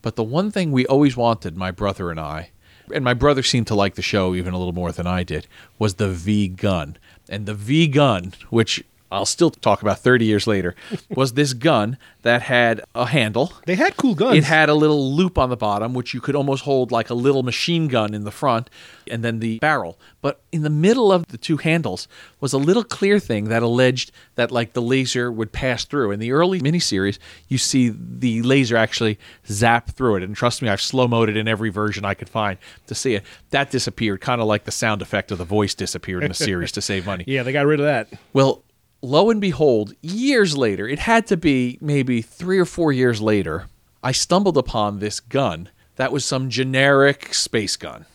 But 0.03 0.17
the 0.17 0.25
one 0.25 0.51
thing 0.51 0.73
we 0.73 0.87
always 0.87 1.17
wanted, 1.17 1.57
my 1.57 1.71
brother 1.71 2.11
and 2.11 2.21
I, 2.21 2.51
and 2.93 3.05
my 3.05 3.15
brother 3.15 3.43
seemed 3.43 3.67
to 3.69 3.75
like 3.75 3.95
the 3.95 4.03
show 4.03 4.35
even 4.35 4.55
a 4.55 4.59
little 4.59 4.75
more 4.75 4.93
than 4.93 5.07
I 5.07 5.23
did, 5.23 5.47
was 5.79 5.95
the 5.95 6.09
V 6.09 6.49
gun. 6.49 6.97
And 7.29 7.47
the 7.47 7.55
V 7.55 7.89
gun, 7.89 8.33
which 8.51 8.85
I'll 9.11 9.27
still 9.27 9.51
talk 9.51 9.83
about 9.83 10.01
30 10.01 10.25
years 10.25 10.47
later, 10.47 10.75
was 11.09 11.33
this 11.33 11.53
gun 11.55 11.97
that 12.23 12.43
had 12.43 12.83
a 12.95 13.07
handle. 13.07 13.53
They 13.65 13.75
had 13.75 13.97
cool 13.97 14.15
guns. 14.15 14.37
It 14.37 14.45
had 14.45 14.69
a 14.69 14.75
little 14.75 15.15
loop 15.15 15.39
on 15.39 15.49
the 15.49 15.57
bottom, 15.57 15.95
which 15.95 16.13
you 16.13 16.21
could 16.21 16.37
almost 16.37 16.65
hold 16.65 16.93
like 16.93 17.09
a 17.09 17.15
little 17.15 17.43
machine 17.43 17.89
gun 17.89 18.13
in 18.13 18.25
the 18.25 18.31
front, 18.31 18.69
and 19.11 19.25
then 19.25 19.39
the 19.39 19.59
barrel. 19.61 19.99
But 20.21 20.41
in 20.53 20.63
the 20.63 20.71
middle 20.71 21.11
of 21.11 21.29
the 21.29 21.39
two 21.39 21.57
handles 21.57 22.09
was 22.41 22.53
a 22.53 22.59
little 22.59 22.85
clear 22.85 23.19
thing 23.19 23.45
that 23.45 23.63
alleged 23.63 24.11
that 24.35 24.51
like 24.51 24.73
the 24.73 24.83
laser 24.83 25.33
would 25.33 25.53
pass 25.53 25.85
through. 25.85 26.11
In 26.11 26.21
the 26.21 26.33
early 26.33 26.61
miniseries, 26.61 27.19
you 27.49 27.57
see 27.57 27.89
the 27.89 28.43
laser 28.43 28.77
actually 28.77 29.19
zap 29.47 29.91
through 29.91 30.17
it. 30.17 30.23
And 30.23 30.37
trust 30.37 30.61
me, 30.61 30.69
I've 30.69 30.83
slow 30.83 31.09
moed 31.09 31.29
it 31.29 31.37
in 31.37 31.49
every 31.49 31.71
version 31.71 32.05
I 32.05 32.15
could 32.15 32.29
find 32.29 32.59
to 32.89 32.95
see 32.95 33.15
it. 33.15 33.25
That 33.51 33.71
disappeared, 33.71 34.21
kind 34.21 34.41
of 34.41 34.47
like 34.47 34.65
the 34.65 34.71
sound 34.71 35.01
effect 35.01 35.31
of 35.31 35.39
the 35.39 35.45
voice 35.45 35.75
disappeared 35.75 36.25
in 36.25 36.29
the 36.29 36.35
series 36.35 36.73
to 36.73 36.83
save 36.83 37.07
money. 37.07 37.25
yeah, 37.27 37.43
they 37.43 37.53
got 37.53 37.67
rid 37.67 37.81
of 37.81 37.87
that. 37.87 38.09
Well, 38.33 38.63
lo 39.03 39.31
and 39.31 39.41
behold, 39.41 39.95
years 40.03 40.57
later, 40.57 40.89
it 40.89 40.99
had 40.99 41.27
to 41.29 41.37
be 41.37 41.79
maybe 41.81 42.23
three 42.23 42.59
or 42.59 42.65
four 42.65 42.93
years 42.93 43.21
later, 43.21 43.67
I 44.03 44.13
stumbled 44.13 44.57
upon 44.57 44.99
this 44.99 45.21
gun 45.21 45.69
that 45.97 46.13
was 46.13 46.25
some 46.25 46.49
generic 46.49 47.35
space 47.35 47.77
gun. 47.77 48.07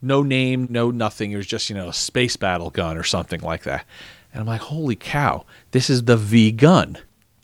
No 0.00 0.22
name, 0.22 0.66
no 0.70 0.90
nothing. 0.90 1.32
It 1.32 1.36
was 1.36 1.46
just, 1.46 1.68
you 1.68 1.76
know, 1.76 1.88
a 1.88 1.92
space 1.92 2.36
battle 2.36 2.70
gun 2.70 2.96
or 2.96 3.02
something 3.02 3.40
like 3.40 3.64
that. 3.64 3.84
And 4.32 4.40
I'm 4.40 4.46
like, 4.46 4.62
holy 4.62 4.96
cow, 4.96 5.44
this 5.70 5.90
is 5.90 6.04
the 6.04 6.16
V 6.16 6.50
gun 6.52 6.98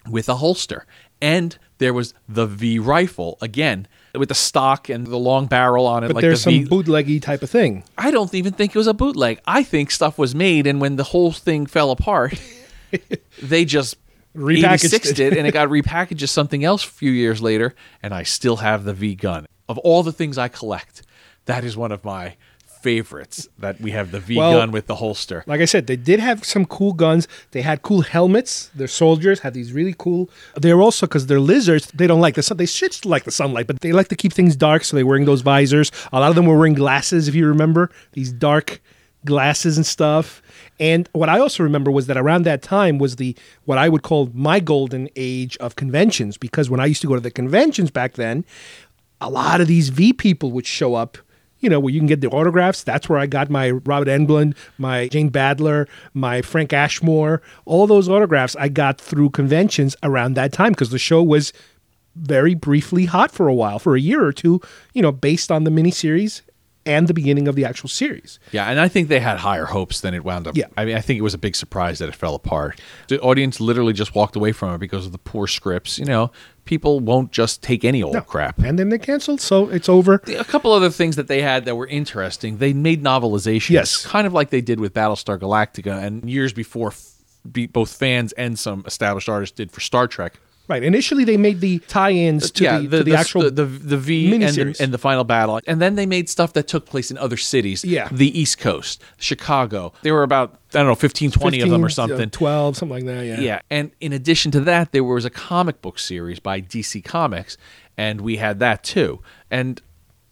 with 0.09 0.29
a 0.29 0.37
holster. 0.37 0.87
And 1.21 1.57
there 1.79 1.93
was 1.95 2.15
the 2.29 2.47
V 2.47 2.79
rifle, 2.79 3.37
again, 3.41 3.87
with 4.15 4.29
the 4.29 4.35
stock 4.35 4.89
and 4.89 5.07
the 5.07 5.19
long 5.19 5.47
barrel 5.47 5.87
on 5.87 6.05
it. 6.05 6.09
But 6.09 6.17
like 6.17 6.23
there's 6.23 6.45
the 6.45 6.59
some 6.59 6.65
v- 6.65 6.69
bootleggy 6.69 7.21
type 7.21 7.43
of 7.43 7.51
thing. 7.51 7.85
I 7.97 8.11
don't 8.11 8.35
even 8.35 8.53
think 8.53 8.75
it 8.75 8.79
was 8.79 8.87
a 8.87 8.95
bootleg. 8.95 9.41
I 9.47 9.63
think 9.63 9.91
stuff 9.91 10.19
was 10.19 10.35
made, 10.35 10.67
and 10.67 10.81
when 10.81 10.97
the 10.97 11.05
whole 11.05 11.33
thing 11.33 11.67
fell 11.67 11.91
apart, 11.91 12.41
they 13.43 13.65
just 13.65 13.97
Repackaged 14.35 14.89
86'd 14.99 15.21
it. 15.21 15.33
it, 15.35 15.39
and 15.39 15.47
it 15.47 15.53
got 15.53 15.69
repackaged 15.69 16.23
as 16.23 16.31
something 16.31 16.65
else 16.65 16.85
a 16.85 16.89
few 16.89 17.11
years 17.11 17.43
later. 17.43 17.75
And 18.03 18.15
I 18.15 18.23
still 18.23 18.57
have 18.57 18.85
the 18.85 18.95
V 18.95 19.15
gun. 19.15 19.47
Of 19.69 19.77
all 19.79 20.03
the 20.03 20.13
things 20.13 20.39
I 20.39 20.49
collect, 20.49 21.03
that 21.45 21.65
is 21.65 21.77
one 21.77 21.93
of 21.93 22.05
my 22.05 22.37
favorites. 22.83 23.49
That 23.59 23.81
we 23.81 23.91
have 23.93 24.11
the 24.11 24.21
V 24.21 24.37
Well- 24.39 24.53
gun 24.55 24.73
with 24.73 24.87
the 24.87 24.97
holster. 24.97 25.45
Like 25.47 25.61
I 25.61 25.67
said, 25.67 25.87
they 25.87 25.97
did 25.97 26.19
have 26.19 26.45
some 26.45 26.65
cool 26.65 26.93
guns. 26.95 27.29
They 27.53 27.63
had 27.63 27.83
cool 27.83 28.01
helmets. 28.03 28.71
Their 28.75 28.89
soldiers 28.89 29.41
had 29.41 29.55
these 29.55 29.73
really 29.73 29.95
cool. 29.99 30.31
They're 30.57 30.81
also 30.81 31.07
because 31.07 31.27
they're 31.27 31.39
lizards. 31.41 31.91
They 31.95 32.07
don't 32.07 32.21
like 32.21 32.35
the 32.35 32.43
sun. 32.43 32.57
They 32.57 32.67
should 32.67 33.05
like 33.05 33.25
the 33.25 33.31
sunlight, 33.31 33.67
but 33.67 33.81
they 33.81 33.93
like 33.93 34.09
to 34.09 34.17
keep 34.17 34.33
things 34.33 34.57
dark, 34.57 34.85
so 34.85 34.97
they're 34.97 35.07
wearing 35.07 35.27
those 35.27 35.43
visors. 35.43 35.93
A 36.13 36.19
lot 36.21 36.31
of 36.31 36.35
them 36.37 36.47
were 36.47 36.57
wearing 36.57 36.75
glasses, 36.75 37.29
if 37.29 37.35
you 37.35 37.47
remember 37.47 37.91
these 38.13 38.33
dark 38.33 38.81
glasses 39.25 39.77
and 39.77 39.87
stuff. 39.87 40.43
And 40.81 41.09
what 41.13 41.29
I 41.29 41.39
also 41.39 41.63
remember 41.63 41.91
was 41.91 42.07
that 42.07 42.17
around 42.17 42.45
that 42.45 42.63
time 42.63 42.99
was 42.99 43.17
the 43.17 43.37
what 43.65 43.79
I 43.79 43.89
would 43.89 44.03
call 44.03 44.31
my 44.35 44.61
golden 44.61 45.09
age 45.17 45.57
of 45.59 45.77
conventions 45.77 46.37
because 46.37 46.69
when 46.69 46.81
I 46.81 46.87
used 46.87 47.03
to 47.03 47.09
go 47.09 47.15
to 47.15 47.21
the 47.21 47.31
conventions 47.31 47.91
back 47.91 48.15
then, 48.15 48.45
a 49.21 49.31
lot 49.31 49.61
of 49.61 49.69
these 49.69 49.91
V 49.91 50.13
people 50.13 50.51
would 50.53 50.67
show 50.67 50.95
up, 50.95 51.17
you 51.61 51.71
know, 51.71 51.79
where 51.79 51.93
you 51.93 52.01
can 52.01 52.09
get 52.09 52.21
the 52.21 52.29
autographs. 52.29 52.83
That's 52.83 53.09
where 53.09 53.19
I 53.19 53.27
got 53.27 53.51
my 53.51 53.71
Robert 53.71 54.09
Englund, 54.09 54.57
my 54.79 55.09
Jane 55.09 55.31
Badler, 55.31 55.89
my 56.15 56.43
Frank 56.43 56.73
Ashmore. 56.73 57.41
All 57.65 57.87
those 57.87 58.09
autographs 58.09 58.57
I 58.57 58.69
got 58.69 59.01
through 59.01 59.31
conventions 59.31 59.95
around 60.03 60.35
that 60.35 60.53
time 60.53 60.73
because 60.73 60.91
the 60.91 60.99
show 60.99 61.23
was 61.23 61.53
very 62.17 62.55
briefly 62.55 63.07
hot 63.07 63.31
for 63.31 63.49
a 63.49 63.55
while, 63.55 63.79
for 63.79 63.95
a 63.95 64.01
year 64.01 64.25
or 64.25 64.33
two, 64.33 64.61
you 64.93 65.01
know, 65.01 65.13
based 65.13 65.51
on 65.51 65.65
the 65.65 65.71
miniseries 65.71 66.43
and 66.85 67.07
the 67.09 67.15
beginning 67.15 67.47
of 67.49 67.55
the 67.55 67.65
actual 67.65 67.89
series. 67.89 68.39
Yeah, 68.51 68.67
and 68.71 68.81
I 68.81 68.89
think 68.89 69.09
they 69.09 69.21
had 69.21 69.39
higher 69.39 69.67
hopes 69.67 70.01
than 70.01 70.15
it 70.15 70.25
wound 70.25 70.47
up. 70.49 70.57
Yeah. 70.57 70.67
I 70.77 70.85
mean, 70.85 70.97
I 70.97 71.01
think 71.01 71.19
it 71.19 71.23
was 71.23 71.35
a 71.35 71.39
big 71.39 71.55
surprise 71.55 71.99
that 72.01 72.09
it 72.09 72.15
fell 72.15 72.35
apart. 72.35 72.81
The 73.09 73.21
audience 73.21 73.61
literally 73.61 73.93
just 73.93 74.15
walked 74.15 74.35
away 74.37 74.53
from 74.53 74.75
it 74.75 74.79
because 74.79 75.07
of 75.07 75.13
the 75.13 75.19
poor 75.19 75.47
scripts. 75.47 75.99
You 75.99 76.05
know, 76.07 76.33
people 76.65 77.01
won't 77.01 77.31
just 77.33 77.63
take 77.63 77.85
any 77.85 78.03
old 78.03 78.27
crap. 78.27 78.59
And 78.59 78.79
then 78.79 78.89
they 78.89 78.99
canceled, 78.99 79.41
so 79.41 79.69
it's 79.69 79.89
over. 79.89 80.15
a 80.27 80.45
couple 80.45 80.73
other 80.73 80.91
things 80.91 81.17
that 81.17 81.29
they 81.29 81.43
had 81.43 81.65
that 81.67 81.77
were 81.77 81.87
interesting. 81.87 82.59
They 82.59 82.73
made 82.73 83.03
novelizations, 83.03 83.71
Yes. 83.71 84.05
kind 84.05 84.27
of 84.27 84.33
like 84.33 84.51
they 84.51 84.61
did 84.61 84.81
with 84.81 84.93
Battlestar 84.95 85.39
Galactica, 85.39 86.03
and 86.03 86.29
years 86.29 86.53
before, 86.53 86.89
f- 86.89 87.09
both 87.73 87.93
fans 87.97 88.33
and 88.33 88.59
some 88.59 88.85
established 88.87 89.29
artists 89.29 89.55
did 89.55 89.71
for 89.73 89.81
Star 89.81 90.07
Trek. 90.09 90.39
Right. 90.69 90.83
Initially, 90.83 91.25
they 91.25 91.37
made 91.37 91.61
the 91.61 91.81
tie-ins 91.81 92.51
to, 92.53 92.65
the, 92.87 92.99
to 92.99 93.05
the, 93.05 93.15
actual 93.17 93.43
the, 93.43 93.51
the, 93.51 93.65
the 93.65 93.97
V 93.97 94.33
and 94.35 94.43
the, 94.43 94.77
and 94.81 94.95
the 94.95 94.99
final 94.99 95.25
battle, 95.25 95.61
and 95.67 95.83
then 95.83 95.97
they 95.97 96.07
made 96.07 96.31
stuff 96.31 96.53
that 96.53 96.69
took 96.69 96.87
place 96.87 97.11
in 97.11 97.19
other 97.19 97.37
cities. 97.37 97.85
Yeah. 97.85 98.09
the 98.13 98.39
East 98.39 98.59
Coast, 98.59 99.03
Chicago. 99.19 99.93
There 100.03 100.15
were 100.15 100.23
about 100.23 100.55
I 100.75 100.79
don't 100.79 100.87
know 100.87 100.95
15, 100.95 101.33
20 101.33 101.61
of 101.61 101.71
them 101.71 101.85
or 101.85 101.89
15, 101.89 102.05
uh, 102.05 102.09
something. 102.09 102.31
12, 102.31 102.77
something 102.77 102.95
like 102.95 103.05
that. 103.05 103.27
Yeah. 103.27 103.41
Yeah, 103.41 103.61
and 103.71 103.91
in 104.01 104.13
addition 104.13 104.53
to 104.53 104.61
that, 104.61 104.93
there 104.93 105.05
was 105.05 105.25
a 105.25 105.31
comic 105.31 105.83
book 105.83 105.99
series 105.99 106.39
by 106.39 106.61
DC 106.61 107.05
Comics, 107.05 107.57
and 107.97 108.21
we 108.21 108.37
had 108.37 108.59
that 108.61 108.85
too. 108.85 109.21
And 109.51 109.81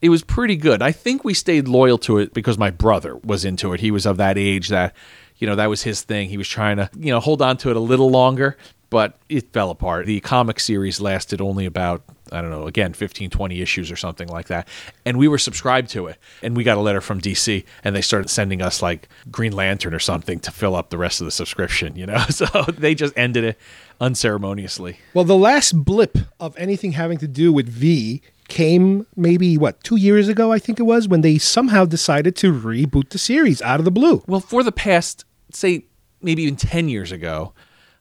it 0.01 0.09
was 0.09 0.23
pretty 0.23 0.57
good. 0.57 0.81
I 0.83 0.93
think 0.93 1.25
we 1.25 1.35
stayed 1.35 1.69
loyal 1.69 1.99
to 1.99 2.19
it 2.19 2.33
because 2.33 2.57
my 2.57 2.71
brother 2.71 3.17
was 3.19 3.45
into 3.45 3.73
it. 3.73 3.81
He 3.81 3.91
was 3.91 4.07
of 4.07 4.17
that 4.17 4.39
age 4.39 4.69
that, 4.69 4.95
you 5.37 5.47
know, 5.47 5.57
that 5.57 5.69
was 5.69 5.83
his 5.83 6.03
thing. 6.03 6.29
He 6.29 6.39
was 6.39 6.49
trying 6.49 6.79
to, 6.79 6.89
you 6.97 7.13
know, 7.13 7.21
hold 7.21 7.43
on 7.43 7.57
to 7.59 7.71
it 7.71 7.77
a 7.77 7.81
little 7.81 8.11
longer, 8.11 8.57
but 8.91 9.19
it 9.29 9.53
fell 9.53 9.71
apart. 9.71 10.07
The 10.07 10.21
comic 10.21 10.59
series 10.61 11.01
lasted 11.01 11.41
only 11.41 11.65
about, 11.65 12.03
I 12.33 12.43
don't 12.43 12.51
know, 12.51 12.67
again, 12.67 12.93
15, 12.93 13.31
20 13.31 13.61
issues 13.63 13.91
or 13.91 13.97
something 13.97 14.29
like 14.29 14.49
that. 14.49 14.69
And 15.05 15.17
we 15.17 15.29
were 15.29 15.39
subscribed 15.39 15.91
to 15.91 16.09
it. 16.09 16.19
And 16.43 16.57
we 16.57 16.65
got 16.65 16.77
a 16.77 16.81
letter 16.81 17.01
from 17.01 17.21
DC, 17.21 17.65
and 17.85 17.95
they 17.95 18.03
started 18.03 18.29
sending 18.29 18.61
us 18.61 18.83
like 18.83 19.09
Green 19.31 19.53
Lantern 19.53 19.95
or 19.95 20.01
something 20.01 20.41
to 20.41 20.51
fill 20.51 20.75
up 20.75 20.91
the 20.91 20.99
rest 20.99 21.21
of 21.21 21.25
the 21.25 21.31
subscription, 21.31 21.97
you 21.97 22.07
know? 22.07 22.25
So 22.31 22.47
they 22.63 22.95
just 22.95 23.17
ended 23.19 23.45
it 23.45 23.59
unceremoniously. 24.01 24.99
Well, 25.15 25.25
the 25.25 25.37
last 25.37 25.85
blip 25.85 26.17
of 26.39 26.57
anything 26.57 26.93
having 26.93 27.19
to 27.19 27.29
do 27.29 27.53
with 27.53 27.69
V 27.69 28.23
came 28.49 29.07
maybe 29.15 29.59
what 29.59 29.83
two 29.85 29.97
years 29.97 30.29
ago, 30.29 30.53
I 30.53 30.59
think 30.59 30.81
it 30.81 30.85
was, 30.85 31.07
when 31.07 31.21
they 31.21 31.39
somehow 31.39 31.85
decided 31.85 32.35
to 32.37 32.53
reboot 32.53 33.11
the 33.11 33.19
series 33.19 33.61
out 33.63 33.79
of 33.79 33.85
the 33.85 33.91
blue. 33.91 34.23
Well, 34.27 34.41
for 34.41 34.63
the 34.63 34.73
past, 34.73 35.25
say, 35.53 35.85
maybe 36.23 36.43
even 36.43 36.57
10 36.57 36.89
years 36.89 37.13
ago, 37.13 37.53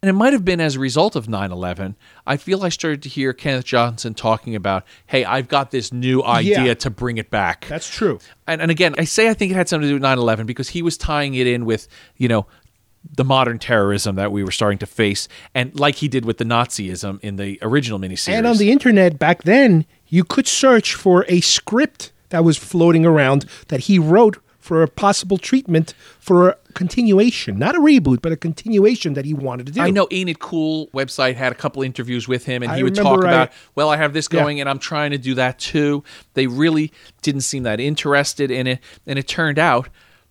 and 0.01 0.09
it 0.09 0.13
might 0.13 0.33
have 0.33 0.45
been 0.45 0.61
as 0.61 0.75
a 0.75 0.79
result 0.79 1.15
of 1.15 1.27
9 1.27 1.51
11, 1.51 1.95
I 2.25 2.37
feel 2.37 2.63
I 2.63 2.69
started 2.69 3.01
to 3.03 3.09
hear 3.09 3.33
Kenneth 3.33 3.65
Johnson 3.65 4.13
talking 4.13 4.55
about, 4.55 4.85
hey, 5.07 5.25
I've 5.25 5.47
got 5.47 5.71
this 5.71 5.91
new 5.91 6.23
idea 6.23 6.63
Yeah. 6.65 6.73
to 6.75 6.89
bring 6.89 7.17
it 7.17 7.29
back. 7.29 7.65
That's 7.67 7.89
true. 7.89 8.19
and, 8.47 8.61
and 8.61 8.71
again, 8.71 8.95
I 8.97 9.03
say 9.03 9.29
I 9.29 9.33
think 9.33 9.51
it 9.51 9.55
had 9.55 9.67
something 9.69 9.83
to 9.87 9.89
do 9.89 9.95
with 9.95 10.01
9 10.03 10.17
11 10.17 10.45
because 10.45 10.69
he 10.69 10.81
was 10.81 10.97
tying 10.97 11.33
it 11.35 11.47
in 11.47 11.65
with, 11.65 11.87
you 12.17 12.27
know, 12.27 12.47
the 13.15 13.23
modern 13.23 13.57
terrorism 13.59 14.15
that 14.15 14.31
we 14.31 14.43
were 14.43 14.51
starting 14.51 14.77
to 14.79 14.85
face, 14.85 15.27
and 15.55 15.77
like 15.79 15.95
he 15.95 16.07
did 16.09 16.25
with 16.25 16.37
the 16.37 16.43
Nazism 16.43 17.17
in 17.21 17.37
the 17.37 17.57
original 17.61 17.97
miniseries. 17.97 18.29
And 18.33 18.45
on 18.45 18.57
the 18.57 18.71
internet 18.71 19.17
back 19.17 19.43
then, 19.43 19.85
you 20.07 20.25
could 20.25 20.47
search 20.47 20.95
for 20.95 21.23
a 21.29 21.39
script 21.39 22.11
that 22.27 22.43
was 22.43 22.57
floating 22.57 23.05
around 23.05 23.45
that 23.69 23.81
he 23.81 23.97
wrote 23.99 24.37
for 24.69 24.83
a 24.83 24.87
possible 24.87 25.39
treatment 25.39 25.95
for 26.19 26.49
a 26.49 26.55
continuation, 26.75 27.57
not 27.57 27.75
a 27.75 27.79
reboot, 27.79 28.21
but 28.21 28.31
a 28.31 28.37
continuation 28.37 29.15
that 29.15 29.25
he 29.25 29.33
wanted 29.33 29.65
to 29.65 29.71
do. 29.71 29.81
I 29.81 29.89
know 29.89 30.07
Ain't 30.11 30.29
It 30.29 30.37
Cool 30.37 30.89
website 30.93 31.33
had 31.37 31.51
a 31.51 31.55
couple 31.55 31.81
interviews 31.81 32.27
with 32.27 32.45
him, 32.45 32.61
and 32.61 32.71
I 32.71 32.77
he 32.77 32.83
would 32.83 32.93
talk 32.93 33.25
I- 33.25 33.27
about, 33.27 33.51
well, 33.73 33.89
I 33.89 33.97
have 33.97 34.13
this 34.13 34.27
Yeah. 34.31 34.41
going, 34.41 34.59
and 34.59 34.69
I'm 34.69 34.77
trying 34.77 35.09
to 35.09 35.17
do 35.17 35.33
that 35.33 35.57
too. 35.57 36.03
They 36.35 36.45
really 36.45 36.91
didn't 37.23 37.41
seem 37.41 37.63
that 37.63 37.79
interested 37.79 38.51
in 38.51 38.67
it, 38.67 38.79
and 39.07 39.17
it 39.17 39.27
turned 39.27 39.57
out, 39.57 39.89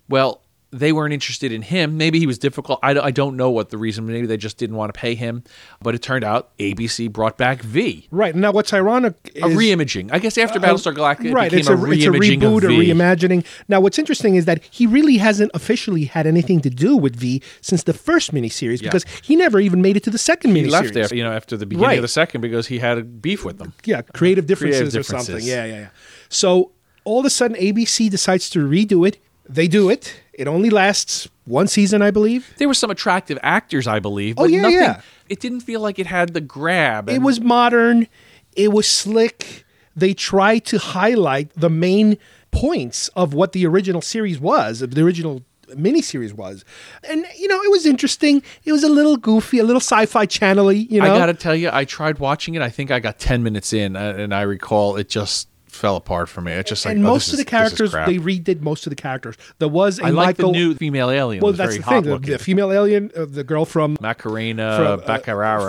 well, 0.08 0.40
they 0.70 0.92
weren't 0.92 1.14
interested 1.14 1.50
in 1.50 1.62
him. 1.62 1.96
Maybe 1.96 2.18
he 2.18 2.26
was 2.26 2.38
difficult. 2.38 2.78
I, 2.82 2.90
I 2.98 3.10
don't 3.10 3.36
know 3.36 3.48
what 3.50 3.70
the 3.70 3.78
reason. 3.78 4.06
Maybe 4.06 4.26
they 4.26 4.36
just 4.36 4.58
didn't 4.58 4.76
want 4.76 4.92
to 4.92 4.98
pay 4.98 5.14
him. 5.14 5.42
But 5.80 5.94
it 5.94 6.02
turned 6.02 6.24
out 6.24 6.56
ABC 6.58 7.10
brought 7.10 7.38
back 7.38 7.62
V. 7.62 8.06
Right 8.10 8.34
now, 8.34 8.52
what's 8.52 8.72
ironic 8.74 9.14
is 9.34 9.42
A 9.44 9.46
reimaging. 9.46 10.10
I 10.12 10.18
guess 10.18 10.36
after 10.36 10.58
uh, 10.58 10.62
Battlestar 10.62 10.94
Galactica, 10.94 11.32
right, 11.32 11.46
it 11.52 11.56
became 11.56 11.60
it's 11.60 11.68
a, 11.68 11.72
a, 11.76 11.90
it's 11.92 12.04
a 12.04 12.08
reboot, 12.10 12.64
a 12.64 12.66
reimagining. 12.68 13.46
Now, 13.68 13.80
what's 13.80 13.98
interesting 13.98 14.34
is 14.36 14.44
that 14.44 14.62
he 14.64 14.86
really 14.86 15.16
hasn't 15.16 15.50
officially 15.54 16.04
had 16.04 16.26
anything 16.26 16.60
to 16.60 16.70
do 16.70 16.96
with 16.96 17.16
V 17.16 17.42
since 17.62 17.84
the 17.84 17.94
first 17.94 18.34
miniseries 18.34 18.82
because 18.82 19.04
he 19.22 19.36
never 19.36 19.60
even 19.60 19.80
made 19.80 19.96
it 19.96 20.02
to 20.04 20.10
the 20.10 20.18
second 20.18 20.54
he 20.54 20.64
miniseries. 20.64 20.70
left 20.70 20.94
there, 20.94 21.14
you 21.14 21.24
know, 21.24 21.32
after 21.32 21.56
the 21.56 21.64
beginning 21.66 21.88
Right. 21.88 21.98
of 21.98 22.02
the 22.02 22.08
second 22.08 22.42
because 22.42 22.66
he 22.66 22.78
had 22.78 22.98
a 22.98 23.02
beef 23.02 23.44
with 23.44 23.58
them. 23.58 23.72
yeah, 23.84 24.02
creative 24.02 24.46
differences, 24.46 24.92
Creative 24.92 25.00
or 25.00 25.02
something. 25.24 25.46
Yeah, 25.46 25.64
yeah, 25.64 25.74
yeah. 25.74 25.88
So 26.28 26.72
all 27.04 27.20
of 27.20 27.24
a 27.24 27.30
sudden, 27.30 27.56
ABC 27.56 28.10
decides 28.10 28.50
to 28.50 28.58
redo 28.68 29.08
it. 29.08 29.18
They 29.48 29.66
do 29.66 29.88
it. 29.88 30.20
It 30.38 30.46
only 30.46 30.70
lasts 30.70 31.28
one 31.46 31.66
season, 31.66 32.00
I 32.00 32.12
believe. 32.12 32.54
There 32.58 32.68
were 32.68 32.74
some 32.74 32.90
attractive 32.92 33.40
actors, 33.42 33.88
I 33.88 33.98
believe. 33.98 34.36
But 34.36 34.42
Oh, 34.42 34.46
yeah, 34.46 34.60
nothing, 34.62 34.78
yeah. 34.78 35.00
It 35.28 35.40
didn't 35.40 35.60
feel 35.60 35.80
like 35.80 35.98
it 35.98 36.06
had 36.06 36.32
the 36.32 36.40
grab. 36.40 37.10
It 37.10 37.22
was 37.22 37.40
modern. 37.40 38.06
It 38.54 38.72
was 38.72 38.86
slick. 38.86 39.64
They 39.96 40.14
tried 40.14 40.64
to 40.66 40.78
highlight 40.78 41.50
the 41.56 41.68
main 41.68 42.18
points 42.52 43.08
of 43.08 43.34
what 43.34 43.50
the 43.50 43.66
original 43.66 44.00
series 44.00 44.38
was, 44.38 44.80
of 44.80 44.94
the 44.94 45.02
original 45.02 45.42
miniseries 45.70 46.32
was. 46.32 46.64
And, 47.02 47.26
you 47.36 47.48
know, 47.48 47.60
it 47.60 47.70
was 47.72 47.84
interesting. 47.84 48.40
It 48.64 48.70
was 48.70 48.84
a 48.84 48.88
little 48.88 49.16
goofy, 49.16 49.58
a 49.58 49.64
little 49.64 49.80
sci 49.80 50.06
fi 50.06 50.24
channel 50.24 50.72
you 50.72 51.00
know. 51.00 51.12
I 51.12 51.18
got 51.18 51.26
to 51.26 51.34
tell 51.34 51.56
you, 51.56 51.68
I 51.72 51.84
tried 51.84 52.20
watching 52.20 52.54
it. 52.54 52.62
I 52.62 52.70
think 52.70 52.92
I 52.92 53.00
got 53.00 53.18
10 53.18 53.42
minutes 53.42 53.72
in, 53.72 53.96
uh, 53.96 54.14
and 54.16 54.32
I 54.32 54.42
recall 54.42 54.96
it 54.96 55.08
just 55.08 55.48
fell 55.68 55.96
apart 55.96 56.28
for 56.28 56.40
me. 56.40 56.52
It's 56.52 56.68
just 56.70 56.84
like, 56.84 56.96
and 56.96 57.04
oh, 57.04 57.10
most 57.10 57.26
this 57.26 57.34
of 57.34 57.40
is- 57.40 57.44
the 57.44 57.48
is 57.48 57.50
characters, 57.50 57.92
they 57.92 58.18
redid 58.18 58.60
most 58.62 58.86
of 58.86 58.90
the 58.90 58.96
characters. 58.96 59.36
There 59.58 59.68
was 59.68 59.98
a 59.98 60.04
I 60.06 60.10
like 60.10 60.38
Michael. 60.38 60.52
the 60.52 60.58
new 60.58 60.74
female 60.74 61.10
alien. 61.10 61.42
well, 61.42 61.52
was 61.52 61.58
that's 61.58 61.76
very 61.76 62.00
the 62.02 62.10
thing. 62.10 62.20
The, 62.22 62.32
the 62.32 62.38
female 62.38 62.72
alien, 62.72 63.10
uh, 63.16 63.26
the 63.28 63.44
girl 63.44 63.64
from 63.64 63.96
Macarena 64.00 64.76
from, 64.76 65.10
uh, 65.10 65.18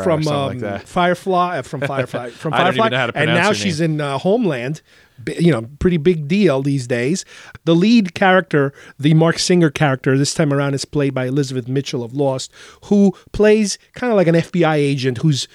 from 0.03 0.19
or 0.19 0.23
something 0.23 0.33
um, 0.33 0.45
like 0.47 0.59
that. 0.59 0.87
Firefly, 0.87 1.59
uh, 1.59 1.61
from 1.61 1.81
Firefly, 1.87 2.29
from 2.31 2.53
I 2.53 2.57
don't 2.57 2.65
Firefly, 2.65 2.85
even 2.87 2.91
know 2.91 2.97
how 2.97 3.07
to 3.07 3.17
and 3.17 3.27
now 3.33 3.47
her 3.49 3.53
she's 3.53 3.81
name. 3.81 3.91
in 3.95 4.01
uh, 4.01 4.17
Homeland. 4.17 4.81
You 5.37 5.51
know, 5.51 5.67
pretty 5.79 5.97
big 5.97 6.29
deal 6.29 6.61
these 6.61 6.87
days. 6.87 7.25
The 7.65 7.75
lead 7.75 8.13
character, 8.13 8.71
the 8.97 9.13
Marc 9.13 9.37
Singer 9.37 9.69
character, 9.69 10.17
this 10.17 10.33
time 10.33 10.53
around 10.53 10.75
is 10.75 10.85
played 10.85 11.13
by 11.13 11.25
Elizabeth 11.25 11.67
Mitchell 11.67 12.05
of 12.05 12.13
Lost, 12.13 12.49
who 12.85 13.13
plays 13.33 13.77
kind 13.95 14.13
of 14.13 14.15
like 14.17 14.27
an 14.27 14.35
FBI 14.35 14.75
agent 14.75 15.17
who's 15.17 15.49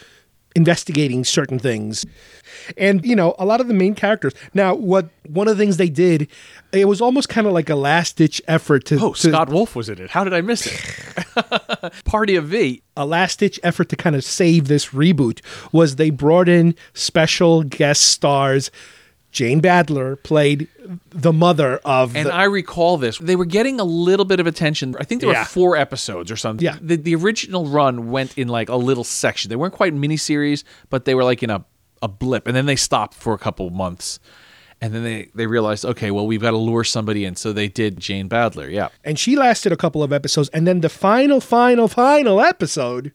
investigating 0.55 1.25
certain 1.25 1.59
things. 1.59 2.05
And 2.77 3.05
you 3.05 3.17
know, 3.17 3.35
a 3.39 3.45
lot 3.45 3.61
of 3.61 3.69
the 3.69 3.75
main 3.75 3.95
characters. 3.95 4.33
Now, 4.55 4.75
what 4.75 5.09
one 5.27 5.49
of 5.49 5.57
the 5.57 5.63
things 5.63 5.77
they 5.77 5.89
did, 5.89 6.29
it 6.73 6.87
was 6.87 7.01
almost 7.01 7.29
kind 7.29 7.47
of 7.47 7.53
like 7.53 7.69
a 7.69 7.75
last 7.77 8.17
ditch 8.17 8.41
effort 8.47 8.85
to, 8.87 8.99
Oh, 9.01 9.13
to 9.15 9.29
Scott 9.29 9.49
Wolf 9.49 9.75
was 9.77 9.89
in 9.89 10.01
it. 10.01 10.11
How 10.11 10.25
did 10.25 10.33
I 10.33 10.41
miss 10.41 10.67
it? 10.67 11.93
Party 12.05 12.37
of 12.37 12.47
V. 12.47 12.83
a 12.97 13.05
last 13.05 13.41
ditch 13.41 13.59
effort 13.63 13.89
to 13.89 13.97
kind 13.97 14.15
of 14.17 14.25
save 14.25 14.69
this 14.69 14.89
reboot 14.91 15.41
was 15.73 15.97
they 15.97 16.11
brought 16.11 16.49
in 16.49 16.75
special 16.93 17.63
guest 17.65 18.03
stars. 18.03 18.71
Jane 19.35 19.61
Badler 19.61 20.23
played 20.23 20.69
the 21.11 21.33
mother 21.33 21.79
of 21.85 22.15
And 22.15 22.29
the, 22.29 22.33
I 22.33 22.45
recall 22.45 22.97
this. 22.99 23.19
They 23.19 23.35
were 23.35 23.45
getting 23.45 23.81
a 23.81 23.85
little 23.85 24.25
bit 24.25 24.39
of 24.39 24.47
attention. 24.47 24.95
I 25.01 25.05
think 25.05 25.21
there 25.23 25.33
Yeah. 25.33 25.41
were 25.41 25.45
four 25.47 25.77
episodes 25.77 26.31
or 26.31 26.37
something. 26.37 26.65
Yeah. 26.65 26.79
The, 26.81 26.95
the 26.97 27.17
original 27.17 27.67
run 27.67 28.11
went 28.13 28.39
in 28.39 28.47
like 28.47 28.69
a 28.69 28.77
little 28.77 29.03
section. 29.03 29.49
They 29.49 29.57
weren't 29.57 29.75
quite 29.75 29.93
miniseries, 29.93 30.63
but 30.89 31.05
they 31.05 31.17
were 31.17 31.25
like 31.25 31.43
in 31.43 31.51
a, 31.51 31.65
a 32.01 32.07
blip. 32.07 32.47
And 32.47 32.55
then 32.57 32.67
they 32.67 32.77
stopped 32.77 33.15
for 33.15 33.35
a 33.35 33.39
couple 33.39 33.69
months. 33.71 34.21
And 34.81 34.95
then 34.95 35.03
they, 35.03 35.31
they 35.35 35.49
realized, 35.49 35.85
okay, 35.85 36.13
well, 36.13 36.29
we've 36.29 36.41
got 36.43 36.53
to 36.53 36.57
lure 36.57 36.85
somebody 36.85 37.25
in. 37.25 37.35
So 37.35 37.53
they 37.53 37.67
did 37.69 37.99
Jane 37.99 38.29
Badler. 38.29 38.71
Yeah. 38.71 38.91
and 39.03 39.19
she 39.19 39.35
lasted 39.35 39.73
a 39.73 39.77
couple 39.77 40.03
of 40.05 40.13
episodes. 40.13 40.49
And 40.51 40.65
then 40.65 40.81
the 40.81 40.89
final, 40.89 41.41
final, 41.41 41.89
final 41.89 42.41
episode, 42.41 43.13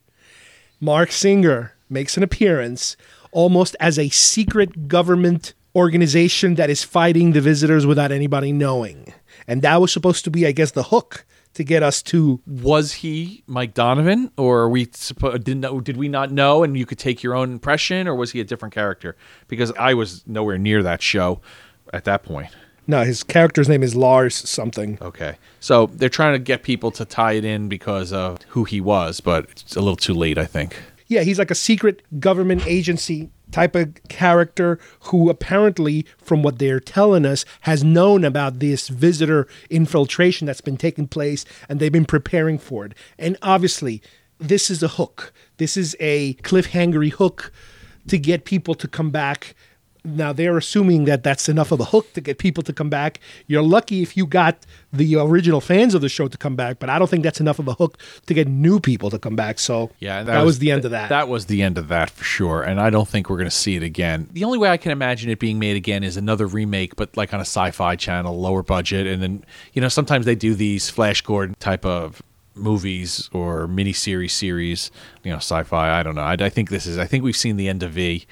Marc 0.82 1.14
Singer 1.14 1.76
makes 1.90 2.18
an 2.18 2.24
appearance 2.24 2.98
almost 3.32 3.76
as 3.80 3.98
a 3.98 4.10
secret 4.10 4.90
government 4.90 5.54
organization 5.76 6.56
that 6.56 6.70
is 6.70 6.84
fighting 6.84 7.34
the 7.34 7.42
visitors 7.42 7.86
without 7.86 8.12
anybody 8.12 8.52
knowing. 8.52 9.14
And 9.48 9.62
that 9.62 9.82
was 9.82 9.92
supposed 9.92 10.24
to 10.26 10.32
be, 10.32 10.46
I 10.46 10.52
guess, 10.52 10.72
the 10.72 10.84
hook 10.84 11.26
to 11.54 11.64
get 11.64 11.82
us 11.82 12.02
to 12.04 12.40
Was 12.46 12.94
he 12.94 13.44
Mike 13.48 13.74
Donovan, 13.74 14.32
or 14.38 14.60
are 14.62 14.70
we 14.70 14.86
suppo- 14.88 15.44
didn't 15.44 15.62
know, 15.62 15.80
did 15.82 15.98
we 15.98 16.08
not 16.08 16.32
know, 16.32 16.64
and 16.64 16.78
you 16.78 16.86
could 16.86 17.00
take 17.00 17.24
your 17.24 17.34
own 17.36 17.52
impression, 17.52 18.08
or 18.08 18.16
was 18.16 18.32
he 18.32 18.40
a 18.40 18.44
different 18.44 18.74
character? 18.74 19.16
Because 19.48 19.72
I 19.74 19.94
was 19.96 20.24
nowhere 20.28 20.58
near 20.58 20.84
that 20.84 21.02
show 21.02 21.42
at 21.92 22.04
that 22.04 22.22
point. 22.24 22.50
no, 22.86 23.04
his 23.04 23.24
character's 23.24 23.68
name 23.68 23.82
is 23.82 23.96
Lars 23.96 24.36
something. 24.36 24.98
Okay, 25.02 25.38
so 25.60 25.88
they're 25.88 26.08
trying 26.10 26.34
to 26.34 26.40
get 26.40 26.62
people 26.64 26.92
to 26.92 27.06
tie 27.06 27.34
it 27.34 27.46
in 27.46 27.68
because 27.68 28.14
of 28.14 28.42
who 28.50 28.64
he 28.64 28.80
was, 28.80 29.20
but 29.20 29.46
it's 29.50 29.76
a 29.76 29.80
little 29.80 29.96
too 29.96 30.14
late, 30.14 30.38
I 30.38 30.46
think. 30.46 30.76
Yeah, 31.08 31.22
he's 31.22 31.40
like 31.40 31.50
a 31.50 31.56
secret 31.56 32.04
government 32.20 32.66
agency 32.68 33.32
type 33.52 33.76
of 33.76 33.94
character 34.10 34.80
who 35.06 35.30
apparently, 35.30 36.06
from 36.18 36.44
what 36.44 36.60
they're 36.60 36.80
telling 36.80 37.26
us, 37.26 37.46
has 37.62 37.84
known 37.84 38.24
about 38.24 38.60
this 38.60 38.88
visitor 38.90 39.48
infiltration 39.70 40.48
that's 40.48 40.62
been 40.62 40.78
taking 40.78 41.08
place 41.08 41.46
and 41.68 41.80
they've 41.80 41.92
been 41.92 42.06
preparing 42.06 42.58
for 42.58 42.86
it. 42.86 42.94
And 43.18 43.38
obviously, 43.42 44.02
this 44.40 44.70
is 44.70 44.82
a 44.82 44.88
hook. 44.88 45.34
This 45.58 45.76
is 45.76 45.96
a 46.00 46.36
cliffhangery 46.36 47.12
hook 47.12 47.52
to 48.08 48.18
get 48.18 48.46
people 48.46 48.76
to 48.76 48.88
come 48.88 49.12
back. 49.12 49.56
Now 50.16 50.34
they're 50.34 50.58
assuming 50.58 51.06
that 51.06 51.24
that's 51.24 51.50
enough 51.50 51.72
of 51.72 51.80
a 51.80 51.86
hook 51.86 52.14
to 52.14 52.22
get 52.22 52.38
people 52.38 52.64
to 52.64 52.74
come 52.74 52.90
back. 52.90 53.20
You're 53.48 53.62
lucky 53.64 54.02
if 54.02 54.16
you 54.18 54.26
got 54.26 54.66
the 54.92 55.16
original 55.18 55.62
fans 55.62 55.94
of 55.94 56.02
the 56.02 56.10
show 56.10 56.28
to 56.28 56.38
come 56.38 56.56
back, 56.56 56.80
but 56.80 56.90
I 56.90 56.98
don't 56.98 57.10
think 57.10 57.24
that's 57.24 57.40
enough 57.40 57.60
of 57.60 57.68
a 57.68 57.74
hook 57.74 57.98
to 58.26 58.34
get 58.34 58.48
new 58.48 58.80
people 58.80 59.10
to 59.10 59.20
come 59.20 59.36
back. 59.36 59.60
So 59.60 59.92
Yeah, 60.00 60.24
that, 60.24 60.44
was, 60.44 60.60
the 60.60 60.72
end 60.72 60.86
of 60.86 60.92
that. 60.92 61.10
That 61.10 61.28
was 61.28 61.46
the 61.46 61.62
end 61.62 61.78
of 61.78 61.88
that 61.90 62.10
for 62.10 62.24
sure, 62.24 62.64
and 62.64 62.80
I 62.80 62.90
don't 62.90 63.08
think 63.08 63.30
we're 63.30 63.38
going 63.38 63.50
to 63.50 63.56
see 63.56 63.76
it 63.76 63.84
again. 63.84 64.28
The 64.32 64.44
only 64.44 64.58
way 64.58 64.70
I 64.70 64.78
can 64.78 64.92
imagine 64.92 65.30
it 65.30 65.40
being 65.40 65.60
made 65.60 65.76
again 65.76 66.04
is 66.04 66.18
another 66.18 66.48
remake, 66.48 66.96
but 66.96 67.16
like 67.16 67.34
on 67.34 67.40
a 67.40 67.42
sci-fi 67.42 67.96
channel, 67.96 68.40
lower 68.40 68.64
budget, 68.64 69.08
and 69.08 69.22
then 69.22 69.44
you 69.74 69.82
know 69.82 69.90
sometimes 69.90 70.26
they 70.26 70.36
do 70.36 70.56
these 70.56 70.90
Flash 70.90 71.22
Gordon 71.22 71.56
type 71.60 71.86
of 71.86 72.22
movies 72.56 73.30
or 73.32 73.68
miniseries 73.68 73.96
series, 73.96 74.34
series, 74.34 74.92
you 75.24 75.32
know, 75.32 75.38
sci-fi. 75.38 76.00
I 76.00 76.04
don't 76.04 76.16
know. 76.16 76.22
I, 76.22 76.34
I 76.40 76.50
think 76.50 76.70
this 76.70 76.86
is. 76.86 76.98
I 76.98 77.06
think 77.06 77.24
we've 77.24 77.38
seen 77.38 77.58
the 77.58 77.68
end 77.68 77.84
of 77.84 77.92
V, 77.92 78.26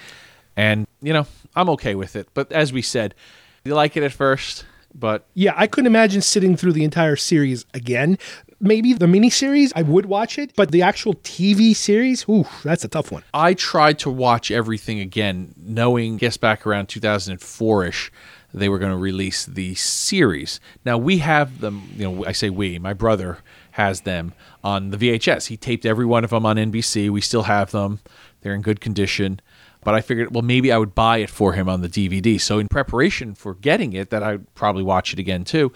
and 0.55 0.86
you 1.01 1.13
know, 1.13 1.27
I'm 1.55 1.69
okay 1.71 1.95
with 1.95 2.15
it. 2.15 2.29
But 2.33 2.51
as 2.51 2.73
we 2.73 2.81
said, 2.81 3.15
you 3.63 3.75
like 3.75 3.97
it 3.97 4.03
at 4.03 4.13
first, 4.13 4.65
but 4.93 5.25
Yeah, 5.33 5.53
I 5.55 5.67
couldn't 5.67 5.87
imagine 5.87 6.21
sitting 6.21 6.55
through 6.57 6.73
the 6.73 6.83
entire 6.83 7.15
series 7.15 7.65
again. 7.73 8.17
Maybe 8.59 8.93
the 8.93 9.05
miniseries, 9.05 9.71
I 9.75 9.83
would 9.83 10.07
watch 10.07 10.39
it, 10.39 10.55
but 10.55 10.71
the 10.71 10.81
actual 10.81 11.13
TV 11.15 11.75
series, 11.75 12.25
ooh, 12.27 12.45
that's 12.63 12.83
a 12.83 12.87
tough 12.87 13.11
one. 13.11 13.23
I 13.33 13.53
tried 13.53 13.99
to 13.99 14.09
watch 14.09 14.49
everything 14.49 14.99
again, 14.99 15.53
knowing, 15.55 16.17
guess 16.17 16.37
back 16.37 16.65
around 16.65 16.87
2004 16.87 17.85
ish, 17.85 18.11
they 18.53 18.69
were 18.69 18.79
going 18.79 18.91
to 18.91 18.97
release 18.97 19.45
the 19.45 19.75
series. 19.75 20.59
Now 20.83 20.97
we 20.97 21.19
have 21.19 21.59
them, 21.59 21.89
you 21.95 22.09
know, 22.09 22.25
I 22.25 22.31
say 22.31 22.49
we, 22.49 22.79
my 22.79 22.93
brother 22.93 23.39
has 23.71 24.01
them 24.01 24.33
on 24.63 24.89
the 24.89 24.97
VHS. 24.97 25.47
He 25.47 25.57
taped 25.57 25.85
every 25.85 26.05
one 26.05 26.23
of 26.23 26.31
them 26.31 26.45
on 26.45 26.55
NBC. 26.55 27.11
We 27.11 27.21
still 27.21 27.43
have 27.43 27.69
them, 27.69 27.99
they're 28.41 28.55
in 28.55 28.61
good 28.61 28.81
condition. 28.81 29.39
But 29.88 29.95
I 29.95 30.01
figured, 30.01 30.35
well, 30.35 30.41
maybe 30.41 30.69
I 30.69 30.77
would 30.77 30.93
buy 30.93 31.19
it 31.19 31.29
for 31.29 31.53
him 31.53 31.69
on 31.69 31.79
the 31.79 31.88
DVD. 31.88 32.41
So, 32.41 32.59
in 32.59 32.67
preparation 32.67 33.33
for 33.33 33.53
getting 33.53 33.93
it, 33.93 34.09
that 34.09 34.21
I'd 34.21 34.53
probably 34.53 34.83
watch 34.83 35.13
it 35.13 35.17
again 35.17 35.45
too, 35.45 35.71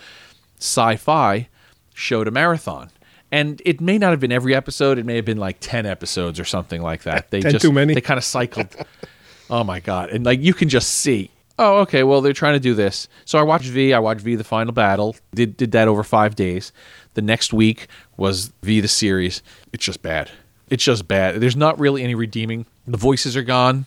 Sci 0.57 0.97
Fi 0.97 1.47
showed 1.93 2.27
a 2.27 2.31
marathon. 2.31 2.91
And 3.31 3.61
it 3.63 3.79
may 3.79 3.97
not 3.97 4.09
have 4.09 4.19
been 4.19 4.33
every 4.33 4.53
episode. 4.53 4.97
It 4.97 5.05
may 5.05 5.15
have 5.15 5.23
been 5.23 5.37
like 5.37 5.59
10 5.61 5.85
episodes 5.85 6.41
or 6.41 6.43
something 6.43 6.81
like 6.81 7.03
that. 7.03 7.31
They 7.31 7.39
10 7.39 7.51
just, 7.53 7.61
too 7.61 7.71
many. 7.71 7.93
They 7.93 8.01
kind 8.01 8.17
of 8.17 8.25
cycled. 8.25 8.75
oh 9.49 9.63
my 9.63 9.79
God. 9.79 10.09
And 10.09 10.25
like 10.25 10.41
you 10.41 10.53
can 10.53 10.67
just 10.67 10.89
see, 10.89 11.31
oh, 11.57 11.77
okay, 11.77 12.03
well, 12.03 12.19
they're 12.19 12.33
trying 12.33 12.55
to 12.55 12.59
do 12.59 12.73
this. 12.73 13.07
So 13.23 13.39
I 13.39 13.43
watched 13.43 13.69
V. 13.69 13.93
I 13.93 13.99
watched 13.99 14.19
V 14.19 14.35
the 14.35 14.43
final 14.43 14.73
battle. 14.73 15.15
Did, 15.33 15.55
did 15.55 15.71
that 15.71 15.87
over 15.87 16.03
five 16.03 16.35
days. 16.35 16.73
The 17.13 17.21
next 17.21 17.53
week 17.53 17.87
was 18.17 18.51
V 18.61 18.81
the 18.81 18.89
series. 18.89 19.41
It's 19.71 19.85
just 19.85 20.01
bad. 20.01 20.29
It's 20.71 20.83
just 20.83 21.07
bad. 21.07 21.39
There's 21.41 21.55
not 21.55 21.77
really 21.79 22.01
any 22.03 22.15
redeeming. 22.15 22.65
The 22.87 22.97
voices 22.97 23.37
are 23.37 23.43
gone. 23.43 23.85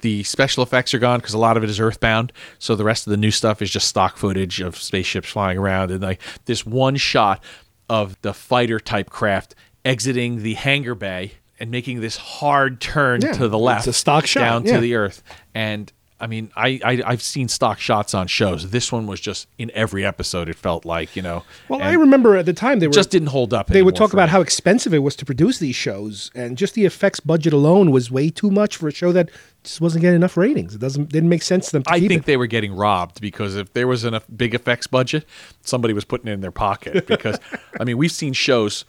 The 0.00 0.22
special 0.22 0.62
effects 0.62 0.92
are 0.94 0.98
gone 0.98 1.18
because 1.18 1.32
a 1.34 1.38
lot 1.38 1.56
of 1.56 1.64
it 1.64 1.70
is 1.70 1.80
earthbound. 1.80 2.32
So 2.58 2.76
the 2.76 2.84
rest 2.84 3.06
of 3.06 3.10
the 3.10 3.16
new 3.16 3.30
stuff 3.30 3.62
is 3.62 3.70
just 3.70 3.88
stock 3.88 4.18
footage 4.18 4.60
of 4.60 4.76
spaceships 4.76 5.28
flying 5.30 5.56
around 5.58 5.90
and 5.90 6.02
like 6.02 6.20
this 6.44 6.64
one 6.66 6.96
shot 6.96 7.42
of 7.88 8.20
the 8.20 8.34
fighter 8.34 8.78
type 8.78 9.08
craft 9.10 9.54
exiting 9.84 10.42
the 10.42 10.54
hangar 10.54 10.94
bay 10.94 11.32
and 11.58 11.70
making 11.70 12.00
this 12.02 12.18
hard 12.18 12.80
turn 12.80 13.22
Yeah, 13.22 13.32
to 13.32 13.48
the 13.48 13.58
left, 13.58 13.86
it's 13.86 13.96
a 13.96 13.98
stock 13.98 14.26
shot, 14.26 14.40
down 14.40 14.66
yeah. 14.66 14.74
to 14.74 14.80
the 14.80 14.94
earth. 14.96 15.22
And 15.54 15.90
I 16.18 16.26
mean, 16.26 16.50
I, 16.56 16.80
I 16.82 17.02
I've 17.04 17.20
seen 17.20 17.48
stock 17.48 17.78
shots 17.78 18.14
on 18.14 18.26
shows. 18.26 18.70
This 18.70 18.90
one 18.90 19.06
was 19.06 19.20
just 19.20 19.48
in 19.58 19.70
every 19.74 20.04
episode. 20.04 20.48
It 20.48 20.56
felt 20.56 20.86
like 20.86 21.14
you 21.14 21.20
know. 21.20 21.44
Well, 21.68 21.82
I 21.82 21.92
remember 21.92 22.36
at 22.36 22.46
the 22.46 22.54
time 22.54 22.78
they 22.78 22.86
were 22.86 22.92
just 22.92 23.10
didn't 23.10 23.28
hold 23.28 23.52
up. 23.52 23.66
They 23.66 23.82
would 23.82 23.96
talk 23.96 24.14
about 24.14 24.28
me. 24.28 24.32
how 24.32 24.40
expensive 24.40 24.94
it 24.94 25.00
was 25.00 25.14
to 25.16 25.26
produce 25.26 25.58
these 25.58 25.76
shows, 25.76 26.30
and 26.34 26.56
just 26.56 26.74
the 26.74 26.86
effects 26.86 27.20
budget 27.20 27.52
alone 27.52 27.90
was 27.90 28.10
way 28.10 28.30
too 28.30 28.50
much 28.50 28.76
for 28.76 28.88
a 28.88 28.92
show 28.92 29.12
that 29.12 29.30
just 29.62 29.80
wasn't 29.82 30.00
getting 30.02 30.16
enough 30.16 30.38
ratings. 30.38 30.74
It 30.74 30.78
doesn't 30.78 31.10
didn't 31.10 31.28
make 31.28 31.42
sense 31.42 31.66
to 31.66 31.72
them. 31.72 31.82
To 31.82 31.90
I 31.90 32.00
think 32.00 32.22
it. 32.22 32.24
they 32.24 32.38
were 32.38 32.46
getting 32.46 32.74
robbed 32.74 33.20
because 33.20 33.54
if 33.54 33.74
there 33.74 33.86
was 33.86 34.04
a 34.04 34.22
big 34.34 34.54
effects 34.54 34.86
budget, 34.86 35.26
somebody 35.62 35.92
was 35.92 36.06
putting 36.06 36.28
it 36.28 36.32
in 36.32 36.40
their 36.40 36.50
pocket. 36.50 37.06
Because 37.06 37.38
I 37.80 37.84
mean, 37.84 37.98
we've 37.98 38.12
seen 38.12 38.32
shows. 38.32 38.84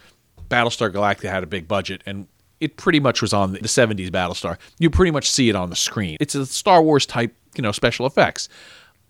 Battlestar 0.48 0.90
Galactica 0.90 1.28
had 1.28 1.42
a 1.42 1.46
big 1.46 1.68
budget, 1.68 2.02
and 2.06 2.26
it 2.60 2.76
pretty 2.76 3.00
much 3.00 3.22
was 3.22 3.32
on 3.32 3.52
the 3.52 3.60
the 3.60 3.68
'70s 3.68 4.10
Battlestar. 4.10 4.56
You 4.78 4.90
pretty 4.90 5.10
much 5.10 5.30
see 5.30 5.48
it 5.48 5.56
on 5.56 5.70
the 5.70 5.76
screen. 5.76 6.16
It's 6.20 6.34
a 6.34 6.46
Star 6.46 6.82
Wars 6.82 7.06
type, 7.06 7.34
you 7.56 7.62
know, 7.62 7.72
special 7.72 8.06
effects. 8.06 8.48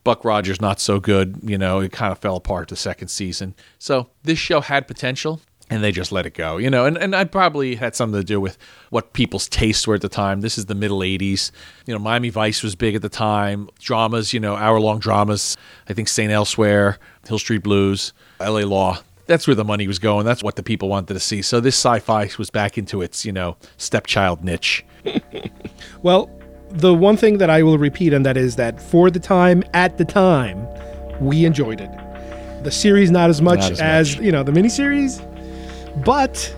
Buck 0.04 0.24
Rogers 0.24 0.60
not 0.60 0.80
so 0.80 1.00
good. 1.00 1.38
You 1.42 1.58
know, 1.58 1.80
it 1.80 1.92
kind 1.92 2.12
of 2.12 2.18
fell 2.18 2.36
apart 2.36 2.68
the 2.68 2.76
second 2.76 3.08
season. 3.08 3.54
So 3.78 4.08
this 4.22 4.38
show 4.38 4.60
had 4.60 4.86
potential. 4.88 5.40
And 5.70 5.84
they 5.84 5.92
just 5.92 6.12
let 6.12 6.24
it 6.24 6.32
go, 6.32 6.56
you 6.56 6.70
know, 6.70 6.86
and, 6.86 6.96
and 6.96 7.14
I 7.14 7.24
probably 7.24 7.74
had 7.74 7.94
something 7.94 8.18
to 8.18 8.24
do 8.24 8.40
with 8.40 8.56
what 8.88 9.12
people's 9.12 9.46
tastes 9.50 9.86
were 9.86 9.96
at 9.96 10.00
the 10.00 10.08
time. 10.08 10.40
This 10.40 10.56
is 10.56 10.64
the 10.64 10.74
middle 10.74 11.00
80s. 11.00 11.50
You 11.84 11.92
know, 11.92 11.98
Miami 12.00 12.30
Vice 12.30 12.62
was 12.62 12.74
big 12.74 12.94
at 12.94 13.02
the 13.02 13.10
time. 13.10 13.68
Dramas, 13.78 14.32
you 14.32 14.40
know, 14.40 14.56
hour 14.56 14.80
long 14.80 14.98
dramas. 14.98 15.58
I 15.86 15.92
think 15.92 16.08
St. 16.08 16.32
Elsewhere, 16.32 16.98
Hill 17.26 17.38
Street 17.38 17.62
Blues, 17.62 18.14
LA 18.40 18.60
Law. 18.60 19.00
That's 19.28 19.46
where 19.46 19.54
the 19.54 19.64
money 19.64 19.86
was 19.86 19.98
going. 19.98 20.24
That's 20.24 20.42
what 20.42 20.56
the 20.56 20.62
people 20.62 20.88
wanted 20.88 21.12
to 21.14 21.20
see. 21.20 21.42
So 21.42 21.60
this 21.60 21.76
sci 21.76 22.00
fi 22.00 22.28
was 22.38 22.50
back 22.50 22.76
into 22.78 23.02
its, 23.02 23.24
you 23.24 23.32
know, 23.32 23.56
stepchild 23.76 24.42
niche. 24.42 24.84
Well, 26.02 26.30
the 26.70 26.94
one 26.94 27.16
thing 27.16 27.38
that 27.38 27.50
I 27.50 27.62
will 27.62 27.78
repeat, 27.78 28.12
and 28.12 28.24
that 28.26 28.36
is 28.36 28.56
that 28.56 28.80
for 28.80 29.10
the 29.10 29.18
time, 29.18 29.64
at 29.74 29.98
the 29.98 30.04
time, 30.04 30.66
we 31.20 31.44
enjoyed 31.44 31.80
it. 31.80 31.90
The 32.64 32.70
series, 32.70 33.10
not 33.10 33.30
as 33.30 33.40
much 33.40 33.60
Not 33.60 33.72
as 33.72 33.80
as, 33.80 34.16
much. 34.16 34.24
you 34.24 34.32
know 34.32 34.42
the 34.42 34.52
miniseries, 34.52 35.22
but 36.04 36.54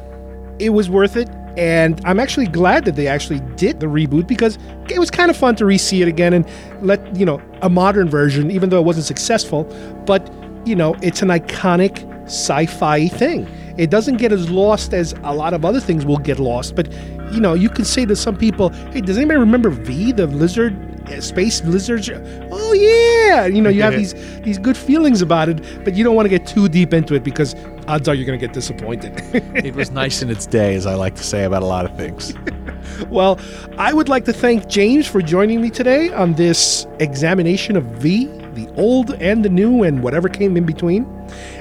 it 0.59 0.71
was 0.71 0.91
worth 0.91 1.17
it. 1.17 1.29
And 1.57 2.01
I'm 2.05 2.21
actually 2.21 2.47
glad 2.47 2.85
that 2.85 2.97
they 2.97 3.07
actually 3.07 3.41
did 3.57 3.81
the 3.81 3.87
reboot 3.87 4.27
because 4.27 4.59
it 4.89 4.99
was 4.99 5.11
kind 5.11 5.31
of 5.31 5.37
fun 5.37 5.57
to 5.57 5.67
re-see 5.67 6.01
it 6.01 6.09
again 6.09 6.33
and 6.33 6.47
let 6.81 7.15
you 7.17 7.27
know 7.27 7.43
a 7.63 7.69
modern 7.69 8.09
version, 8.09 8.51
even 8.51 8.71
though 8.71 8.79
it 8.79 8.85
wasn't 8.85 9.07
successful. 9.07 9.65
But 10.07 10.33
you 10.65 10.77
know, 10.77 10.95
it's 11.03 11.23
an 11.23 11.29
iconic 11.29 12.07
sci-fi 12.31 13.09
thing. 13.09 13.49
It 13.77 13.91
doesn't 13.91 14.17
get 14.17 14.33
as 14.33 14.51
lost 14.51 14.95
as 14.95 15.15
a 15.23 15.35
lot 15.35 15.55
of 15.55 15.65
other 15.65 15.81
things 15.81 16.05
will 16.05 16.19
get 16.19 16.39
lost. 16.39 16.75
But 16.75 16.93
you 17.33 17.41
know, 17.41 17.55
you 17.55 17.69
can 17.69 17.85
say 17.85 18.05
to 18.07 18.17
some 18.17 18.37
people, 18.37 18.71
"Hey, 18.93 19.01
does 19.01 19.17
anybody 19.17 19.39
remember 19.39 19.71
V, 19.71 20.13
the 20.13 20.27
lizard, 20.27 20.75
uh, 21.09 21.21
space 21.21 21.63
lizard?" 21.65 22.09
Oh 22.51 22.73
yeah, 22.73 23.47
you 23.47 23.63
know, 23.63 23.71
you 23.71 23.83
have 23.83 23.95
these 24.03 24.15
these 24.43 24.59
good 24.59 24.77
feelings 24.77 25.23
about 25.23 25.49
it, 25.49 25.85
but 25.85 25.95
you 25.95 26.05
don't 26.05 26.15
want 26.15 26.27
to 26.27 26.31
get 26.31 26.47
too 26.47 26.69
deep 26.69 26.93
into 26.93 27.15
it 27.15 27.25
because 27.25 27.55
odds 27.89 28.09
are 28.09 28.15
you're 28.15 28.27
going 28.27 28.39
to 28.39 28.47
get 28.47 28.55
disappointed. 28.55 29.13
It 29.55 29.75
was 29.75 29.91
nice 29.91 30.23
in 30.23 30.31
its 30.31 30.47
day, 30.47 30.75
as 30.75 30.87
I 30.87 30.95
like 30.95 31.15
to 31.17 31.25
say 31.25 31.45
about 31.45 31.63
a 31.63 31.67
lot 31.67 31.85
of 31.85 31.97
things. 31.97 32.35
well, 33.09 33.39
I 33.79 33.93
would 33.93 34.09
like 34.09 34.25
to 34.27 34.33
thank 34.33 34.69
James 34.69 35.07
for 35.07 35.21
joining 35.23 35.61
me 35.61 35.71
today 35.71 36.13
on 36.13 36.35
this 36.35 36.87
examination 36.99 37.77
of 37.77 37.85
V, 37.85 38.27
the 38.55 38.69
old 38.77 39.13
and 39.15 39.45
the 39.45 39.49
new, 39.49 39.83
and 39.83 40.03
whatever 40.03 40.29
came 40.29 40.57
in 40.57 40.65
between. 40.65 41.05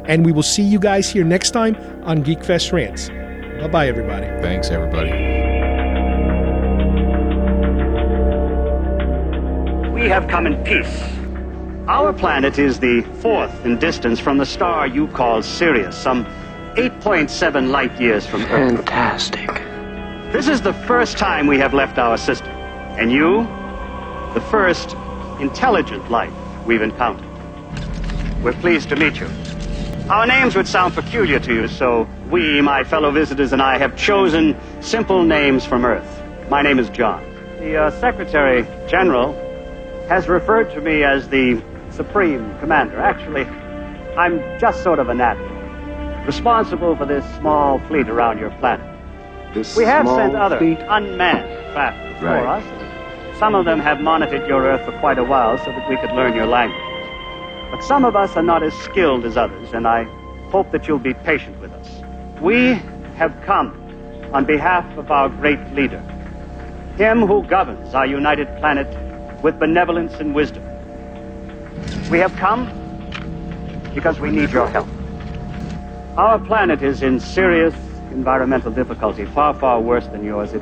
And 0.05 0.25
we 0.25 0.31
will 0.31 0.43
see 0.43 0.63
you 0.63 0.79
guys 0.79 1.09
here 1.09 1.23
next 1.23 1.51
time 1.51 1.75
on 2.03 2.21
Geek 2.21 2.43
Fest 2.43 2.71
Rants. 2.71 3.09
Bye 3.59 3.67
bye, 3.67 3.87
everybody. 3.87 4.25
Thanks, 4.41 4.69
everybody. 4.69 5.11
We 9.91 10.07
have 10.07 10.27
come 10.27 10.47
in 10.47 10.63
peace. 10.63 11.03
Our 11.89 12.13
planet 12.13 12.59
is 12.59 12.79
the 12.79 13.01
fourth 13.19 13.65
in 13.65 13.79
distance 13.79 14.19
from 14.19 14.37
the 14.37 14.45
star 14.45 14.87
you 14.87 15.07
call 15.07 15.41
Sirius, 15.41 15.97
some 15.97 16.25
8.7 16.75 17.69
light 17.71 17.99
years 17.99 18.25
from 18.25 18.43
Earth. 18.43 18.75
Fantastic. 18.75 19.49
This 20.31 20.47
is 20.47 20.61
the 20.61 20.73
first 20.73 21.17
time 21.17 21.47
we 21.47 21.57
have 21.57 21.73
left 21.73 21.97
our 21.97 22.17
system. 22.17 22.47
And 22.99 23.11
you, 23.11 23.43
the 24.33 24.41
first 24.49 24.95
intelligent 25.41 26.09
life 26.11 26.33
we've 26.69 26.83
encountered. 26.83 27.25
We're 28.43 28.53
pleased 28.53 28.89
to 28.89 28.95
meet 28.95 29.19
you. 29.19 29.27
Our 30.07 30.27
names 30.27 30.55
would 30.55 30.67
sound 30.67 30.93
peculiar 30.93 31.39
to 31.39 31.53
you, 31.53 31.67
so 31.67 32.07
we, 32.29 32.61
my 32.61 32.83
fellow 32.83 33.09
visitors, 33.11 33.51
and 33.53 33.61
I 33.61 33.79
have 33.79 33.97
chosen 33.97 34.55
simple 34.79 35.23
names 35.23 35.65
from 35.65 35.83
Earth. 35.83 36.07
My 36.47 36.61
name 36.61 36.77
is 36.77 36.87
John. 36.91 37.23
The 37.59 37.75
uh, 37.75 37.91
Secretary 37.99 38.67
General 38.87 39.33
has 40.07 40.27
referred 40.29 40.71
to 40.75 40.81
me 40.81 41.03
as 41.03 41.27
the 41.29 41.59
Supreme 41.89 42.55
Commander. 42.59 42.99
Actually, 42.99 43.45
I'm 44.15 44.39
just 44.59 44.83
sort 44.83 44.99
of 44.99 45.09
an 45.09 45.19
admiral, 45.21 46.25
responsible 46.25 46.95
for 46.95 47.05
this 47.07 47.25
small 47.37 47.79
fleet 47.87 48.07
around 48.09 48.37
your 48.39 48.51
planet. 48.59 48.85
This 49.55 49.75
We 49.75 49.85
have 49.85 50.07
sent 50.07 50.35
other 50.35 50.59
fleet. 50.59 50.77
unmanned 50.87 51.73
craft 51.73 52.13
before 52.13 52.29
Right. 52.29 52.63
us. 52.63 52.78
Some 53.39 53.55
of 53.55 53.63
them 53.63 53.79
have 53.79 54.01
monitored 54.01 54.45
your 54.49 54.65
Earth 54.65 54.83
for 54.83 54.91
quite 54.99 55.17
a 55.17 55.23
while 55.23 55.57
so 55.57 55.71
that 55.71 55.89
we 55.89 55.95
could 55.95 56.11
learn 56.11 56.35
your 56.35 56.45
language. 56.45 56.83
But 57.71 57.81
some 57.81 58.03
of 58.03 58.13
us 58.13 58.35
are 58.35 58.43
not 58.43 58.63
as 58.63 58.73
skilled 58.73 59.23
as 59.23 59.37
others, 59.37 59.71
and 59.71 59.87
I 59.87 60.03
hope 60.49 60.71
that 60.73 60.89
you'll 60.89 60.99
be 60.99 61.13
patient 61.13 61.57
with 61.61 61.71
us. 61.71 61.87
We 62.41 62.73
have 63.15 63.33
come 63.45 63.71
on 64.33 64.43
behalf 64.43 64.85
of 64.97 65.09
our 65.09 65.29
great 65.29 65.73
leader, 65.73 66.01
him 66.97 67.25
who 67.25 67.43
governs 67.43 67.93
our 67.93 68.05
united 68.05 68.47
planet 68.57 68.87
with 69.41 69.57
benevolence 69.57 70.15
and 70.15 70.35
wisdom. 70.35 70.63
We 72.11 72.19
have 72.19 72.35
come 72.35 72.65
because 73.95 74.19
we 74.19 74.31
need 74.31 74.49
your 74.49 74.67
help. 74.67 74.89
Our 76.17 76.39
planet 76.39 76.81
is 76.83 77.03
in 77.03 77.21
serious 77.21 77.73
environmental 78.11 78.71
difficulty, 78.71 79.23
far, 79.23 79.53
far 79.53 79.79
worse 79.79 80.07
than 80.07 80.25
yours. 80.25 80.53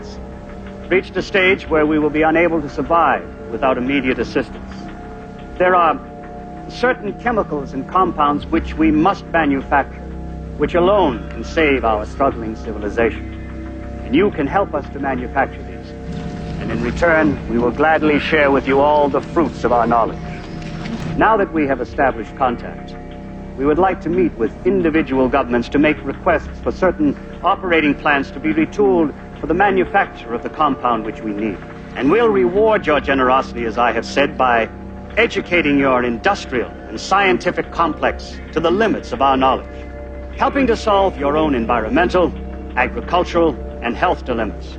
Reached 0.89 1.17
a 1.17 1.21
stage 1.21 1.67
where 1.67 1.85
we 1.85 1.99
will 1.99 2.09
be 2.09 2.21
unable 2.21 2.61
to 2.61 2.69
survive 2.69 3.27
without 3.51 3.77
immediate 3.77 4.19
assistance. 4.19 4.73
There 5.57 5.75
are 5.75 5.99
certain 6.69 7.19
chemicals 7.19 7.73
and 7.73 7.85
compounds 7.89 8.45
which 8.45 8.73
we 8.75 8.89
must 8.89 9.25
manufacture, 9.25 9.99
which 10.55 10.75
alone 10.75 11.29
can 11.29 11.43
save 11.43 11.83
our 11.83 12.05
struggling 12.05 12.55
civilization. 12.55 13.33
And 14.05 14.15
you 14.15 14.31
can 14.31 14.47
help 14.47 14.73
us 14.73 14.88
to 14.93 14.99
manufacture 14.99 15.61
these. 15.61 15.89
And 16.61 16.71
in 16.71 16.81
return, 16.81 17.49
we 17.49 17.59
will 17.59 17.71
gladly 17.71 18.19
share 18.21 18.49
with 18.49 18.65
you 18.65 18.79
all 18.79 19.09
the 19.09 19.19
fruits 19.19 19.65
of 19.65 19.73
our 19.73 19.88
knowledge. 19.88 20.17
Now 21.17 21.35
that 21.35 21.51
we 21.51 21.67
have 21.67 21.81
established 21.81 22.33
contact, 22.38 22.95
we 23.57 23.65
would 23.65 23.77
like 23.77 23.99
to 24.01 24.09
meet 24.09 24.31
with 24.38 24.53
individual 24.65 25.27
governments 25.27 25.67
to 25.69 25.79
make 25.79 26.01
requests 26.05 26.59
for 26.61 26.71
certain 26.71 27.17
operating 27.43 27.93
plants 27.93 28.31
to 28.31 28.39
be 28.39 28.53
retooled 28.53 29.13
for 29.39 29.47
the 29.47 29.53
manufacture 29.53 30.33
of 30.33 30.43
the 30.43 30.49
compound 30.49 31.05
which 31.05 31.21
we 31.21 31.31
need. 31.31 31.57
And 31.95 32.11
we'll 32.11 32.29
reward 32.29 32.85
your 32.85 32.99
generosity, 32.99 33.65
as 33.65 33.77
I 33.77 33.91
have 33.91 34.05
said, 34.05 34.38
by 34.38 34.69
educating 35.17 35.79
your 35.79 36.03
industrial 36.03 36.69
and 36.69 36.99
scientific 36.99 37.71
complex 37.71 38.39
to 38.53 38.59
the 38.59 38.69
limits 38.69 39.11
of 39.11 39.21
our 39.21 39.35
knowledge, 39.35 39.67
helping 40.38 40.67
to 40.67 40.75
solve 40.77 41.17
your 41.17 41.35
own 41.35 41.55
environmental, 41.55 42.31
agricultural, 42.77 43.55
and 43.81 43.95
health 43.95 44.25
dilemmas. 44.25 44.77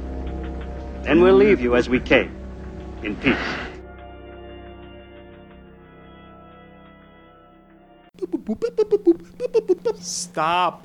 Then 1.02 1.20
we'll 1.20 1.34
leave 1.34 1.61
you 1.61 1.74
as 1.74 1.88
we 1.88 2.00
came, 2.00 2.30
in 3.02 3.16
peace. 3.16 3.36
Stop. 10.00 10.76